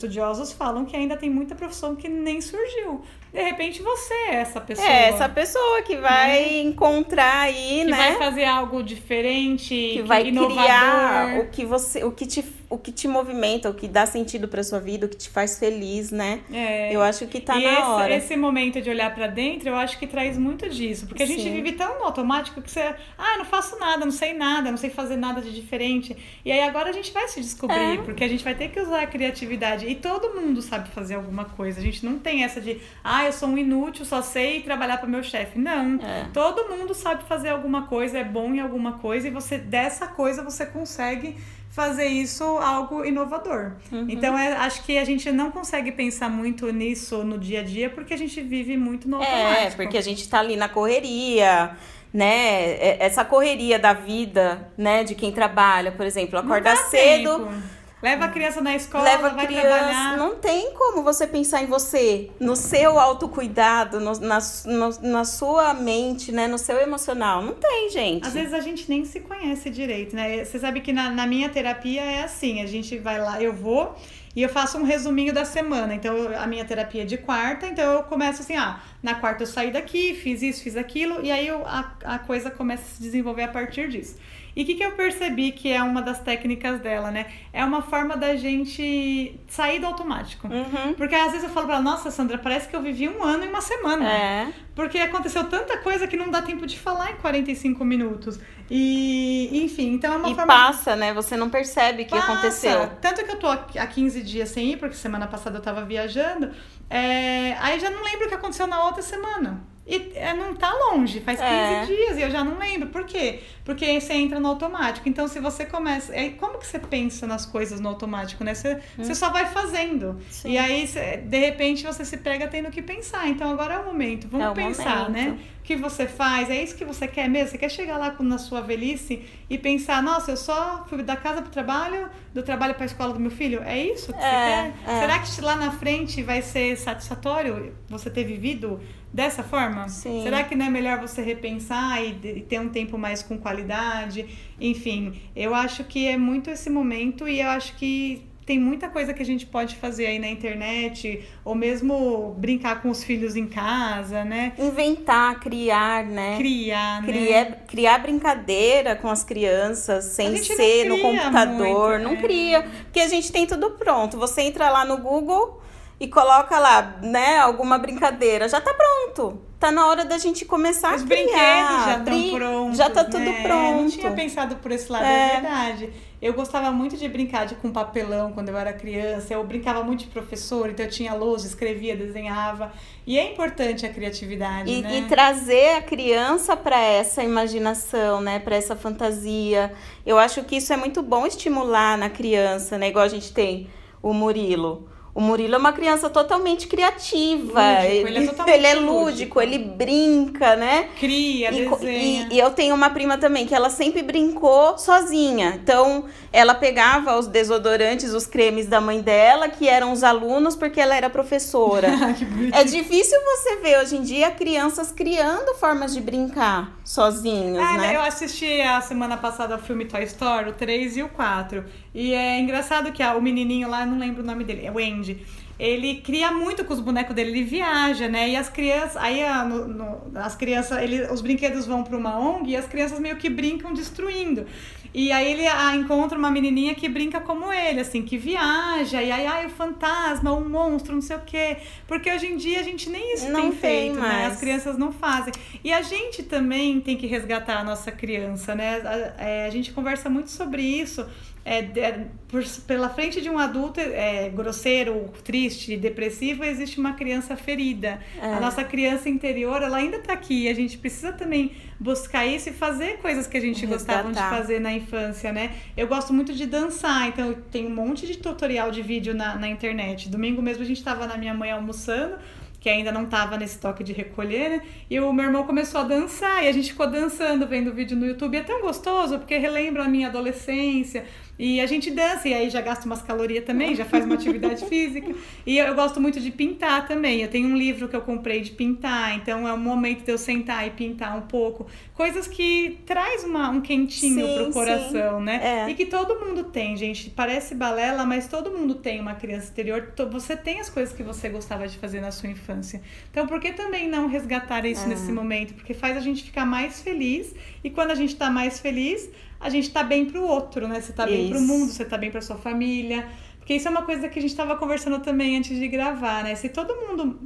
estudiosos 0.02 0.52
falam 0.52 0.86
que 0.86 0.96
ainda 0.96 1.16
tem 1.16 1.30
muita 1.30 1.54
profissão 1.54 1.96
que 1.96 2.10
nem 2.10 2.42
surgiu 2.42 3.02
de 3.34 3.42
repente 3.42 3.82
você 3.82 4.14
é 4.14 4.36
essa 4.36 4.60
pessoa. 4.60 4.88
É, 4.88 5.10
essa 5.10 5.30
pessoa 5.30 5.82
que 5.84 5.96
vai 5.96 6.42
né? 6.42 6.62
encontrar 6.62 7.42
aí, 7.42 7.80
que 7.80 7.86
né? 7.86 7.92
Que 7.92 8.18
vai 8.20 8.30
fazer 8.30 8.46
algo 8.46 8.84
diferente, 8.84 9.70
que, 9.70 9.94
que 9.94 10.02
vai 10.02 10.28
inovador. 10.28 10.58
criar 10.58 11.40
o 11.40 11.48
que 11.48 11.66
você, 11.66 12.04
o 12.04 12.12
que 12.12 12.26
te, 12.26 12.44
o 12.70 12.78
que 12.78 12.92
te 12.92 13.08
movimenta, 13.08 13.70
o 13.70 13.74
que 13.74 13.88
dá 13.88 14.06
sentido 14.06 14.48
para 14.48 14.62
sua 14.64 14.80
vida, 14.80 15.06
o 15.06 15.10
que 15.10 15.16
te 15.16 15.30
faz 15.30 15.58
feliz, 15.58 16.12
né? 16.12 16.42
É. 16.52 16.94
Eu 16.94 17.02
acho 17.02 17.26
que 17.28 17.40
tá 17.40 17.58
e 17.58 17.64
na 17.64 17.72
esse, 17.72 17.82
hora. 17.82 18.16
esse 18.16 18.36
momento 18.36 18.82
de 18.82 18.90
olhar 18.90 19.14
para 19.16 19.28
dentro, 19.28 19.70
eu 19.70 19.76
acho 19.76 19.98
que 19.98 20.08
traz 20.08 20.38
muito 20.38 20.70
disso, 20.70 21.08
porque 21.08 21.24
a 21.24 21.26
gente 21.26 21.44
Sim. 21.44 21.54
vive 21.54 21.72
tão 21.74 22.00
no 22.00 22.06
automático 22.06 22.62
que 22.62 22.70
você, 22.70 22.94
ah, 23.18 23.38
não 23.38 23.46
faço 23.46 23.80
nada, 23.80 24.04
não 24.04 24.12
sei 24.12 24.34
nada, 24.34 24.70
não 24.70 24.78
sei 24.78 24.90
fazer 24.90 25.16
nada 25.16 25.42
de 25.42 25.54
diferente. 25.54 26.18
E 26.44 26.52
aí 26.52 26.62
agora 26.62 26.90
a 26.90 26.94
gente 26.94 27.12
vai 27.14 27.28
se 27.30 27.40
descobrir, 27.40 27.78
é. 27.78 27.98
porque 27.98 28.24
a 28.24 28.28
gente 28.28 28.44
vai 28.44 28.56
ter 28.56 28.70
que 28.70 28.80
usar 28.80 29.04
a 29.04 29.08
criatividade 29.08 29.88
e 29.88 29.96
todo 29.96 30.34
mundo 30.34 30.62
sabe 30.62 30.90
fazer 30.90 31.16
alguma 31.16 31.46
coisa. 31.46 31.80
A 31.80 31.84
gente 31.84 32.06
não 32.06 32.20
tem 32.20 32.44
essa 32.44 32.60
de, 32.60 32.80
ah, 33.04 33.21
ah, 33.22 33.26
eu 33.28 33.34
sou 33.34 33.50
um 33.50 33.58
inútil, 33.58 34.06
só 34.06 34.22
sei 34.22 34.62
trabalhar 34.62 34.98
para 34.98 35.08
meu 35.08 35.24
chefe. 35.24 35.60
Não. 35.60 36.00
É. 36.02 36.28
Todo 36.34 36.70
mundo 36.70 36.94
sabe 36.94 37.24
fazer 37.24 37.50
alguma 37.50 37.84
coisa, 37.88 38.20
é 38.20 38.24
bom 38.24 38.54
em 38.54 38.60
alguma 38.60 38.94
coisa, 38.94 39.28
e 39.28 39.32
você 39.32 39.58
dessa 39.58 40.08
coisa 40.08 40.44
você 40.44 40.66
consegue 40.66 41.36
fazer 41.70 42.08
isso 42.08 42.44
algo 42.44 43.06
inovador. 43.06 43.74
Uhum. 43.92 44.08
Então, 44.10 44.38
é, 44.38 44.54
acho 44.54 44.84
que 44.84 44.98
a 44.98 45.06
gente 45.06 45.32
não 45.32 45.52
consegue 45.52 45.92
pensar 45.92 46.30
muito 46.30 46.70
nisso 46.72 47.24
no 47.24 47.38
dia 47.38 47.62
a 47.62 47.64
dia 47.64 47.90
porque 47.90 48.14
a 48.14 48.18
gente 48.18 48.42
vive 48.42 48.76
muito 48.76 49.08
no 49.08 49.22
é, 49.22 49.26
automático. 49.26 49.82
É, 49.82 49.86
porque 49.86 49.98
a 49.98 50.02
gente 50.02 50.28
tá 50.28 50.40
ali 50.40 50.58
na 50.58 50.68
correria, 50.68 51.72
né? 52.14 52.74
É, 52.74 52.98
essa 53.00 53.24
correria 53.24 53.80
da 53.80 53.94
vida, 53.94 54.70
né? 54.78 55.06
De 55.06 55.16
quem 55.16 55.32
trabalha, 55.32 55.94
por 55.94 56.06
exemplo, 56.06 56.38
acorda 56.38 56.76
cedo. 56.76 57.40
Tempo 57.40 57.81
Leva 58.02 58.26
a 58.26 58.28
criança 58.30 58.62
na 58.62 58.76
escola, 58.76 59.04
Leva 59.04 59.30
vai 59.30 59.46
criança, 59.46 59.68
trabalhar. 59.68 60.18
Não 60.18 60.36
tem 60.36 60.74
como 60.74 61.04
você 61.04 61.28
pensar 61.28 61.62
em 61.62 61.68
você, 61.68 62.32
no 62.40 62.56
seu 62.56 63.00
autocuidado, 63.00 64.00
no, 64.00 64.20
na, 64.20 64.40
no, 64.66 65.10
na 65.10 65.24
sua 65.24 65.74
mente, 65.74 66.32
né? 66.32 66.48
No 66.48 66.58
seu 66.58 66.80
emocional. 66.80 67.44
Não 67.44 67.54
tem, 67.54 67.90
gente. 67.92 68.26
Às 68.26 68.34
vezes 68.34 68.54
a 68.54 68.60
gente 68.60 68.90
nem 68.90 69.06
se 69.06 69.20
conhece 69.20 69.70
direito, 69.70 70.16
né? 70.16 70.44
Você 70.44 70.58
sabe 70.58 70.82
que 70.82 70.92
na, 70.92 71.10
na 71.12 71.28
minha 71.28 71.50
terapia 71.50 72.02
é 72.02 72.24
assim, 72.24 72.62
a 72.62 72.66
gente 72.66 72.98
vai 72.98 73.20
lá, 73.20 73.42
eu 73.42 73.54
vou 73.54 73.96
e 74.36 74.42
eu 74.42 74.50
faço 74.50 74.78
um 74.78 74.84
resuminho 74.84 75.34
da 75.34 75.46
semana. 75.46 75.94
Então, 75.94 76.16
a 76.38 76.48
minha 76.48 76.64
terapia 76.66 77.04
é 77.04 77.06
de 77.06 77.18
quarta, 77.18 77.68
então 77.68 77.94
eu 77.94 78.04
começo 78.04 78.42
assim, 78.42 78.56
ah, 78.56 78.80
na 79.04 79.16
quarta 79.16 79.44
eu 79.44 79.48
saí 79.48 79.72
daqui, 79.72 80.16
fiz 80.16 80.42
isso, 80.42 80.64
fiz 80.64 80.78
aquilo, 80.78 81.24
e 81.24 81.32
aí 81.32 81.48
eu, 81.48 81.66
a, 81.66 81.92
a 82.04 82.20
coisa 82.20 82.50
começa 82.50 82.84
a 82.84 82.96
se 82.96 83.02
desenvolver 83.02 83.44
a 83.44 83.48
partir 83.50 83.90
disso. 83.90 84.18
E 84.56 84.64
o 84.64 84.66
que, 84.66 84.76
que 84.76 84.84
eu 84.84 84.92
percebi 84.92 85.52
que 85.52 85.72
é 85.72 85.82
uma 85.82 86.02
das 86.02 86.20
técnicas 86.20 86.80
dela, 86.80 87.12
né? 87.12 87.28
É 87.54 87.64
uma 87.64 87.82
forma 87.82 88.18
da 88.18 88.36
gente 88.36 89.40
sair 89.48 89.80
do 89.80 89.88
automático. 89.88 90.48
Uhum. 90.48 90.94
Porque 90.94 91.16
às 91.16 91.32
vezes 91.32 91.44
eu 91.44 91.50
falo 91.50 91.68
pra 91.68 91.76
ela, 91.76 91.84
nossa, 91.84 92.12
Sandra, 92.12 92.38
parece 92.38 92.68
que 92.68 92.76
eu 92.76 92.82
vivi 92.82 93.08
um 93.08 93.24
ano 93.24 93.46
em 93.46 93.50
uma 93.50 93.62
semana. 93.62 94.12
É. 94.12 94.54
Porque 94.76 94.98
aconteceu 94.98 95.46
tanta 95.46 95.78
coisa 95.78 96.08
que 96.08 96.18
não 96.18 96.30
dá 96.30 96.42
tempo 96.42 96.66
de 96.66 96.78
falar 96.78 97.12
em 97.12 97.16
45 97.16 97.84
minutos. 97.86 98.40
E, 98.70 99.64
enfim, 99.64 99.94
então 99.94 100.14
é 100.14 100.18
uma 100.18 100.30
e 100.30 100.36
forma. 100.36 100.48
passa, 100.48 100.96
né? 100.96 101.14
Você 101.14 101.36
não 101.36 101.50
percebe 101.50 102.04
o 102.04 102.06
que 102.06 102.12
passa. 102.12 102.32
aconteceu. 102.32 102.90
Tanto 103.02 103.24
que 103.24 103.32
eu 103.32 103.38
tô 103.38 103.48
há 103.48 103.88
15 103.88 104.22
dias 104.22 104.50
sem 104.50 104.72
ir, 104.72 104.78
porque 104.78 104.96
semana 104.96 105.28
passada 105.28 105.58
eu 105.58 105.62
tava 105.62 105.84
viajando. 105.84 106.52
É... 106.90 107.56
Aí 107.60 107.80
já 107.80 107.90
não 107.90 108.04
lembro 108.04 108.26
o 108.26 108.30
que 108.30 108.36
aconteceu 108.36 108.68
na 108.68 108.86
outra 108.86 109.02
semana. 109.02 109.62
E 109.86 110.12
é, 110.16 110.34
não 110.34 110.54
tá 110.56 110.72
longe, 110.72 111.20
faz 111.22 111.40
15 111.40 111.52
é. 111.52 111.86
dias 111.86 112.18
e 112.18 112.22
eu 112.22 112.30
já 112.30 112.44
não 112.44 112.60
lembro. 112.60 112.90
Por 112.90 113.04
quê? 113.04 113.40
Porque 113.66 114.00
você 114.00 114.14
entra 114.14 114.40
no 114.40 114.48
automático. 114.48 115.10
Então, 115.10 115.28
se 115.28 115.40
você 115.40 115.66
começa. 115.66 116.16
É, 116.16 116.30
como 116.30 116.60
que 116.60 116.68
você 116.68 116.78
pensa 116.78 117.26
nas 117.26 117.46
coisas 117.46 117.80
no 117.80 117.90
automático, 117.90 118.44
né? 118.44 118.54
Você, 118.54 118.76
hum. 118.76 119.04
você 119.04 119.16
só 119.16 119.30
vai 119.30 119.48
fazendo. 119.48 120.20
Sim. 120.30 120.52
E 120.52 120.58
aí, 120.58 120.88
de 121.26 121.38
repente, 121.40 121.84
você 121.84 122.06
se 122.06 122.18
pega 122.18 122.48
tendo 122.48 122.70
que 122.70 122.82
pensar. 122.82 123.28
Então, 123.28 123.50
agora 123.50 123.76
é 123.76 123.80
o 123.80 123.86
momento. 123.86 124.28
Vamos 124.28 124.48
é 124.48 124.50
o 124.50 124.54
pensar, 124.54 125.10
né? 125.10 125.24
momento. 125.24 125.40
né? 125.40 125.46
O 125.62 125.64
que 125.64 125.76
você 125.76 126.08
faz? 126.08 126.50
É 126.50 126.62
isso 126.62 126.76
que 126.76 126.84
você 126.84 127.08
quer 127.08 127.30
mesmo? 127.30 127.50
Você 127.50 127.58
quer 127.58 127.70
chegar 127.70 127.98
lá 127.98 128.16
na 128.20 128.38
sua 128.38 128.62
velhice 128.62 129.24
e 129.50 129.58
pensar: 129.58 130.02
nossa, 130.02 130.32
eu 130.32 130.38
só 130.38 130.86
fui 130.88 131.02
da 131.04 131.16
casa 131.16 131.42
pro 131.42 131.52
trabalho, 131.52 132.10
do 132.34 132.42
trabalho 132.44 132.74
para 132.74 132.84
a 132.84 132.86
escola 132.86 133.14
do 133.14 133.20
meu 133.20 133.32
filho? 133.32 133.62
É 133.64 133.80
isso 133.80 134.12
que 134.12 134.20
é, 134.20 134.22
você 134.22 134.30
quer? 134.30 134.92
É. 134.92 135.00
Será 135.00 135.20
que 135.20 135.42
lá 135.42 135.56
na 135.56 135.72
frente 135.72 136.24
vai 136.24 136.42
ser 136.42 136.76
satisfatório 136.78 137.76
você 137.88 138.10
ter 138.10 138.24
vivido? 138.24 138.80
Dessa 139.14 139.44
forma? 139.44 139.90
Sim. 139.90 140.24
Será 140.24 140.44
que 140.44 140.56
não 140.56 140.66
é 140.66 140.70
melhor 140.70 141.00
você 141.00 141.22
repensar 141.22 142.04
e, 142.04 142.10
e, 142.24 142.42
ter 142.42 142.60
um 142.60 142.70
tempo 142.70 142.98
mais 142.98 143.22
com 143.22 143.38
qualidade? 143.38 144.26
Enfim, 144.60 145.20
eu 145.36 145.54
acho 145.54 145.84
que 145.84 146.08
é 146.08 146.18
muito 146.18 146.50
esse 146.50 146.70
momento 146.70 147.28
e 147.28 147.42
eu 147.42 147.50
acho 147.50 147.76
que 147.76 148.30
tem 148.46 148.60
muita 148.60 148.90
coisa 148.90 149.14
que 149.14 149.22
a 149.22 149.26
gente 149.26 149.46
pode 149.46 149.76
fazer 149.76 150.08
aí 150.08 150.20
na 150.20 150.28
internet, 150.28 151.24
ou 151.46 151.54
mesmo 151.54 152.36
brincar 152.38 152.82
com 152.82 152.90
os 152.90 153.04
filhos 153.04 153.36
em 153.36 153.48
casa, 153.48 154.26
né? 154.26 154.54
Inventar, 154.58 155.40
criar, 155.40 156.04
né? 156.04 156.38
Criar, 156.38 157.04
criar, 157.04 157.46
né? 157.46 157.58
Criar 157.68 158.00
brincadeira 158.00 158.96
com 158.96 159.10
as 159.10 159.24
crianças, 159.24 160.06
sem 160.06 160.36
ser 160.38 160.86
no 160.86 161.00
computador. 161.00 162.00
Muito, 162.00 162.04
não 162.04 162.14
é. 162.14 162.22
cria, 162.22 162.64
porque 162.84 163.00
a 163.00 163.08
gente 163.08 163.32
tem 163.32 163.46
tudo 163.46 163.72
pronto. 163.72 164.18
Você 164.18 164.42
entra 164.42 164.70
lá 164.70 164.84
no 164.84 164.98
Google 164.98 165.61
e 166.02 166.08
coloca 166.08 166.58
lá, 166.58 166.98
né, 167.00 167.38
alguma 167.38 167.78
brincadeira, 167.78 168.50
já 168.50 168.60
tá 168.60 168.74
pronto. 168.74 169.40
Tá 169.60 169.72
na 169.72 169.86
hora 169.86 170.04
da 170.04 170.18
gente 170.18 170.44
começar 170.46 170.96
Os 170.96 171.04
a 171.04 171.06
criar. 171.06 171.24
brinquedos 171.24 171.86
já 171.86 171.98
estão 172.00 172.32
prontos. 172.32 172.78
Já 172.80 172.90
tá 172.90 173.04
tudo 173.04 173.20
né? 173.20 173.44
pronto. 173.44 173.82
Não 173.84 173.88
tinha 173.88 174.12
pensado 174.12 174.56
por 174.56 174.72
esse 174.72 174.92
lado, 174.92 175.06
é, 175.06 175.28
é 175.28 175.42
verdade. 175.42 175.94
Eu 176.20 176.34
gostava 176.34 176.72
muito 176.72 176.98
de 176.98 177.08
brincar 177.08 177.46
de, 177.46 177.54
com 177.54 177.72
papelão 177.72 178.32
quando 178.32 178.50
eu 178.50 178.58
era 178.58 178.74
criança. 178.74 179.36
Eu 179.36 179.44
brincava 179.44 179.84
muito 179.84 180.00
de 180.00 180.08
professor, 180.08 180.72
então 180.72 180.84
eu 180.84 180.90
tinha 180.90 181.14
lousa, 181.14 181.46
escrevia, 181.46 181.96
desenhava. 181.96 182.74
E 183.06 183.20
é 183.20 183.32
importante 183.32 183.86
a 183.86 183.90
criatividade, 183.94 184.72
e, 184.72 184.82
né? 184.82 184.98
E 184.98 185.02
trazer 185.04 185.76
a 185.76 185.84
criança 185.84 186.58
para 186.58 186.82
essa 186.82 187.24
imaginação, 187.24 188.22
né? 188.22 188.40
Para 188.40 188.56
essa 188.56 188.76
fantasia. 188.76 189.72
Eu 190.04 190.18
acho 190.18 190.44
que 190.46 190.56
isso 190.56 190.74
é 190.74 190.78
muito 190.78 191.04
bom 191.04 191.28
estimular 191.28 191.96
na 191.96 192.10
criança, 192.10 192.76
né? 192.80 192.88
Igual 192.88 193.06
a 193.06 193.10
gente 193.10 193.32
tem 193.32 193.70
o 194.02 194.12
Murilo. 194.12 194.90
O 195.14 195.20
Murilo 195.20 195.56
é 195.56 195.58
uma 195.58 195.74
criança 195.74 196.10
totalmente 196.10 196.68
criativa. 196.68 197.62
Lúdico, 197.62 198.08
ele, 198.08 198.18
é 198.18 198.28
totalmente 198.28 198.56
ele 198.56 198.68
é 198.68 198.74
lúdico, 198.76 198.94
lúdico, 198.94 199.42
ele 199.42 199.60
brinca, 199.60 200.56
né? 200.56 200.90
Cria, 200.98 201.52
e, 201.52 201.70
desenha. 201.70 202.28
E, 202.32 202.36
e, 202.36 202.40
eu 202.40 202.52
tenho 202.52 202.74
uma 202.74 202.90
prima 202.90 203.18
também 203.18 203.46
que 203.46 203.54
ela 203.54 203.70
sempre 203.70 204.02
brincou 204.02 204.78
sozinha. 204.78 205.60
Então, 205.62 206.06
ela 206.32 206.56
pegava 206.56 207.18
os 207.18 207.28
desodorantes, 207.28 208.14
os 208.14 208.26
cremes 208.26 208.68
da 208.68 208.80
mãe 208.80 209.02
dela, 209.02 209.50
que 209.50 209.68
eram 209.68 209.92
os 209.92 210.04
alunos, 210.04 210.56
porque 210.56 210.80
ela 210.80 210.96
era 210.96 211.10
professora. 211.10 211.90
é 212.54 212.64
difícil 212.64 213.20
você 213.22 213.58
ver 213.58 213.80
hoje 213.80 213.98
em 213.98 214.02
dia 214.02 214.32
crianças 214.32 214.92
criando 214.92 215.54
formas 215.56 215.94
de 215.94 216.00
brincar 216.00 216.80
sozinhos, 216.86 217.60
ah, 217.60 217.78
né? 217.78 217.96
Eu 217.96 218.02
assisti 218.02 218.62
a 218.62 218.80
semana 218.82 219.18
passada 219.18 219.56
o 219.56 219.60
filme 219.60 219.86
Toy 219.86 220.04
Story, 220.04 220.50
o 220.50 220.54
3 220.54 220.98
e 220.98 221.04
o 221.04 221.10
4. 221.10 221.66
E 221.94 222.14
é 222.14 222.40
engraçado 222.40 222.92
que 222.92 223.04
ah, 223.04 223.16
o 223.16 223.22
menininho 223.22 223.70
lá, 223.70 223.86
não 223.86 224.00
lembro 224.00 224.24
o 224.24 224.26
nome 224.26 224.44
dele, 224.44 224.66
é 224.66 224.72
o 224.72 224.78
Andy. 224.78 225.26
Ele 225.60 225.96
cria 225.98 226.32
muito 226.32 226.66
com 226.66 226.74
os 226.74 226.80
bonecos 226.80 227.14
dele, 227.14 227.30
ele 227.32 227.44
viaja, 227.44 228.08
né? 228.08 228.30
E 228.30 228.36
as 228.36 228.50
crianças, 228.50 228.98
aí 228.98 229.24
a, 229.24 229.42
ah, 229.42 229.46
no, 229.46 229.68
no, 229.68 230.02
as 230.16 230.36
crianças, 230.36 230.82
ele, 230.82 231.04
os 231.12 231.22
brinquedos 231.22 231.68
vão 231.68 231.84
para 231.84 231.96
uma 231.96 232.18
ONG 232.18 232.52
e 232.52 232.56
as 232.56 232.66
crianças 232.66 233.00
meio 233.00 233.18
que 233.18 233.30
brincam 233.30 233.72
destruindo. 233.74 234.46
E 234.94 235.10
aí 235.12 235.32
ele 235.32 235.48
ah, 235.48 235.76
encontra 235.76 236.18
uma 236.18 236.30
menininha 236.30 236.76
que 236.76 236.90
brinca 236.90 237.22
como 237.22 237.52
ele, 237.54 237.80
assim, 237.80 238.02
que 238.02 238.18
viaja, 238.18 239.02
e 239.02 239.12
aí, 239.12 239.26
ai, 239.26 239.46
o 239.46 239.50
fantasma, 239.50 240.34
o 240.34 240.44
monstro, 240.44 240.94
não 240.94 241.02
sei 241.02 241.16
o 241.16 241.22
quê. 241.22 241.58
Porque 241.88 242.12
hoje 242.12 242.26
em 242.26 242.36
dia 242.36 242.60
a 242.60 242.64
gente 242.64 242.90
nem 242.90 243.14
isso 243.14 243.30
não 243.30 243.42
tem 243.42 243.52
feito, 243.52 244.00
mais. 244.00 244.14
né? 244.14 244.26
As 244.26 244.40
crianças 244.40 244.78
não 244.78 244.92
fazem. 244.92 245.34
E 245.64 245.72
a 245.72 245.82
gente 245.82 246.24
também 246.24 246.82
tem 246.82 246.98
que 246.98 247.08
resgatar 247.08 247.60
a 247.60 247.64
nossa 247.64 247.92
criança, 247.92 248.54
né? 248.54 248.82
A, 248.84 249.24
é, 249.24 249.46
a 249.46 249.50
gente 249.50 249.72
conversa 249.72 250.10
muito 250.10 250.32
sobre 250.32 250.62
isso 250.62 251.06
é, 251.44 251.60
é, 251.60 252.08
por, 252.28 252.44
pela 252.68 252.90
frente 252.90 253.20
de 253.20 253.30
um 253.30 253.38
adulto 253.38 253.80
é, 253.80 254.30
grosseiro, 254.30 255.10
triste, 255.24 255.76
depressivo, 255.76 256.44
existe 256.44 256.80
uma 256.80 256.94
criança 256.94 257.36
ferida. 257.36 258.00
É. 258.22 258.34
A 258.34 258.40
nossa 258.40 258.64
criança 258.64 259.10
interior, 259.10 259.62
ela 259.62 259.78
ainda 259.78 259.98
está 259.98 260.14
aqui. 260.14 260.48
A 260.48 260.54
gente 260.54 260.78
precisa 260.78 261.12
também 261.12 261.52
buscar 261.80 262.26
isso 262.26 262.50
e 262.50 262.54
fazer 262.54 262.98
coisas 262.98 263.26
que 263.26 263.38
a 263.38 263.42
gente 263.42 263.66
Resgatar. 263.66 264.04
gostava 264.04 264.14
de 264.14 264.38
fazer 264.38 264.60
na 264.60 264.72
infância, 264.72 265.32
né? 265.34 265.56
Eu 265.76 265.88
gosto 265.88 266.14
muito 266.14 266.34
de 266.34 266.46
dançar, 266.46 267.08
então 267.08 267.36
tem 267.52 267.66
um 267.66 267.74
monte 267.74 268.06
de 268.06 268.18
tutorial 268.18 268.70
de 268.70 268.82
vídeo 268.82 269.14
na, 269.14 269.36
na 269.36 269.48
internet. 269.48 270.10
Domingo 270.10 270.42
mesmo 270.42 270.64
a 270.64 270.66
gente 270.66 270.78
estava 270.78 271.08
na 271.08 271.18
minha 271.18 271.34
mãe 271.34 271.52
almoçando 271.52 272.18
que 272.62 272.70
ainda 272.70 272.92
não 272.92 273.06
estava 273.06 273.38
nesse 273.38 273.58
toque 273.58 273.84
de 273.84 273.92
recolher, 273.92 274.50
né? 274.52 274.62
E 274.88 275.00
o 275.00 275.12
meu 275.12 275.26
irmão 275.26 275.44
começou 275.48 275.82
a 275.82 275.84
dançar 275.84 276.44
e 276.44 276.48
a 276.48 276.52
gente 276.52 276.70
ficou 276.70 276.86
dançando, 276.86 277.48
vendo 277.48 277.72
o 277.72 277.74
vídeo 277.74 277.98
no 277.98 278.06
YouTube. 278.06 278.38
É 278.38 278.44
tão 278.44 278.62
gostoso 278.62 279.18
porque 279.18 279.36
relembra 279.36 279.84
a 279.84 279.88
minha 279.88 280.10
adolescência. 280.10 281.06
E 281.44 281.60
a 281.60 281.66
gente 281.66 281.90
dança, 281.90 282.30
e 282.30 282.36
aí 282.36 282.52
já 282.52 282.62
gasta 282.62 282.86
umas 282.86 283.02
calorias 283.02 283.44
também, 283.44 283.74
já 283.74 283.84
faz 283.84 284.06
uma 284.06 284.14
atividade 284.14 284.64
física. 284.70 285.12
E 285.44 285.58
eu, 285.58 285.66
eu, 285.66 285.74
gosto 285.74 286.00
muito 286.00 286.20
de 286.20 286.30
pintar 286.30 286.88
também. 286.88 287.24
Eu 287.24 287.30
tenho 287.30 287.48
um 287.48 287.58
livro 287.58 287.90
que 287.90 287.96
eu 287.96 288.02
comprei 288.02 288.42
de 288.42 288.52
pintar, 288.52 289.16
então 289.16 289.48
é 289.48 289.52
um 289.52 289.58
momento 289.58 290.04
de 290.04 290.12
eu 290.12 290.20
sentar 290.20 290.68
e 290.68 290.70
pintar 290.70 291.18
um 291.18 291.22
pouco. 291.22 291.66
Coisas 291.96 292.28
que 292.28 292.78
traz 292.86 293.24
uma, 293.24 293.50
um 293.50 293.60
quentinho 293.60 294.24
sim, 294.24 294.36
pro 294.36 294.54
coração, 294.54 295.18
sim. 295.18 295.26
né? 295.26 295.66
É. 295.66 295.72
E 295.72 295.74
que 295.74 295.88
todo 295.88 296.24
mundo 296.24 296.44
tem, 296.44 296.78
gente. 296.78 297.10
Parece 297.10 297.56
balela, 297.56 298.06
mas 298.06 298.28
todo 298.28 298.52
mundo 298.52 298.76
tem 298.76 299.00
uma 299.00 299.16
criança 299.16 299.50
interior. 299.50 299.92
Você 300.12 300.38
tem 300.38 300.60
as 300.60 300.70
coisas 300.70 300.94
que 300.94 301.02
você 301.02 301.28
gostava 301.28 301.68
de 301.68 301.76
fazer 301.80 302.02
na 302.02 302.12
sua 302.12 302.30
infância. 302.30 302.84
Então, 303.10 303.26
por 303.26 303.40
que 303.40 303.52
também 303.52 303.90
não 303.90 304.06
resgatar 304.06 304.64
isso 304.68 304.86
é. 304.86 304.90
nesse 304.90 305.12
momento? 305.12 305.56
Porque 305.56 305.74
faz 305.74 305.98
a 305.98 306.02
gente 306.02 306.22
ficar 306.22 306.46
mais 306.46 306.84
feliz. 306.84 307.34
E 307.64 307.70
quando 307.72 307.90
a 307.90 307.96
gente 307.96 308.16
tá 308.16 308.30
mais 308.30 308.60
feliz, 308.60 309.10
a 309.42 309.50
gente 309.50 309.72
tá 309.72 309.84
bem 309.84 310.06
pro 310.06 310.24
outro, 310.24 310.68
né? 310.68 310.80
Você 310.80 310.94
tá 310.94 311.06
bem 311.06 311.24
isso. 311.24 311.32
pro 311.32 311.42
mundo, 311.42 311.72
você 311.72 311.84
tá 311.84 311.98
bem 311.98 312.12
pra 312.12 312.22
sua 312.22 312.38
família. 312.38 313.08
Porque 313.40 313.56
isso 313.56 313.68
é 313.68 313.72
uma 313.72 313.82
coisa 313.82 314.08
que 314.08 314.20
a 314.20 314.22
gente 314.22 314.36
tava 314.36 314.56
conversando 314.56 315.00
também 315.00 315.36
antes 315.36 315.58
de 315.58 315.68
gravar, 315.68 316.24
né? 316.24 316.36
Se 316.36 316.48
todo 316.48 316.76
mundo 316.76 317.20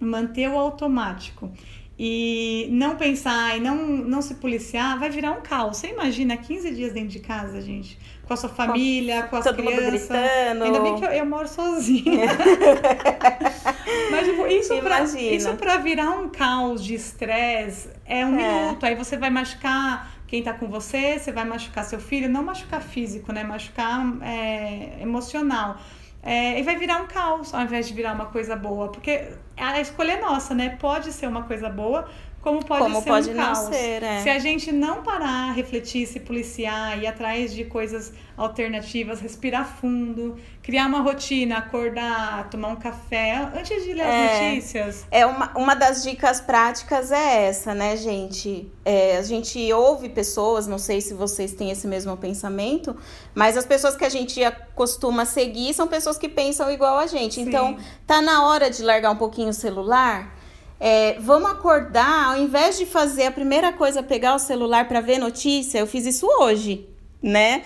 manter 0.00 0.48
o 0.48 0.56
automático 0.56 1.52
e 1.98 2.68
não 2.70 2.96
pensar 2.96 3.56
e 3.56 3.60
não, 3.60 3.76
não 3.76 4.22
se 4.22 4.36
policiar, 4.36 4.98
vai 4.98 5.10
virar 5.10 5.32
um 5.32 5.42
caos. 5.42 5.76
Você 5.76 5.88
imagina 5.88 6.36
15 6.36 6.74
dias 6.74 6.92
dentro 6.92 7.10
de 7.10 7.18
casa, 7.18 7.60
gente? 7.60 7.98
Com 8.26 8.32
a 8.32 8.36
sua 8.36 8.48
família, 8.48 9.24
com, 9.24 9.30
com 9.30 9.36
as 9.36 9.44
todo 9.44 9.56
crianças. 9.56 10.10
Ainda 10.10 10.80
bem 10.80 10.96
que 10.96 11.04
eu, 11.04 11.10
eu 11.10 11.26
moro 11.26 11.48
sozinha. 11.48 12.28
Mas 14.10 14.26
tipo, 14.26 14.46
isso 14.46 14.74
para 14.80 15.02
isso 15.02 15.54
pra 15.54 15.76
virar 15.78 16.10
um 16.10 16.28
caos 16.28 16.82
de 16.84 16.94
estresse 16.94 17.90
é 18.06 18.24
um 18.24 18.38
é. 18.38 18.62
minuto. 18.62 18.86
Aí 18.86 18.94
você 18.94 19.16
vai 19.16 19.28
machucar 19.28 20.17
quem 20.28 20.40
está 20.40 20.52
com 20.52 20.68
você, 20.68 21.18
você 21.18 21.32
vai 21.32 21.44
machucar 21.44 21.84
seu 21.84 21.98
filho, 21.98 22.28
não 22.28 22.44
machucar 22.44 22.82
físico, 22.82 23.32
né? 23.32 23.42
Machucar 23.42 24.04
é, 24.22 25.00
emocional. 25.00 25.78
É, 26.22 26.60
e 26.60 26.62
vai 26.62 26.76
virar 26.76 27.00
um 27.00 27.06
caos 27.06 27.54
ao 27.54 27.62
invés 27.62 27.88
de 27.88 27.94
virar 27.94 28.12
uma 28.12 28.26
coisa 28.26 28.54
boa. 28.54 28.92
Porque 28.92 29.32
a 29.56 29.80
escolha 29.80 30.12
é 30.12 30.20
nossa, 30.20 30.54
né? 30.54 30.76
Pode 30.78 31.12
ser 31.12 31.26
uma 31.26 31.44
coisa 31.44 31.70
boa, 31.70 32.06
como 32.40 32.64
pode 32.64 32.82
como 32.82 33.02
ser 33.02 33.08
pode 33.08 33.30
um 33.30 33.34
caos. 33.34 33.58
Ser, 33.58 34.02
é. 34.02 34.22
Se 34.22 34.30
a 34.30 34.38
gente 34.38 34.70
não 34.70 35.02
parar, 35.02 35.52
refletir, 35.52 36.06
se 36.06 36.20
policiar, 36.20 36.98
ir 37.02 37.06
atrás 37.06 37.52
de 37.52 37.64
coisas 37.64 38.12
alternativas, 38.36 39.20
respirar 39.20 39.66
fundo, 39.66 40.36
criar 40.62 40.86
uma 40.86 41.00
rotina, 41.00 41.58
acordar, 41.58 42.48
tomar 42.48 42.68
um 42.68 42.76
café 42.76 43.50
antes 43.52 43.82
de 43.82 43.92
ler 43.92 44.04
é, 44.04 44.26
as 44.26 44.54
notícias. 44.54 45.06
É 45.10 45.26
uma, 45.26 45.50
uma 45.58 45.74
das 45.74 46.04
dicas 46.04 46.40
práticas 46.40 47.10
é 47.10 47.48
essa, 47.48 47.74
né, 47.74 47.96
gente? 47.96 48.70
É, 48.84 49.16
a 49.16 49.22
gente 49.22 49.72
ouve 49.72 50.08
pessoas, 50.08 50.68
não 50.68 50.78
sei 50.78 51.00
se 51.00 51.14
vocês 51.14 51.52
têm 51.52 51.72
esse 51.72 51.88
mesmo 51.88 52.16
pensamento, 52.16 52.96
mas 53.34 53.56
as 53.56 53.66
pessoas 53.66 53.96
que 53.96 54.04
a 54.04 54.08
gente 54.08 54.40
costuma 54.76 55.24
seguir 55.24 55.74
são 55.74 55.88
pessoas 55.88 56.16
que 56.16 56.28
pensam 56.28 56.70
igual 56.70 56.98
a 56.98 57.08
gente. 57.08 57.34
Sim. 57.34 57.42
Então, 57.42 57.76
tá 58.06 58.22
na 58.22 58.46
hora 58.46 58.70
de 58.70 58.82
largar 58.84 59.10
um 59.10 59.16
pouquinho 59.16 59.48
o 59.48 59.52
celular 59.54 60.37
é, 60.80 61.16
vamos 61.18 61.50
acordar, 61.50 62.32
ao 62.32 62.38
invés 62.38 62.78
de 62.78 62.86
fazer 62.86 63.24
a 63.24 63.30
primeira 63.30 63.72
coisa, 63.72 64.02
pegar 64.02 64.34
o 64.34 64.38
celular 64.38 64.86
para 64.86 65.00
ver 65.00 65.18
notícia, 65.18 65.78
eu 65.78 65.86
fiz 65.86 66.06
isso 66.06 66.26
hoje, 66.40 66.88
né? 67.20 67.62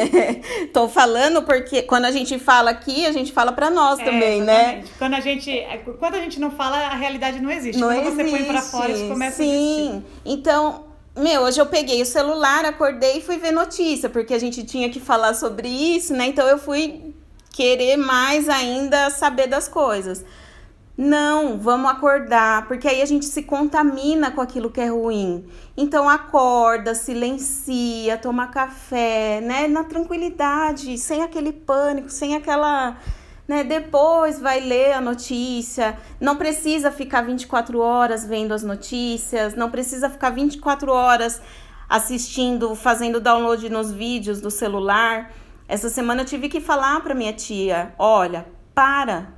Tô 0.72 0.88
falando 0.88 1.42
porque 1.42 1.82
quando 1.82 2.04
a 2.04 2.10
gente 2.10 2.38
fala 2.38 2.70
aqui, 2.70 3.06
a 3.06 3.12
gente 3.12 3.32
fala 3.32 3.50
para 3.50 3.70
nós 3.70 3.98
é, 3.98 4.04
também, 4.04 4.42
né? 4.42 4.52
exatamente. 4.52 4.84
né? 4.84 4.94
Quando 4.98 5.14
a 5.14 5.20
gente, 5.20 5.50
é, 5.50 5.78
quando 5.98 6.14
a 6.16 6.20
gente 6.20 6.38
não 6.38 6.50
fala, 6.50 6.76
a 6.76 6.94
realidade 6.94 7.40
não 7.40 7.50
existe. 7.50 7.80
Não 7.80 7.88
quando 7.88 8.08
existe. 8.08 8.30
você 8.30 8.36
põe 8.36 8.44
para 8.44 8.60
fora, 8.60 8.92
isso 8.92 9.08
começa 9.08 9.36
Sim. 9.38 9.50
a 9.50 9.54
existir. 9.54 10.02
Então, 10.26 10.84
meu, 11.16 11.42
hoje 11.42 11.58
eu 11.60 11.66
peguei 11.66 12.02
o 12.02 12.06
celular, 12.06 12.66
acordei 12.66 13.18
e 13.18 13.20
fui 13.22 13.38
ver 13.38 13.52
notícia, 13.52 14.10
porque 14.10 14.34
a 14.34 14.38
gente 14.38 14.64
tinha 14.64 14.90
que 14.90 15.00
falar 15.00 15.32
sobre 15.32 15.68
isso, 15.68 16.12
né? 16.12 16.26
Então 16.26 16.46
eu 16.46 16.58
fui 16.58 17.14
querer 17.52 17.96
mais 17.96 18.48
ainda 18.48 19.08
saber 19.08 19.46
das 19.46 19.66
coisas. 19.66 20.24
Não, 20.96 21.58
vamos 21.58 21.90
acordar, 21.90 22.68
porque 22.68 22.86
aí 22.86 23.02
a 23.02 23.06
gente 23.06 23.24
se 23.24 23.42
contamina 23.42 24.30
com 24.30 24.40
aquilo 24.40 24.70
que 24.70 24.80
é 24.80 24.86
ruim. 24.86 25.44
Então 25.76 26.08
acorda, 26.08 26.94
silencia, 26.94 28.16
toma 28.16 28.46
café, 28.46 29.40
né, 29.40 29.66
na 29.66 29.82
tranquilidade, 29.82 30.96
sem 30.96 31.24
aquele 31.24 31.52
pânico, 31.52 32.08
sem 32.08 32.36
aquela, 32.36 32.96
né, 33.48 33.64
depois 33.64 34.38
vai 34.38 34.60
ler 34.60 34.92
a 34.92 35.00
notícia. 35.00 35.98
Não 36.20 36.36
precisa 36.36 36.92
ficar 36.92 37.22
24 37.22 37.80
horas 37.80 38.24
vendo 38.24 38.54
as 38.54 38.62
notícias, 38.62 39.56
não 39.56 39.72
precisa 39.72 40.08
ficar 40.08 40.30
24 40.30 40.92
horas 40.92 41.42
assistindo, 41.88 42.76
fazendo 42.76 43.20
download 43.20 43.68
nos 43.68 43.90
vídeos 43.90 44.40
do 44.40 44.50
celular. 44.50 45.32
Essa 45.66 45.88
semana 45.88 46.22
eu 46.22 46.26
tive 46.26 46.48
que 46.48 46.60
falar 46.60 47.00
para 47.00 47.16
minha 47.16 47.32
tia, 47.32 47.92
olha, 47.98 48.46
para, 48.72 49.33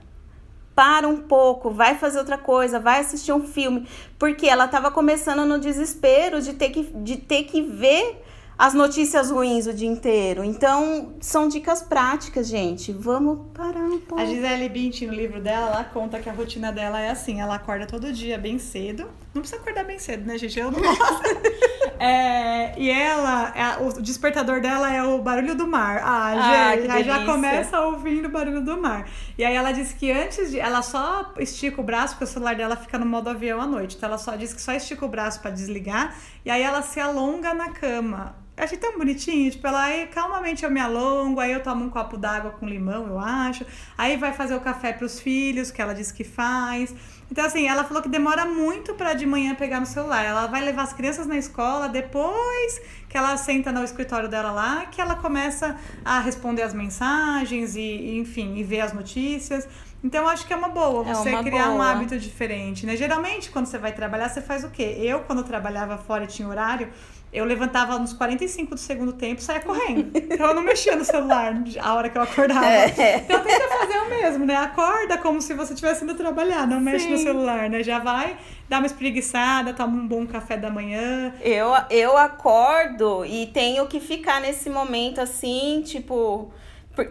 para 0.76 1.08
um 1.08 1.16
pouco, 1.16 1.70
vai 1.70 1.94
fazer 1.94 2.18
outra 2.18 2.36
coisa, 2.36 2.78
vai 2.78 3.00
assistir 3.00 3.32
um 3.32 3.42
filme, 3.42 3.88
porque 4.18 4.46
ela 4.46 4.66
estava 4.66 4.90
começando 4.90 5.46
no 5.46 5.58
desespero 5.58 6.42
de 6.42 6.52
ter 6.52 6.68
que, 6.68 6.82
de 6.82 7.16
ter 7.16 7.44
que 7.44 7.62
ver 7.62 8.22
as 8.58 8.74
notícias 8.74 9.30
ruins 9.30 9.66
o 9.66 9.72
dia 9.72 9.88
inteiro. 9.88 10.44
Então, 10.44 11.14
são 11.18 11.48
dicas 11.48 11.82
práticas, 11.82 12.46
gente. 12.46 12.92
Vamos 12.92 13.38
parar 13.54 13.84
um 13.84 13.98
pouco. 13.98 14.22
A 14.22 14.26
Gisele 14.26 14.68
Bündchen, 14.68 15.08
no 15.08 15.14
livro 15.14 15.40
dela, 15.40 15.68
ela 15.68 15.84
conta 15.84 16.20
que 16.20 16.28
a 16.28 16.32
rotina 16.32 16.70
dela 16.70 17.00
é 17.00 17.10
assim: 17.10 17.40
ela 17.40 17.54
acorda 17.54 17.86
todo 17.86 18.12
dia 18.12 18.38
bem 18.38 18.58
cedo. 18.58 19.08
Não 19.36 19.42
precisa 19.42 19.60
acordar 19.60 19.84
bem 19.84 19.98
cedo, 19.98 20.26
né, 20.26 20.38
gente? 20.38 20.58
Eu 20.58 20.70
não 20.70 20.80
gosto. 20.80 21.22
é, 22.00 22.74
e 22.78 22.90
ela, 22.90 23.52
é, 23.54 23.82
o 23.82 24.00
despertador 24.00 24.60
dela 24.60 24.92
é 24.92 25.02
o 25.02 25.18
barulho 25.18 25.54
do 25.54 25.66
mar. 25.66 26.00
Ah, 26.02 26.32
Ah, 26.32 26.76
gente, 26.76 26.90
aí 26.90 27.04
já 27.04 27.24
começa 27.24 27.80
ouvindo 27.82 28.26
o 28.26 28.30
barulho 28.30 28.62
do 28.62 28.80
mar. 28.80 29.08
E 29.36 29.44
aí 29.44 29.54
ela 29.54 29.72
disse 29.72 29.94
que 29.94 30.10
antes 30.10 30.50
de. 30.50 30.58
Ela 30.58 30.82
só 30.82 31.34
estica 31.38 31.80
o 31.80 31.84
braço, 31.84 32.14
porque 32.14 32.24
o 32.24 32.26
celular 32.26 32.54
dela 32.56 32.76
fica 32.76 32.98
no 32.98 33.06
modo 33.06 33.28
avião 33.28 33.60
à 33.60 33.66
noite. 33.66 33.96
Então 33.96 34.08
ela 34.08 34.18
só 34.18 34.34
diz 34.36 34.52
que 34.54 34.60
só 34.60 34.72
estica 34.72 35.04
o 35.04 35.08
braço 35.08 35.40
pra 35.40 35.50
desligar. 35.50 36.16
E 36.44 36.50
aí 36.50 36.62
ela 36.62 36.82
se 36.82 36.98
alonga 36.98 37.52
na 37.52 37.70
cama. 37.70 38.45
Eu 38.56 38.64
achei 38.64 38.78
tão 38.78 38.96
bonitinho, 38.96 39.50
tipo, 39.50 39.66
ela 39.66 39.82
aí 39.82 40.06
calmamente 40.06 40.64
eu 40.64 40.70
me 40.70 40.80
alongo, 40.80 41.40
aí 41.40 41.52
eu 41.52 41.62
tomo 41.62 41.84
um 41.84 41.90
copo 41.90 42.16
d'água 42.16 42.52
com 42.52 42.66
limão, 42.66 43.06
eu 43.06 43.18
acho. 43.18 43.66
Aí 43.98 44.16
vai 44.16 44.32
fazer 44.32 44.54
o 44.54 44.60
café 44.60 44.94
pros 44.94 45.20
filhos, 45.20 45.70
que 45.70 45.82
ela 45.82 45.94
disse 45.94 46.14
que 46.14 46.24
faz. 46.24 46.94
Então, 47.30 47.44
assim, 47.44 47.66
ela 47.68 47.84
falou 47.84 48.02
que 48.02 48.08
demora 48.08 48.46
muito 48.46 48.94
pra 48.94 49.12
de 49.12 49.26
manhã 49.26 49.54
pegar 49.54 49.78
no 49.80 49.84
celular. 49.84 50.24
Ela 50.24 50.46
vai 50.46 50.64
levar 50.64 50.82
as 50.84 50.92
crianças 50.94 51.26
na 51.26 51.36
escola, 51.36 51.86
depois 51.88 52.80
que 53.10 53.18
ela 53.18 53.36
senta 53.36 53.70
no 53.70 53.84
escritório 53.84 54.28
dela 54.28 54.50
lá, 54.52 54.86
que 54.86 55.00
ela 55.02 55.16
começa 55.16 55.76
a 56.04 56.20
responder 56.20 56.62
as 56.62 56.72
mensagens 56.72 57.76
e, 57.76 58.16
enfim, 58.16 58.56
e 58.56 58.64
ver 58.64 58.80
as 58.80 58.92
notícias. 58.94 59.68
Então, 60.04 60.22
eu 60.22 60.28
acho 60.28 60.46
que 60.46 60.52
é 60.52 60.56
uma 60.56 60.68
boa 60.68 61.02
É 61.10 61.14
você 61.14 61.30
uma 61.30 61.42
criar 61.42 61.70
um 61.70 61.74
boa. 61.74 61.90
hábito 61.90 62.18
diferente, 62.18 62.86
né? 62.86 62.96
Geralmente, 62.96 63.50
quando 63.50 63.66
você 63.66 63.76
vai 63.76 63.92
trabalhar, 63.92 64.28
você 64.28 64.40
faz 64.40 64.62
o 64.62 64.70
quê? 64.70 64.96
Eu, 64.98 65.20
quando 65.20 65.42
trabalhava 65.42 65.98
fora 65.98 66.24
e 66.24 66.26
tinha 66.28 66.46
horário, 66.48 66.88
eu 67.32 67.44
levantava 67.44 67.98
nos 67.98 68.12
45 68.12 68.74
do 68.74 68.80
segundo 68.80 69.12
tempo 69.12 69.40
e 69.40 69.44
saía 69.44 69.60
correndo. 69.60 70.10
Então 70.36 70.48
eu 70.48 70.54
não 70.54 70.62
mexia 70.62 70.96
no 70.96 71.04
celular 71.04 71.54
a 71.80 71.94
hora 71.94 72.08
que 72.08 72.16
eu 72.16 72.22
acordava. 72.22 72.66
É. 72.66 73.16
Então 73.18 73.42
tenta 73.42 73.68
fazer 73.68 73.98
o 73.98 74.08
mesmo, 74.10 74.46
né? 74.46 74.56
Acorda 74.56 75.18
como 75.18 75.40
se 75.40 75.54
você 75.54 75.72
estivesse 75.72 76.04
indo 76.04 76.14
trabalhar, 76.14 76.66
não 76.66 76.80
mexe 76.80 77.08
no 77.08 77.16
Sim. 77.16 77.24
celular, 77.24 77.68
né? 77.68 77.82
Já 77.82 77.98
vai, 77.98 78.36
dá 78.68 78.78
uma 78.78 78.86
espreguiçada, 78.86 79.72
toma 79.74 79.96
um 79.96 80.06
bom 80.06 80.26
café 80.26 80.56
da 80.56 80.70
manhã. 80.70 81.34
Eu, 81.40 81.72
eu 81.90 82.16
acordo 82.16 83.24
e 83.24 83.46
tenho 83.46 83.86
que 83.86 84.00
ficar 84.00 84.40
nesse 84.40 84.70
momento 84.70 85.20
assim, 85.20 85.82
tipo. 85.84 86.52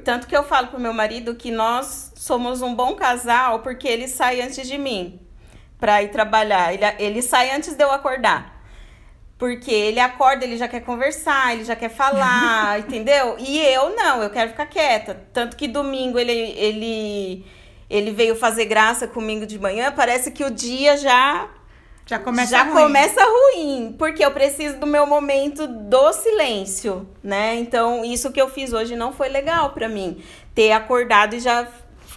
Tanto 0.04 0.26
que 0.26 0.36
eu 0.36 0.44
falo 0.44 0.68
pro 0.68 0.80
meu 0.80 0.94
marido 0.94 1.36
que 1.36 1.52
nós 1.52 2.12
somos 2.16 2.64
um 2.64 2.74
bom 2.74 2.96
casal 2.96 3.60
porque 3.60 3.88
ele 3.88 4.08
sai 4.08 4.42
antes 4.42 4.68
de 4.68 4.78
mim 4.80 5.20
pra 5.80 6.02
ir 6.02 6.10
trabalhar. 6.10 6.74
Ele, 6.74 6.86
ele 6.98 7.22
sai 7.22 7.52
antes 7.56 7.76
de 7.76 7.84
eu 7.84 7.92
acordar. 7.92 8.55
Porque 9.38 9.70
ele 9.72 10.00
acorda, 10.00 10.46
ele 10.46 10.56
já 10.58 10.68
quer 10.68 10.80
conversar, 10.82 11.54
ele 11.54 11.66
já 11.66 11.76
quer 11.76 11.90
falar, 11.90 12.80
entendeu? 12.88 13.36
E 13.38 13.60
eu 13.60 13.96
não, 13.96 14.24
eu 14.24 14.30
quero 14.30 14.52
ficar 14.52 14.66
quieta. 14.66 15.28
Tanto 15.34 15.58
que 15.58 15.68
domingo 15.68 16.18
ele, 16.18 16.32
ele, 16.32 17.46
ele 17.90 18.12
veio 18.12 18.36
fazer 18.36 18.66
graça 18.66 19.08
comigo 19.08 19.46
de 19.46 19.60
manhã, 19.60 19.92
parece 19.92 20.32
que 20.32 20.44
o 20.44 20.50
dia 20.50 20.96
já 20.96 21.50
Já 22.06 22.18
começa 22.18 22.52
já 22.52 22.64
ruim. 22.64 22.74
começa 22.84 23.22
ruim, 23.26 23.96
porque 24.00 24.24
eu 24.24 24.32
preciso 24.32 24.78
do 24.80 24.88
meu 24.88 25.06
momento 25.06 25.68
do 25.68 26.14
silêncio, 26.14 27.06
né? 27.22 27.56
Então, 27.56 28.06
isso 28.06 28.32
que 28.32 28.40
eu 28.42 28.50
fiz 28.50 28.72
hoje 28.72 28.96
não 28.96 29.12
foi 29.12 29.28
legal 29.28 29.72
pra 29.74 29.90
mim. 29.90 30.24
Ter 30.54 30.72
acordado 30.72 31.36
e 31.36 31.40
já 31.42 31.68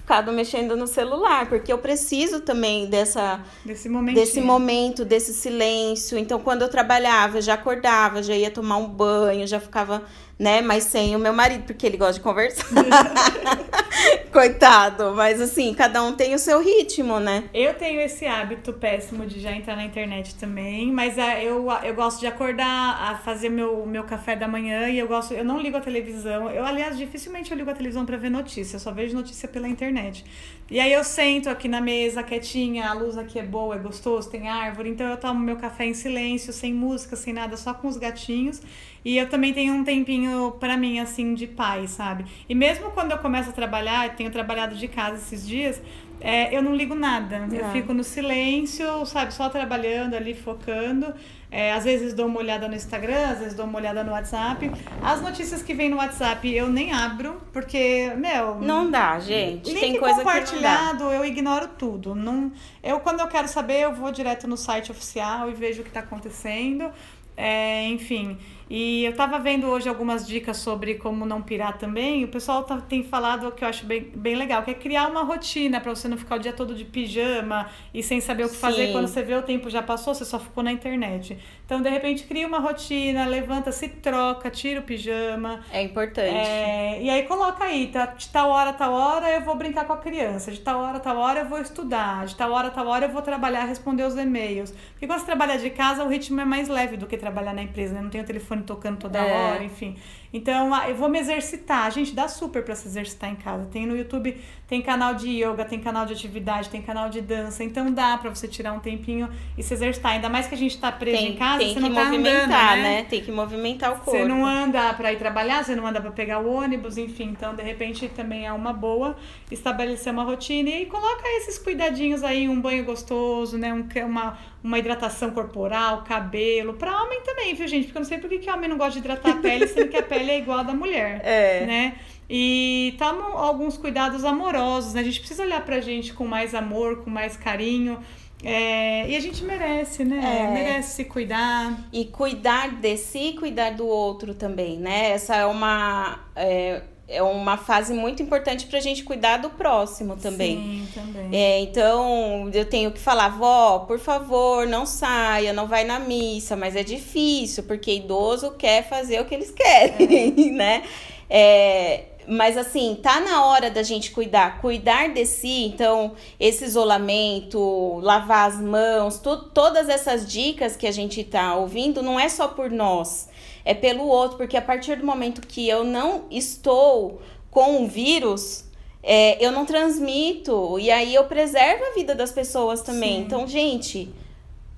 ficado 0.09 0.33
mexendo 0.33 0.75
no 0.75 0.87
celular, 0.87 1.47
porque 1.51 1.71
eu 1.71 1.77
preciso 1.77 2.41
também 2.41 2.87
dessa 2.87 3.41
Desse 3.63 3.91
momento. 3.91 4.15
desse 4.15 4.41
momento, 4.41 5.05
desse 5.05 5.35
silêncio. 5.35 6.17
Então, 6.17 6.41
quando 6.41 6.63
eu 6.63 6.69
trabalhava, 6.71 7.37
eu 7.37 7.43
já 7.43 7.53
acordava, 7.53 8.23
já 8.23 8.35
ia 8.35 8.51
tomar 8.51 8.79
um 8.79 8.89
banho, 8.89 9.47
já 9.47 9.61
ficava, 9.61 10.03
né, 10.39 10.63
mas 10.63 10.85
sem 10.85 11.15
o 11.15 11.19
meu 11.19 11.35
marido, 11.35 11.65
porque 11.65 11.85
ele 11.87 11.99
gosta 11.99 12.15
de 12.15 12.21
conversar. 12.21 12.65
Coitado, 14.33 15.15
mas 15.15 15.41
assim, 15.41 15.73
cada 15.75 16.03
um 16.03 16.13
tem 16.13 16.35
o 16.35 16.39
seu 16.39 16.63
ritmo, 16.63 17.19
né? 17.19 17.45
Eu 17.55 17.75
tenho 17.75 18.01
esse 18.01 18.27
hábito 18.27 18.73
péssimo 18.73 19.25
de 19.27 19.41
já 19.41 19.53
entrar 19.53 19.75
na 19.75 19.85
internet 19.85 20.35
também, 20.35 20.93
mas 20.93 21.19
ah, 21.19 21.43
eu, 21.43 21.67
eu 21.83 21.95
gosto 21.95 22.21
de 22.21 22.27
acordar, 22.27 23.11
a 23.11 23.17
fazer 23.17 23.49
meu, 23.49 23.87
meu 23.87 24.05
café 24.05 24.37
da 24.37 24.47
manhã 24.47 24.89
e 24.89 24.99
eu 24.99 25.09
gosto, 25.09 25.33
eu 25.35 25.45
não 25.45 25.59
ligo 25.59 25.77
a 25.77 25.81
televisão. 25.81 26.51
Eu, 26.51 26.65
aliás, 26.65 26.97
dificilmente 26.97 27.51
eu 27.51 27.57
ligo 27.57 27.71
a 27.71 27.75
televisão 27.75 28.05
pra 28.05 28.17
ver 28.17 28.31
notícia, 28.31 28.77
eu 28.77 28.81
só 28.81 28.93
vejo 28.93 29.17
notícia 29.17 29.49
pela 29.49 29.69
internet. 29.69 30.25
E 30.71 30.79
aí 30.79 30.93
eu 30.93 31.03
sento 31.03 31.49
aqui 31.49 31.67
na 31.67 31.81
mesa 31.81 32.23
quietinha, 32.23 32.91
a 32.91 32.93
luz 32.93 33.17
aqui 33.17 33.39
é 33.39 33.43
boa, 33.43 33.77
é 33.77 33.79
gostoso, 33.79 34.29
tem 34.29 34.49
árvore, 34.49 34.91
então 34.91 35.07
eu 35.07 35.17
tomo 35.17 35.41
meu 35.41 35.57
café 35.57 35.87
em 35.87 35.95
silêncio, 35.95 36.53
sem 36.53 36.75
música, 36.75 37.17
sem 37.17 37.33
nada, 37.33 37.57
só 37.57 37.73
com 37.73 37.89
os 37.89 37.97
gatinhos. 37.97 38.61
E 39.05 39.17
eu 39.17 39.29
também 39.29 39.55
tenho 39.55 39.73
um 39.73 39.85
tempinho 39.85 40.53
pra 40.61 40.77
mim, 40.77 40.99
assim, 40.99 41.33
de 41.33 41.47
paz, 41.47 41.91
sabe? 41.91 42.27
E 42.47 42.55
mesmo 42.55 42.91
quando 42.91 43.13
eu 43.13 43.19
começo 43.19 43.49
a 43.49 43.53
trabalhar, 43.53 44.15
eu 44.19 44.28
tenho 44.29 44.33
trabalhado 44.33 44.77
de 44.77 44.87
casa 44.89 45.17
esses 45.17 45.47
dias, 45.47 45.81
é, 46.21 46.55
eu 46.57 46.63
não 46.63 46.75
ligo 46.75 46.95
nada. 46.95 47.47
Eu 47.51 47.65
Não. 47.65 47.73
fico 47.73 47.93
no 47.95 48.03
silêncio, 48.05 49.05
sabe? 49.07 49.33
Só 49.33 49.49
trabalhando 49.49 50.15
ali, 50.15 50.35
focando. 50.35 51.15
É, 51.51 51.73
às 51.73 51.85
vezes 51.85 52.13
dou 52.13 52.27
uma 52.27 52.41
olhada 52.41 52.69
no 52.69 52.75
Instagram, 52.75 53.29
às 53.31 53.39
vezes 53.39 53.55
dou 53.55 53.65
uma 53.65 53.79
olhada 53.79 54.05
no 54.05 54.13
WhatsApp. 54.13 54.71
As 55.03 55.23
notícias 55.23 55.63
que 55.63 55.73
vêm 55.73 55.89
no 55.89 55.97
WhatsApp 55.97 56.47
eu 56.53 56.69
nem 56.69 56.93
abro, 56.93 57.41
porque, 57.53 58.13
meu. 58.17 58.57
Não 58.57 58.91
dá, 58.91 59.19
gente. 59.21 59.71
Link 59.71 59.81
Tem 59.81 59.99
coisa 59.99 60.17
que 60.17 60.25
não 60.25 60.33
dá. 60.33 60.41
compartilhado, 60.41 61.05
eu 61.05 61.25
ignoro 61.25 61.69
tudo. 61.79 62.15
Não, 62.15 62.53
eu, 62.83 63.01
quando 63.01 63.21
eu 63.21 63.29
quero 63.29 63.49
saber, 63.49 63.81
eu 63.81 63.95
vou 63.95 64.11
direto 64.13 64.47
no 64.47 64.57
site 64.57 64.91
oficial 64.91 65.49
e 65.49 65.55
vejo 65.55 65.81
o 65.81 65.85
que 65.85 65.91
está 65.91 66.01
acontecendo. 66.01 66.91
É, 67.37 67.87
enfim, 67.87 68.37
e 68.71 69.05
eu 69.05 69.15
tava 69.17 69.39
vendo 69.39 69.67
hoje 69.67 69.89
algumas 69.89 70.27
dicas 70.27 70.59
sobre 70.59 70.95
como 70.97 71.25
não 71.25 71.41
pirar 71.41 71.79
também. 71.79 72.25
O 72.25 72.29
pessoal 72.29 72.65
tá- 72.65 72.81
tem 72.81 73.03
falado 73.03 73.49
o 73.49 73.53
que 73.53 73.65
eu 73.65 73.69
acho 73.69 73.87
bem, 73.87 74.11
bem 74.15 74.35
legal, 74.37 74.63
que 74.63 74.71
é 74.71 74.75
criar 74.75 75.09
uma 75.09 75.23
rotina 75.23 75.81
para 75.81 75.95
você 75.95 76.07
não 76.09 76.17
ficar 76.19 76.37
o 76.37 76.39
dia 76.39 76.53
todo 76.53 76.75
de 76.75 76.85
pijama 76.85 77.69
e 77.95 78.03
sem 78.03 78.21
saber 78.21 78.45
o 78.45 78.49
que 78.49 78.57
fazer. 78.57 78.87
Sim. 78.89 78.93
Quando 78.93 79.09
você 79.09 79.23
vê 79.23 79.35
o 79.35 79.43
tempo 79.43 79.71
já 79.71 79.83
passou, 79.83 80.15
você 80.15 80.25
só 80.25 80.39
ficou 80.39 80.63
na 80.63 80.71
internet. 80.73 81.39
Então, 81.65 81.81
de 81.81 81.89
repente, 81.89 82.25
cria 82.25 82.47
uma 82.47 82.59
rotina, 82.59 83.27
levanta, 83.27 83.73
se 83.73 83.89
troca, 83.89 84.51
tira 84.51 84.81
o 84.81 84.83
pijama. 84.83 85.61
É 85.73 85.83
importante. 85.83 86.29
É, 86.35 87.03
e 87.03 87.09
aí 87.11 87.23
coloca 87.25 87.65
aí, 87.65 87.87
tá, 87.89 88.07
de 88.07 88.29
tal 88.29 88.51
hora, 88.51 88.73
tal 88.73 88.93
hora 88.93 89.31
eu 89.31 89.41
vou 89.43 89.55
brincar 89.55 89.85
com 89.87 89.93
a 89.93 89.99
criança, 89.99 90.51
de 90.53 90.61
tal 90.61 90.81
hora, 90.81 90.99
tal 91.01 91.17
hora 91.17 91.41
eu 91.41 91.47
vou 91.49 91.61
estudar, 91.61 92.27
de 92.27 92.35
tal 92.35 92.53
hora, 92.53 92.71
tal 92.71 92.87
hora 92.87 93.07
eu 93.07 93.11
vou 93.11 93.23
trabalhar, 93.23 93.65
responder 93.65 94.03
os 94.05 94.17
e-mails. 94.17 94.73
Porque 94.99 95.07
quando 95.07 95.21
você 95.21 95.27
trabalha 95.27 95.57
de 95.57 95.71
casa, 95.71 96.03
o 96.03 96.09
ritmo 96.09 96.41
é 96.41 96.45
mais 96.45 96.69
leve 96.69 96.97
do 96.97 97.07
que 97.07 97.17
trabalhar 97.17 97.55
na 97.55 97.63
empresa, 97.63 97.95
né? 97.95 98.01
Não 98.03 98.11
tem 98.11 98.21
o 98.21 98.25
telefone 98.25 98.63
tocando 98.65 98.97
toda 98.99 99.21
É. 99.21 99.53
hora, 99.53 99.63
enfim. 99.63 99.97
Então, 100.35 100.75
ah, 100.75 100.91
eu 100.91 100.97
vou 100.97 101.09
me 101.09 101.19
exercitar. 101.21 101.91
Gente, 101.93 102.13
dá 102.13 102.27
super 102.27 102.65
pra 102.65 102.75
se 102.75 102.89
exercitar 102.89 103.31
em 103.31 103.37
casa. 103.37 103.65
Tem 103.67 103.87
no 103.87 103.97
YouTube, 103.97 104.37
tem 104.67 104.83
canal 104.83 105.15
de 105.15 105.29
yoga, 105.29 105.65
tem 105.65 105.79
canal 105.79 106.05
de 106.05 106.13
atividade, 106.13 106.69
tem 106.69 106.83
canal 106.83 107.09
de 107.09 107.21
dança. 107.21 107.63
Então 107.63 107.93
dá 107.93 108.19
pra 108.19 108.29
você 108.29 108.49
tirar 108.49 108.73
um 108.73 108.81
tempinho 108.81 109.31
e 109.57 109.63
se 109.63 109.73
exercitar. 109.73 110.13
Ainda 110.13 110.29
mais 110.29 110.49
que 110.49 110.55
a 110.55 110.59
gente 110.59 110.77
tá 110.79 110.91
preso 110.91 111.17
tem 111.17 111.33
em 111.33 111.37
casa, 111.37 111.59
tem 111.61 111.73
você 111.75 111.81
não 111.81 111.95
tá 111.95 112.05
movimentar, 112.05 112.73
andando, 112.73 112.83
né? 112.83 113.03
Tem 113.05 113.23
que 113.23 113.31
movimentar 113.33 113.93
o 113.93 113.95
corpo. 114.01 114.11
você 114.11 114.25
não 114.25 114.45
anda 114.45 114.93
para 114.95 115.13
ir 115.13 115.17
trabalhar, 115.17 115.65
você 115.65 115.75
não 115.77 115.87
anda 115.87 116.01
para 116.01 116.11
pegar 116.11 116.41
o 116.41 116.53
ônibus, 116.53 116.99
enfim. 116.99 117.29
Então, 117.31 117.55
de 117.55 117.63
repente, 117.63 118.09
também 118.09 118.47
é 118.47 118.53
uma 118.53 118.73
boa 118.73 119.17
estabelecer 119.51 120.13
uma 120.13 120.25
rotina 120.25 120.69
e 120.71 120.87
coloca 120.87 121.23
esses 121.39 121.57
cuidadinhos 121.59 122.23
aí, 122.23 122.49
um 122.49 122.61
banho 122.61 122.85
gostoso, 122.85 123.57
né? 123.57 123.73
Um, 123.73 123.89
uma, 124.05 124.37
uma 124.63 124.79
hidratação 124.79 125.31
corporal, 125.31 126.03
cabelo. 126.03 126.75
Para 126.75 127.03
homem 127.03 127.21
também, 127.23 127.55
viu, 127.55 127.69
gente? 127.69 127.85
Porque 127.87 127.99
eu 127.99 128.03
não 128.03 128.09
sei 128.09 128.19
por 128.19 128.29
que 128.29 128.39
que 128.39 128.51
homem 128.51 128.69
não 128.69 128.77
gosta 128.77 128.93
de 128.93 128.99
hidratar 128.99 129.33
a 129.33 129.37
pele, 129.37 129.67
sendo 129.69 129.89
que 129.89 129.97
a 129.97 130.03
pele 130.03 130.31
é 130.31 130.39
igual 130.39 130.59
a 130.59 130.63
da 130.65 130.73
mulher, 130.75 131.21
É. 131.25 131.67
né? 131.67 131.95
E 132.31 132.95
tomam 132.99 133.39
alguns 133.39 133.79
cuidados 133.79 134.23
amorosos, 134.25 134.93
né? 134.95 135.01
A 135.01 135.05
gente 135.05 135.19
precisa 135.21 135.43
olhar 135.45 135.65
pra 135.65 135.81
gente 135.81 136.13
com 136.13 136.27
mais 136.27 136.55
amor, 136.55 137.03
com 137.03 137.09
mais 137.09 137.37
carinho. 137.37 137.99
É, 138.45 139.09
e 139.09 139.17
a 139.17 139.21
gente 139.21 139.43
merece, 139.45 140.05
né? 140.05 140.21
É. 140.47 140.53
Merece 140.53 140.97
se 140.97 141.05
cuidar. 141.07 141.77
E 141.93 142.05
cuidar 142.05 142.69
de 142.77 142.97
si 142.97 143.31
e 143.31 143.33
cuidar 143.35 143.71
do 143.71 143.87
outro 143.87 144.35
também, 144.35 144.79
né? 144.79 145.11
Essa 145.13 145.37
é 145.37 145.47
uma, 145.47 146.21
é, 146.37 146.83
é 147.09 147.23
uma 147.23 147.57
fase 147.57 147.95
muito 147.95 148.23
importante 148.23 148.67
pra 148.67 148.81
gente 148.81 149.03
cuidar 149.03 149.39
do 149.39 149.49
próximo 149.51 150.15
também. 150.17 150.57
Sim, 150.59 150.89
também. 150.95 151.29
É, 151.35 151.61
então, 151.61 152.51
eu 152.53 152.65
tenho 152.67 152.91
que 152.93 152.99
falar, 153.01 153.31
vó, 153.31 153.79
por 153.81 153.99
favor, 153.99 154.67
não 154.67 154.85
saia, 154.85 155.53
não 155.53 155.67
vai 155.67 155.85
na 155.85 155.99
missa, 155.99 156.55
mas 156.55 156.77
é 156.77 156.83
difícil, 156.83 157.63
porque 157.65 157.93
idoso 157.95 158.51
quer 158.59 158.87
fazer 158.89 159.21
o 159.21 159.25
que 159.25 159.35
eles 159.35 159.51
querem, 159.51 160.53
né? 160.53 160.83
É, 161.31 162.05
mas 162.27 162.59
assim, 162.59 162.99
tá 163.03 163.21
na 163.21 163.47
hora 163.47 163.71
da 163.71 163.83
gente 163.83 164.11
cuidar, 164.11 164.61
cuidar 164.61 165.09
de 165.09 165.25
si, 165.25 165.65
então, 165.65 166.13
esse 166.39 166.63
isolamento, 166.65 167.99
lavar 168.03 168.49
as 168.51 168.61
mãos, 168.61 169.19
tu- 169.19 169.45
todas 169.51 169.89
essas 169.89 170.31
dicas 170.31 170.77
que 170.77 170.87
a 170.87 170.93
gente 170.93 171.25
tá 171.25 171.55
ouvindo, 171.57 172.03
não 172.03 172.19
é 172.21 172.29
só 172.29 172.49
por 172.49 172.71
nós, 172.71 173.29
é 173.65 173.75
pelo 173.75 174.07
outro, 174.07 174.37
porque 174.37 174.57
a 174.57 174.63
partir 174.63 174.97
do 174.97 175.07
momento 175.07 175.47
que 175.47 175.69
eu 175.69 175.85
não 175.85 176.25
estou 176.31 177.21
com 177.51 177.83
o 177.83 177.87
vírus, 177.87 178.65
é, 179.03 179.45
eu 179.45 179.51
não 179.51 179.65
transmito. 179.65 180.79
E 180.79 180.91
aí 180.91 181.15
eu 181.15 181.25
preservo 181.25 181.85
a 181.85 181.95
vida 181.95 182.15
das 182.15 182.33
pessoas 182.33 182.83
também. 182.83 183.17
Sim. 183.17 183.23
Então, 183.23 183.47
gente, 183.47 184.11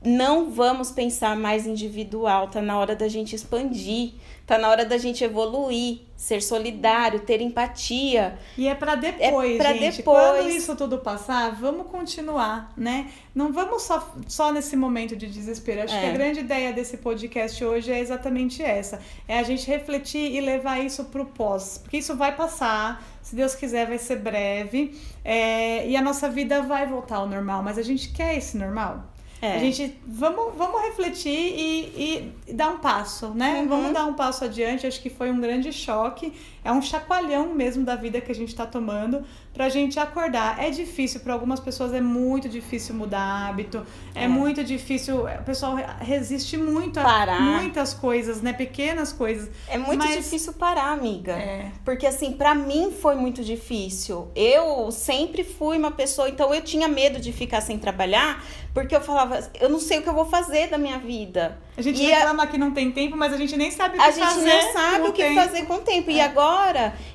não 0.03 0.51
vamos 0.51 0.90
pensar 0.90 1.36
mais 1.36 1.66
individual, 1.66 2.48
tá 2.48 2.62
na 2.62 2.78
hora 2.78 2.96
da 2.96 3.07
gente 3.07 3.36
expandir, 3.36 4.12
tá 4.46 4.57
na 4.57 4.68
hora 4.70 4.84
da 4.84 4.96
gente 4.96 5.22
evoluir, 5.22 6.01
ser 6.16 6.42
solidário, 6.42 7.20
ter 7.20 7.42
empatia. 7.42 8.38
E 8.57 8.66
é 8.66 8.74
para 8.74 8.94
depois, 8.94 9.55
é 9.55 9.59
pra 9.59 9.72
gente. 9.74 9.98
Depois. 9.98 10.18
Quando 10.18 10.48
isso 10.48 10.74
tudo 10.74 10.98
passar, 10.98 11.55
vamos 11.55 11.86
continuar, 11.86 12.72
né? 12.76 13.11
Não 13.34 13.53
vamos 13.53 13.82
só, 13.82 14.14
só 14.26 14.51
nesse 14.51 14.74
momento 14.74 15.14
de 15.14 15.26
desespero. 15.26 15.82
Acho 15.82 15.94
é. 15.94 16.01
que 16.01 16.07
a 16.07 16.09
é. 16.09 16.12
grande 16.12 16.40
ideia 16.40 16.72
desse 16.72 16.96
podcast 16.96 17.62
hoje 17.62 17.92
é 17.92 18.01
exatamente 18.01 18.62
essa. 18.62 19.01
É 19.28 19.38
a 19.38 19.42
gente 19.42 19.66
refletir 19.70 20.34
e 20.34 20.40
levar 20.40 20.78
isso 20.80 21.05
pro 21.05 21.26
pós. 21.26 21.76
Porque 21.76 21.98
isso 21.98 22.16
vai 22.16 22.34
passar, 22.34 23.07
se 23.22 23.36
Deus 23.36 23.55
quiser, 23.55 23.86
vai 23.86 23.98
ser 23.98 24.16
breve. 24.16 24.98
É, 25.22 25.86
e 25.86 25.94
a 25.94 26.01
nossa 26.01 26.28
vida 26.28 26.62
vai 26.62 26.86
voltar 26.86 27.16
ao 27.16 27.28
normal. 27.28 27.62
Mas 27.62 27.76
a 27.76 27.82
gente 27.82 28.09
quer 28.09 28.36
esse 28.36 28.57
normal? 28.57 29.05
É. 29.43 29.57
A 29.57 29.59
gente 29.59 29.95
vamos, 30.07 30.55
vamos 30.57 30.82
refletir 30.82 31.30
e, 31.30 32.32
e 32.49 32.53
dar 32.53 32.70
um 32.70 32.78
passo, 32.78 33.28
né? 33.28 33.61
Uhum. 33.61 33.68
Vamos 33.68 33.93
dar 33.93 34.05
um 34.07 34.14
passo 34.14 34.45
adiante. 34.45 34.86
Acho 34.86 35.01
que 35.01 35.09
foi 35.09 35.30
um 35.30 35.41
grande 35.41 35.72
choque. 35.72 36.32
É 36.64 36.70
um 36.72 36.82
chacoalhão 36.82 37.54
mesmo 37.54 37.84
da 37.84 37.96
vida 37.96 38.20
que 38.20 38.30
a 38.30 38.34
gente 38.34 38.48
está 38.48 38.66
tomando 38.66 39.24
para 39.52 39.66
a 39.66 39.68
gente 39.68 39.98
acordar. 39.98 40.62
É 40.62 40.70
difícil, 40.70 41.20
para 41.20 41.32
algumas 41.32 41.58
pessoas 41.58 41.92
é 41.92 42.00
muito 42.00 42.48
difícil 42.48 42.94
mudar 42.94 43.48
hábito, 43.48 43.84
é, 44.14 44.24
é 44.24 44.28
muito 44.28 44.62
difícil, 44.62 45.24
o 45.24 45.44
pessoal 45.44 45.76
resiste 46.00 46.56
muito 46.56 47.00
a 47.00 47.02
parar. 47.02 47.40
muitas 47.40 47.92
coisas, 47.92 48.40
né? 48.42 48.52
Pequenas 48.52 49.12
coisas. 49.12 49.50
É 49.68 49.78
muito 49.78 50.04
mas... 50.04 50.16
difícil 50.16 50.52
parar, 50.52 50.92
amiga. 50.92 51.32
É. 51.32 51.72
Porque 51.84 52.06
assim, 52.06 52.32
para 52.32 52.54
mim 52.54 52.92
foi 52.92 53.14
muito 53.14 53.42
difícil. 53.42 54.30
Eu 54.34 54.90
sempre 54.92 55.42
fui 55.44 55.78
uma 55.78 55.90
pessoa, 55.90 56.28
então 56.28 56.54
eu 56.54 56.62
tinha 56.62 56.88
medo 56.88 57.20
de 57.20 57.32
ficar 57.32 57.61
sem 57.61 57.78
trabalhar, 57.78 58.44
porque 58.72 58.94
eu 58.94 59.00
falava, 59.00 59.50
eu 59.61 59.68
não 59.68 59.80
sei 59.80 59.98
o 59.98 60.02
que 60.02 60.08
eu 60.08 60.14
vou 60.14 60.26
fazer 60.26 60.68
da 60.68 60.78
minha 60.78 60.98
vida. 60.98 61.58
A 61.76 61.82
gente 61.82 62.00
e 62.00 62.06
reclama 62.06 62.44
a... 62.44 62.46
que 62.46 62.58
não 62.58 62.70
tem 62.72 62.92
tempo, 62.92 63.16
mas 63.16 63.32
a 63.32 63.36
gente 63.36 63.56
nem 63.56 63.70
sabe 63.70 63.96
o 63.96 63.98
que 63.98 64.04
a 64.04 64.12
fazer. 64.12 64.22
A 64.22 64.32
gente 64.32 64.64
não 64.64 64.72
sabe 64.72 65.08
o 65.08 65.12
que 65.12 65.22
tempo. 65.22 65.34
fazer 65.34 65.66
com 65.66 65.74
o 65.74 65.80
tempo. 65.80 66.11
É. 66.11 66.14
E 66.14 66.20
agora, 66.20 66.49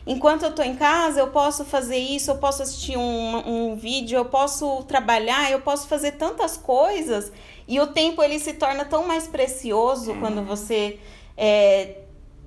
enquanto 0.05 0.43
eu 0.43 0.51
tô 0.51 0.61
em 0.61 0.75
casa, 0.75 1.19
eu 1.19 1.27
posso 1.27 1.65
fazer 1.65 1.97
isso, 1.97 2.31
eu 2.31 2.37
posso 2.37 2.63
assistir 2.63 2.97
um, 2.97 3.71
um 3.71 3.75
vídeo, 3.75 4.17
eu 4.17 4.25
posso 4.25 4.83
trabalhar, 4.83 5.51
eu 5.51 5.61
posso 5.61 5.87
fazer 5.87 6.13
tantas 6.13 6.57
coisas. 6.57 7.31
E 7.67 7.79
o 7.79 7.87
tempo 7.87 8.21
ele 8.21 8.39
se 8.39 8.53
torna 8.53 8.85
tão 8.85 9.07
mais 9.07 9.27
precioso 9.27 10.11
é. 10.11 10.19
quando 10.19 10.43
você 10.43 10.99
é, 11.35 12.01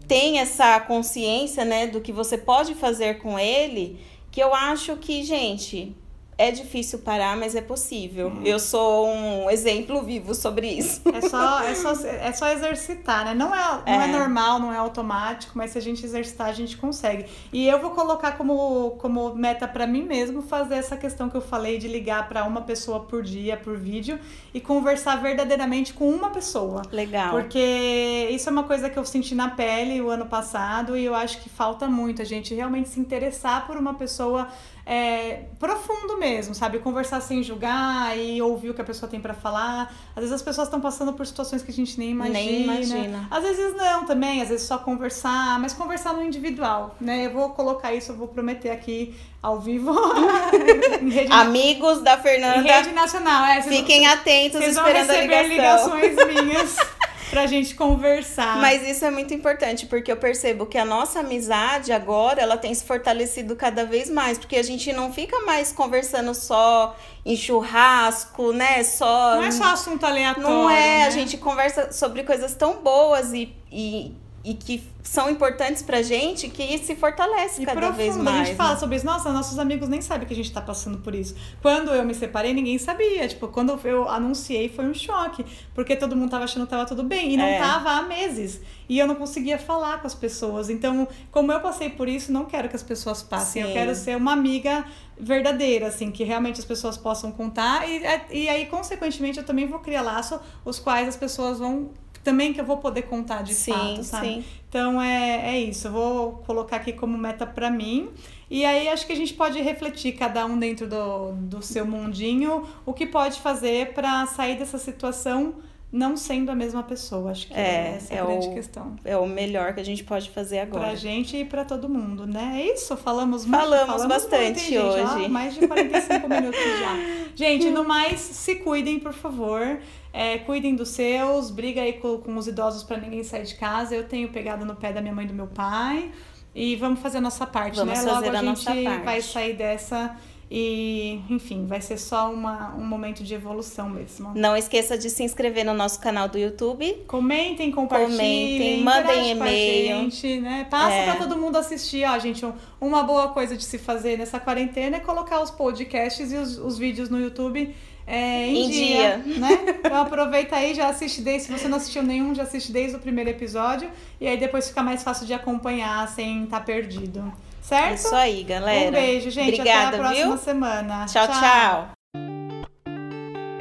tem 0.06 0.38
essa 0.38 0.80
consciência, 0.80 1.64
né, 1.64 1.86
do 1.86 2.00
que 2.00 2.12
você 2.12 2.38
pode 2.38 2.74
fazer 2.74 3.18
com 3.18 3.38
ele, 3.38 4.00
que 4.30 4.42
eu 4.42 4.54
acho 4.54 4.96
que, 4.96 5.22
gente, 5.22 5.94
é 6.38 6.52
difícil 6.52 7.00
parar, 7.00 7.36
mas 7.36 7.56
é 7.56 7.60
possível. 7.60 8.28
Uhum. 8.28 8.42
Eu 8.44 8.60
sou 8.60 9.08
um 9.08 9.50
exemplo 9.50 10.00
vivo 10.02 10.36
sobre 10.36 10.68
isso. 10.68 11.02
É 11.12 11.20
só, 11.20 11.62
é 11.64 11.74
só, 11.74 11.90
é 12.06 12.32
só 12.32 12.48
exercitar, 12.52 13.24
né? 13.24 13.34
Não 13.34 13.52
é, 13.52 13.58
não 13.58 14.02
é. 14.02 14.04
é 14.04 14.06
normal, 14.06 14.60
não 14.60 14.72
é 14.72 14.76
automático, 14.76 15.58
mas 15.58 15.72
se 15.72 15.78
a 15.78 15.80
gente 15.82 16.04
exercitar, 16.04 16.46
a 16.46 16.52
gente 16.52 16.76
consegue. 16.76 17.26
E 17.52 17.66
eu 17.66 17.80
vou 17.80 17.90
colocar 17.90 18.32
como, 18.38 18.92
como 18.98 19.34
meta 19.34 19.66
para 19.66 19.84
mim 19.84 20.04
mesmo 20.04 20.40
fazer 20.40 20.76
essa 20.76 20.96
questão 20.96 21.28
que 21.28 21.36
eu 21.36 21.40
falei 21.40 21.76
de 21.76 21.88
ligar 21.88 22.28
para 22.28 22.44
uma 22.44 22.60
pessoa 22.60 23.00
por 23.00 23.24
dia, 23.24 23.56
por 23.56 23.76
vídeo, 23.76 24.20
e 24.54 24.60
conversar 24.60 25.16
verdadeiramente 25.16 25.92
com 25.92 26.08
uma 26.08 26.30
pessoa. 26.30 26.82
Legal. 26.92 27.30
Porque 27.32 28.28
isso 28.30 28.48
é 28.48 28.52
uma 28.52 28.62
coisa 28.62 28.88
que 28.88 28.96
eu 28.96 29.04
senti 29.04 29.34
na 29.34 29.50
pele 29.50 30.00
o 30.00 30.08
ano 30.08 30.26
passado 30.26 30.96
e 30.96 31.04
eu 31.04 31.16
acho 31.16 31.40
que 31.40 31.48
falta 31.48 31.88
muito 31.88 32.22
a 32.22 32.24
gente 32.24 32.54
realmente 32.54 32.88
se 32.90 33.00
interessar 33.00 33.66
por 33.66 33.76
uma 33.76 33.94
pessoa 33.94 34.48
é, 34.90 35.40
profundo 35.58 36.16
mesmo, 36.16 36.54
sabe? 36.54 36.78
Conversar 36.78 37.20
sem 37.20 37.42
julgar 37.42 38.16
e 38.16 38.40
ouvir 38.40 38.70
o 38.70 38.74
que 38.74 38.80
a 38.80 38.84
pessoa 38.84 39.08
tem 39.08 39.20
para 39.20 39.34
falar. 39.34 39.94
Às 40.16 40.22
vezes 40.22 40.32
as 40.32 40.40
pessoas 40.40 40.66
estão 40.66 40.80
passando 40.80 41.12
por 41.12 41.26
situações 41.26 41.62
que 41.62 41.70
a 41.70 41.74
gente 41.74 41.98
nem 41.98 42.12
imagina. 42.12 42.38
Nem 42.38 42.62
imagina. 42.62 43.28
Às 43.30 43.42
vezes 43.42 43.76
não 43.76 44.06
também, 44.06 44.40
às 44.40 44.48
vezes 44.48 44.66
só 44.66 44.78
conversar, 44.78 45.60
mas 45.60 45.74
conversar 45.74 46.14
no 46.14 46.22
individual, 46.24 46.96
né? 46.98 47.26
Eu 47.26 47.32
vou 47.32 47.50
colocar 47.50 47.92
isso, 47.92 48.12
eu 48.12 48.16
vou 48.16 48.28
prometer 48.28 48.70
aqui 48.70 49.14
ao 49.42 49.60
vivo. 49.60 49.92
Amigos 51.32 52.00
da 52.00 52.16
Fernanda. 52.16 52.56
Em 52.56 52.62
rede 52.62 52.92
nacional, 52.92 53.44
é. 53.44 53.60
Fiquem 53.60 54.06
atentos 54.06 54.58
esperando 54.62 55.10
a 55.10 55.20
ligação. 55.20 56.00
ligações 56.00 56.44
minhas. 56.44 56.76
pra 57.30 57.46
gente 57.46 57.74
conversar. 57.74 58.56
Mas 58.60 58.86
isso 58.86 59.04
é 59.04 59.10
muito 59.10 59.32
importante, 59.34 59.86
porque 59.86 60.10
eu 60.10 60.16
percebo 60.16 60.66
que 60.66 60.78
a 60.78 60.84
nossa 60.84 61.20
amizade 61.20 61.92
agora, 61.92 62.40
ela 62.40 62.56
tem 62.56 62.74
se 62.74 62.84
fortalecido 62.84 63.54
cada 63.56 63.84
vez 63.84 64.10
mais, 64.10 64.38
porque 64.38 64.56
a 64.56 64.62
gente 64.62 64.92
não 64.92 65.12
fica 65.12 65.40
mais 65.40 65.72
conversando 65.72 66.34
só 66.34 66.96
em 67.24 67.36
churrasco, 67.36 68.52
né? 68.52 68.82
Só 68.82 69.36
Não 69.36 69.44
é 69.44 69.50
só 69.50 69.64
assunto 69.64 70.04
aleatório. 70.04 70.48
Não 70.48 70.70
é, 70.70 70.98
né? 70.98 71.06
a 71.06 71.10
gente 71.10 71.36
conversa 71.36 71.92
sobre 71.92 72.24
coisas 72.24 72.54
tão 72.54 72.82
boas 72.82 73.32
e, 73.32 73.54
e 73.70 74.12
e 74.48 74.54
que 74.54 74.82
são 75.02 75.28
importantes 75.28 75.82
pra 75.82 76.00
gente 76.00 76.48
que 76.48 76.78
se 76.78 76.96
fortalece 76.96 77.62
e 77.62 77.66
cada 77.66 77.78
profundo. 77.78 77.96
vez 77.98 78.16
mais. 78.16 78.36
A 78.36 78.38
gente 78.38 78.50
né? 78.52 78.54
fala 78.56 78.78
sobre 78.78 78.96
isso, 78.96 79.04
nossa, 79.04 79.30
nossos 79.30 79.58
amigos 79.58 79.90
nem 79.90 80.00
sabem 80.00 80.26
que 80.26 80.32
a 80.32 80.36
gente 80.36 80.50
tá 80.50 80.62
passando 80.62 80.98
por 80.98 81.14
isso. 81.14 81.36
Quando 81.60 81.90
eu 81.90 82.02
me 82.02 82.14
separei, 82.14 82.54
ninguém 82.54 82.78
sabia. 82.78 83.28
Tipo, 83.28 83.48
quando 83.48 83.78
eu 83.84 84.08
anunciei, 84.08 84.70
foi 84.70 84.86
um 84.86 84.94
choque. 84.94 85.44
Porque 85.74 85.94
todo 85.94 86.16
mundo 86.16 86.30
tava 86.30 86.44
achando 86.44 86.64
que 86.64 86.70
tava 86.70 86.86
tudo 86.86 87.02
bem. 87.02 87.34
E 87.34 87.36
não 87.36 87.44
é. 87.44 87.58
tava 87.58 87.90
há 87.90 88.02
meses. 88.02 88.62
E 88.88 88.98
eu 88.98 89.06
não 89.06 89.16
conseguia 89.16 89.58
falar 89.58 90.00
com 90.00 90.06
as 90.06 90.14
pessoas. 90.14 90.70
Então, 90.70 91.06
como 91.30 91.52
eu 91.52 91.60
passei 91.60 91.90
por 91.90 92.08
isso, 92.08 92.32
não 92.32 92.46
quero 92.46 92.70
que 92.70 92.76
as 92.76 92.82
pessoas 92.82 93.22
passem. 93.22 93.62
Sim. 93.62 93.68
Eu 93.68 93.74
quero 93.74 93.94
ser 93.94 94.16
uma 94.16 94.32
amiga 94.32 94.82
verdadeira, 95.20 95.88
assim, 95.88 96.10
que 96.10 96.24
realmente 96.24 96.58
as 96.58 96.64
pessoas 96.64 96.96
possam 96.96 97.30
contar. 97.30 97.86
E, 97.86 98.02
e 98.30 98.48
aí, 98.48 98.64
consequentemente, 98.64 99.38
eu 99.38 99.44
também 99.44 99.66
vou 99.66 99.80
criar 99.80 100.00
laço, 100.00 100.40
os 100.64 100.78
quais 100.78 101.06
as 101.06 101.16
pessoas 101.16 101.58
vão 101.58 101.90
também 102.22 102.52
que 102.52 102.60
eu 102.60 102.64
vou 102.64 102.78
poder 102.78 103.02
contar 103.02 103.42
de 103.42 103.54
sim, 103.54 103.72
fato, 103.72 104.02
sabe? 104.02 104.26
Sim. 104.26 104.44
Então 104.68 105.00
é, 105.00 105.54
é 105.54 105.60
isso, 105.60 105.88
eu 105.88 105.92
vou 105.92 106.32
colocar 106.46 106.76
aqui 106.76 106.92
como 106.92 107.16
meta 107.16 107.46
para 107.46 107.70
mim. 107.70 108.10
E 108.50 108.64
aí 108.64 108.88
acho 108.88 109.06
que 109.06 109.12
a 109.12 109.16
gente 109.16 109.34
pode 109.34 109.60
refletir, 109.60 110.12
cada 110.12 110.44
um 110.46 110.58
dentro 110.58 110.86
do, 110.86 111.32
do 111.32 111.62
seu 111.62 111.86
mundinho, 111.86 112.66
o 112.84 112.92
que 112.92 113.06
pode 113.06 113.40
fazer 113.40 113.92
para 113.92 114.26
sair 114.26 114.58
dessa 114.58 114.78
situação 114.78 115.54
não 115.90 116.16
sendo 116.16 116.50
a 116.50 116.54
mesma 116.54 116.82
pessoa. 116.82 117.30
Acho 117.30 117.46
que 117.46 117.54
é, 117.54 117.94
essa 117.96 118.14
é 118.14 118.20
a 118.20 118.24
grande 118.24 118.48
o, 118.48 118.54
questão. 118.54 118.96
É 119.04 119.16
o 119.16 119.26
melhor 119.26 119.74
que 119.74 119.80
a 119.80 119.84
gente 119.84 120.04
pode 120.04 120.30
fazer 120.30 120.60
agora. 120.60 120.88
Pra 120.88 120.94
gente 120.94 121.36
e 121.36 121.44
pra 121.44 121.64
todo 121.64 121.88
mundo, 121.88 122.26
né? 122.26 122.60
É 122.60 122.74
isso, 122.74 122.96
falamos 122.96 123.46
muito. 123.46 123.58
Falamos, 123.58 123.86
falamos 123.86 124.06
bastante 124.06 124.70
muito, 124.70 124.86
hoje. 124.86 125.24
Ó, 125.24 125.28
mais 125.28 125.54
de 125.54 125.66
45 125.66 126.28
minutos 126.28 126.60
já. 126.60 126.96
Gente, 127.34 127.70
no 127.70 127.84
mais, 127.84 128.20
se 128.20 128.56
cuidem, 128.56 128.98
por 128.98 129.14
favor. 129.14 129.80
É, 130.12 130.38
cuidem 130.38 130.74
dos 130.74 130.88
seus, 130.90 131.50
briga 131.50 131.82
aí 131.82 131.94
com, 131.94 132.18
com 132.18 132.36
os 132.36 132.46
idosos 132.46 132.82
para 132.82 132.96
ninguém 132.98 133.22
sair 133.22 133.44
de 133.44 133.54
casa. 133.54 133.94
Eu 133.94 134.04
tenho 134.04 134.28
pegado 134.30 134.64
no 134.64 134.74
pé 134.74 134.92
da 134.92 135.00
minha 135.00 135.14
mãe 135.14 135.24
e 135.24 135.28
do 135.28 135.34
meu 135.34 135.46
pai. 135.46 136.10
E 136.54 136.76
vamos 136.76 137.00
fazer 137.00 137.18
a 137.18 137.20
nossa 137.20 137.46
parte, 137.46 137.76
vamos 137.76 137.98
né? 137.98 138.10
Logo 138.10 138.26
a, 138.26 138.40
a 138.40 138.42
gente 138.42 139.04
vai 139.04 139.20
sair 139.20 139.54
dessa 139.54 140.16
e, 140.50 141.20
enfim, 141.28 141.66
vai 141.66 141.80
ser 141.80 141.98
só 141.98 142.32
uma, 142.32 142.74
um 142.74 142.84
momento 142.84 143.22
de 143.22 143.34
evolução 143.34 143.88
mesmo. 143.88 144.32
Não 144.34 144.56
esqueça 144.56 144.96
de 144.96 145.10
se 145.10 145.22
inscrever 145.22 145.64
no 145.64 145.74
nosso 145.74 146.00
canal 146.00 146.26
do 146.26 146.38
YouTube. 146.38 147.04
Comentem, 147.06 147.70
compartilhem. 147.70 148.78
Comentem, 148.78 148.82
mandem 148.82 149.30
e-mail. 149.32 150.08
né? 150.40 150.66
Passa 150.70 150.94
é. 150.94 151.04
para 151.04 151.16
todo 151.16 151.36
mundo 151.36 151.56
assistir. 151.56 152.08
Ó, 152.08 152.18
gente, 152.18 152.46
uma 152.80 153.02
boa 153.02 153.28
coisa 153.28 153.56
de 153.56 153.64
se 153.64 153.78
fazer 153.78 154.16
nessa 154.16 154.40
quarentena 154.40 154.96
é 154.96 155.00
colocar 155.00 155.42
os 155.42 155.50
podcasts 155.50 156.32
e 156.32 156.36
os, 156.36 156.56
os 156.56 156.78
vídeos 156.78 157.10
no 157.10 157.20
YouTube 157.20 157.74
é, 158.08 158.46
em, 158.46 158.64
em 158.64 158.70
dia, 158.70 159.18
dia, 159.18 159.38
né? 159.38 159.50
Então 159.84 160.00
aproveita 160.00 160.56
aí, 160.56 160.74
já 160.74 160.88
assiste 160.88 161.20
desde, 161.20 161.48
se 161.48 161.52
você 161.52 161.68
não 161.68 161.76
assistiu 161.76 162.02
nenhum, 162.02 162.34
já 162.34 162.44
assiste 162.44 162.72
desde 162.72 162.96
o 162.96 162.98
primeiro 162.98 163.28
episódio 163.28 163.90
e 164.18 164.26
aí 164.26 164.38
depois 164.38 164.68
fica 164.68 164.82
mais 164.82 165.02
fácil 165.02 165.26
de 165.26 165.34
acompanhar 165.34 166.08
sem 166.08 166.44
estar 166.44 166.60
tá 166.60 166.64
perdido. 166.64 167.30
Certo? 167.60 167.96
Isso 167.96 168.14
aí, 168.14 168.44
galera. 168.44 168.88
Um 168.88 168.92
beijo, 168.92 169.30
gente. 169.30 169.60
Obrigada, 169.60 169.88
Até 169.88 169.96
a 169.96 170.00
próxima 170.00 170.26
viu? 170.28 170.38
semana. 170.38 171.04
Tchau, 171.04 171.28
tchau, 171.28 171.38
tchau. 171.38 171.88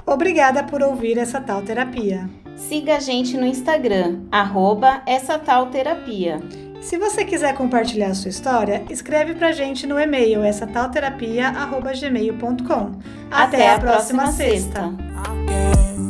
Obrigada 0.05 0.63
por 0.63 0.81
ouvir 0.81 1.17
essa 1.17 1.41
tal 1.41 1.61
terapia. 1.61 2.29
Siga 2.57 2.97
a 2.97 2.99
gente 2.99 3.37
no 3.37 3.45
Instagram, 3.45 4.21
arroba 4.31 5.01
essa 5.05 5.37
tal 5.39 5.67
terapia. 5.67 6.41
Se 6.81 6.97
você 6.97 7.23
quiser 7.23 7.53
compartilhar 7.55 8.07
a 8.09 8.15
sua 8.15 8.29
história, 8.29 8.83
escreve 8.89 9.35
pra 9.35 9.51
gente 9.51 9.85
no 9.87 9.99
e-mail 9.99 10.43
essa 10.43 10.65
tal 10.67 10.89
terapia@gmail.com. 10.89 12.91
Até, 13.31 13.57
Até 13.57 13.73
a 13.73 13.79
próxima, 13.79 14.23
próxima 14.23 14.31
sexta. 14.31 14.89
sexta. 14.89 16.06